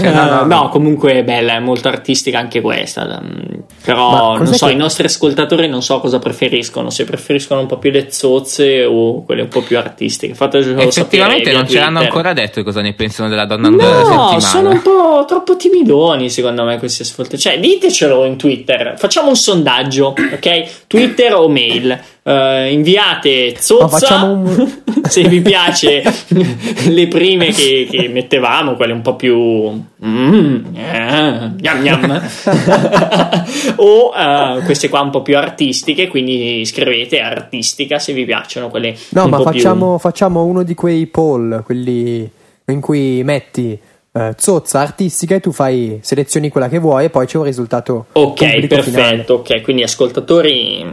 Cioè, 0.00 0.10
no, 0.12 0.24
no. 0.24 0.42
Eh, 0.42 0.46
no, 0.46 0.68
comunque 0.70 1.12
è 1.12 1.22
bella, 1.24 1.56
è 1.56 1.58
molto 1.60 1.88
artistica 1.88 2.38
anche 2.38 2.62
questa. 2.62 3.20
mm, 3.22 3.58
Però 3.84 4.38
non 4.38 4.46
so, 4.46 4.66
che- 4.66 4.72
i 4.72 4.76
nostri 4.76 5.04
ascoltatori 5.04 5.68
non 5.68 5.82
so 5.82 6.00
cosa 6.00 6.18
preferiscono, 6.18 6.88
se 6.88 7.04
preferiscono 7.04 7.60
un 7.60 7.66
po' 7.66 7.76
più 7.76 7.90
le 7.90 8.10
zozze 8.10 8.84
o 8.84 9.22
quelle 9.24 9.42
un 9.42 9.48
po' 9.48 9.60
più 9.60 9.76
artistiche. 9.76 10.32
Fatecelo 10.32 10.80
Effettivamente 10.80 11.52
non 11.52 11.68
ce 11.68 11.78
l'hanno 11.78 11.98
ancora 12.00 12.32
detto 12.32 12.62
cosa 12.62 12.80
ne 12.80 12.94
pensano 12.94 13.28
della 13.28 13.44
donna 13.44 13.68
della 13.68 13.82
No, 13.82 14.04
settimana. 14.04 14.40
sono 14.40 14.70
un 14.70 14.80
po' 14.80 15.24
troppo 15.28 15.56
timidoni 15.56 16.30
secondo 16.30 16.64
me 16.64 16.78
questi 16.78 17.02
ascoltatori. 17.02 17.42
Cioè, 17.42 17.60
ditecelo 17.60 18.24
in 18.24 18.36
Twitter. 18.38 18.94
Facciamo 18.96 19.28
un 19.28 19.36
sondaggio, 19.36 20.14
ok? 20.32 20.86
Twitter 20.86 21.34
o 21.34 21.48
mail. 21.50 22.00
Eh, 22.30 22.72
inviate 22.72 23.56
zozza 23.58 23.88
facciamo 23.88 24.32
un- 24.32 24.70
se 25.08 25.22
vi 25.26 25.40
piace 25.40 26.02
le 26.88 27.08
prime 27.08 27.48
che, 27.50 27.88
che 27.90 28.08
mettevamo, 28.08 28.76
quelle 28.76 28.92
un 28.92 29.02
po' 29.02 29.16
più 29.16 29.36
mm, 29.36 30.74
eh, 30.76 31.50
gnam 31.56 31.82
gnam. 31.82 32.22
o 33.76 34.12
eh, 34.14 34.60
queste 34.64 34.88
qua 34.88 35.00
un 35.00 35.10
po' 35.10 35.22
più 35.22 35.36
artistiche, 35.36 36.08
quindi 36.08 36.64
scrivete 36.64 37.20
artistica 37.20 37.98
se 37.98 38.12
vi 38.12 38.24
piacciono 38.24 38.68
quelle 38.68 38.94
No, 39.10 39.26
ma 39.26 39.38
po' 39.38 39.44
più- 39.44 39.52
facciamo, 39.52 39.98
facciamo 39.98 40.44
uno 40.44 40.62
di 40.62 40.74
quei 40.74 41.06
poll, 41.06 41.62
quelli 41.64 42.30
in 42.66 42.80
cui 42.80 43.22
metti 43.24 43.78
eh, 44.12 44.34
zozza 44.38 44.80
artistica 44.80 45.34
e 45.34 45.40
tu 45.40 45.50
fai, 45.52 45.98
selezioni 46.02 46.48
quella 46.48 46.68
che 46.68 46.78
vuoi 46.78 47.06
e 47.06 47.10
poi 47.10 47.26
c'è 47.26 47.38
un 47.38 47.44
risultato 47.44 48.06
Ok, 48.12 48.38
perfetto. 48.66 48.82
finale. 48.82 49.24
Ok, 49.26 49.60
quindi 49.62 49.82
ascoltatori 49.82 50.84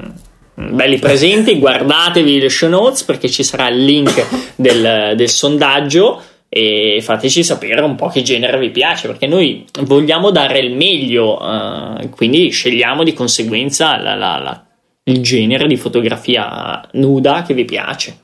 belli 0.60 0.98
presenti, 0.98 1.60
guardatevi 1.60 2.40
le 2.40 2.50
show 2.50 2.68
notes 2.70 3.04
perché 3.04 3.30
ci 3.30 3.44
sarà 3.44 3.68
il 3.70 3.84
link 3.86 4.26
del, 4.56 5.14
del 5.16 5.30
sondaggio 5.30 6.20
e 6.50 7.00
fateci 7.04 7.44
sapere 7.44 7.82
un 7.82 7.96
po' 7.96 8.08
che 8.08 8.24
genere 8.24 8.58
vi 8.58 8.72
piace 8.72 9.08
perché 9.08 9.28
noi 9.28 9.66
vogliamo 9.84 10.32
dare 10.32 10.60
il 10.60 10.74
meglio, 10.76 11.40
eh, 11.40 12.10
quindi 12.10 12.50
scegliamo 12.50 13.04
di 13.04 13.14
conseguenza 13.14 13.98
la- 14.02 14.16
la- 14.16 14.40
la- 14.40 14.66
il 15.04 15.22
genere 15.22 15.68
di 15.68 15.78
fotografia 15.78 16.82
nuda 16.94 17.44
che 17.44 17.54
vi 17.54 17.66
piace. 17.66 18.18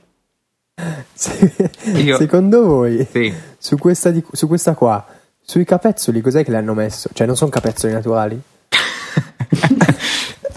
Se- 1.12 1.70
Io- 2.02 2.16
Secondo 2.16 2.64
voi, 2.64 3.06
Sì. 3.10 3.32
su, 3.58 3.76
questa 3.78 4.10
di- 4.10 4.24
su 4.32 4.48
questa 4.48 4.74
qua, 4.74 5.06
sui 5.40 5.64
capezzoli, 5.64 6.20
cos'è 6.20 6.42
che 6.44 6.50
le 6.50 6.56
hanno 6.56 6.74
messo? 6.74 7.08
Cioè, 7.12 7.26
non 7.28 7.36
sono 7.36 7.50
capezzoli 7.50 7.92
naturali? 7.92 8.40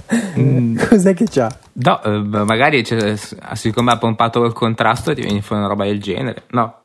Cos'è 0.90 1.14
che 1.14 1.26
c'ha? 1.30 1.56
No, 1.80 2.02
eh, 2.04 2.10
magari 2.44 2.82
c'è- 2.82 3.16
siccome 3.54 3.92
ha 3.92 3.98
pompato 3.98 4.44
il 4.46 4.54
contrasto 4.54 5.14
ti 5.14 5.22
viene 5.22 5.42
fuori 5.42 5.62
una 5.62 5.70
roba 5.72 5.86
del 5.86 6.02
genere. 6.02 6.44
No. 6.50 6.82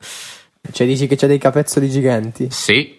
Cioè, 0.71 0.87
dici 0.87 1.07
che 1.07 1.17
c'ha 1.17 1.27
dei 1.27 1.39
capezzoli 1.39 1.89
giganti? 1.91 2.49
Sì. 2.51 2.99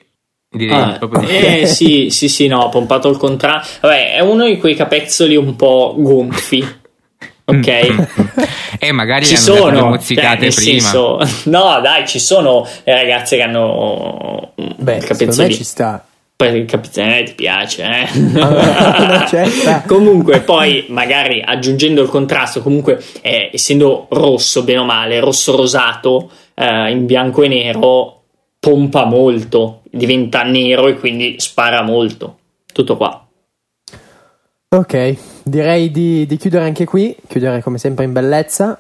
Direi 0.50 0.76
Ah, 0.94 0.98
proprio 1.00 1.22
eh 1.28 1.66
sì, 1.70 2.10
sì, 2.12 2.30
sì, 2.30 2.48
no, 2.48 2.62
ho 2.62 2.70
pompato 2.70 3.10
il 3.10 3.18
contrasto. 3.18 3.88
Vabbè, 3.88 4.16
è 4.16 4.20
uno 4.22 4.46
di 4.46 4.58
quei 4.58 4.76
capezzoli 4.76 5.36
un 5.36 5.56
po' 5.56 5.96
gonfi. 5.98 6.66
Ok, 7.46 7.68
E 8.80 8.94
magari 8.94 9.26
ci 9.26 9.36
sono, 9.36 9.89
mozzicate 9.89 10.28
cioè, 10.38 10.39
nel 10.39 10.54
prima. 10.54 10.80
senso, 10.80 11.20
no, 11.52 11.82
dai, 11.82 12.08
ci 12.08 12.18
sono 12.18 12.66
le 12.86 12.94
ragazze 12.96 13.36
che 13.36 13.41
hanno 13.41 14.54
mm, 14.62 14.66
Beh, 14.78 15.02
secondo 15.02 15.24
me 15.26 15.26
capezzoli. 15.26 15.54
ci 15.54 15.64
sta. 15.66 16.06
Poi 16.36 16.57
il 16.57 16.65
capezzolo 16.65 17.07
eh, 17.07 17.23
ti 17.23 17.34
piace, 17.34 17.84
eh? 17.84 18.07
Certa. 19.27 19.84
comunque, 19.88 20.41
poi 20.41 20.86
magari 20.89 21.41
aggiungendo 21.45 22.01
il 22.01 22.09
contrasto, 22.09 22.61
comunque 22.61 23.01
eh, 23.21 23.49
essendo 23.53 24.07
rosso, 24.09 24.63
bene 24.63 24.79
o 24.79 24.86
male, 24.86 25.19
rosso 25.19 25.55
rosato 25.55 26.31
eh, 26.55 26.91
in 26.91 27.05
bianco 27.05 27.43
e 27.43 27.47
nero, 27.47 28.23
pompa 28.59 29.05
molto, 29.05 29.81
diventa 29.89 30.43
nero 30.43 30.88
e 30.88 30.95
quindi 30.95 31.36
spara 31.38 31.81
molto. 31.81 32.38
Tutto 32.73 32.97
qua. 32.97 33.25
Ok, 34.69 35.17
direi 35.43 35.91
di, 35.91 36.25
di 36.25 36.38
chiudere 36.38 36.65
anche 36.65 36.86
qui, 36.86 37.15
chiudere 37.27 37.61
come 37.61 37.77
sempre 37.77 38.05
in 38.05 38.11
bellezza 38.11 38.79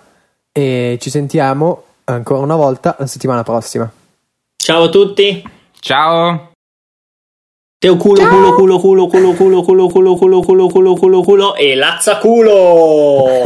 e 0.51 0.97
ci 0.99 1.11
sentiamo 1.11 1.83
ancora 2.05 2.41
una 2.41 2.55
volta 2.55 2.95
la 2.97 3.05
settimana 3.05 3.43
prossima. 3.43 3.91
Ciao 4.55 4.83
a 4.83 4.89
tutti. 4.89 5.43
Ciao. 5.79 6.52
Teo 7.83 7.97
culo, 7.99 8.23
culo, 8.29 8.55
culo, 8.55 8.79
culo, 8.79 9.09
culo, 9.09 9.35
culo, 9.35 9.63
culo, 9.65 9.89
culo, 9.89 10.15
culo, 10.15 10.41
culo, 10.41 10.69
culo, 10.69 10.95
culo, 10.95 11.21
culo 11.21 11.55
e 11.57 11.75
lazza 11.75 12.17
culo. 12.17 13.43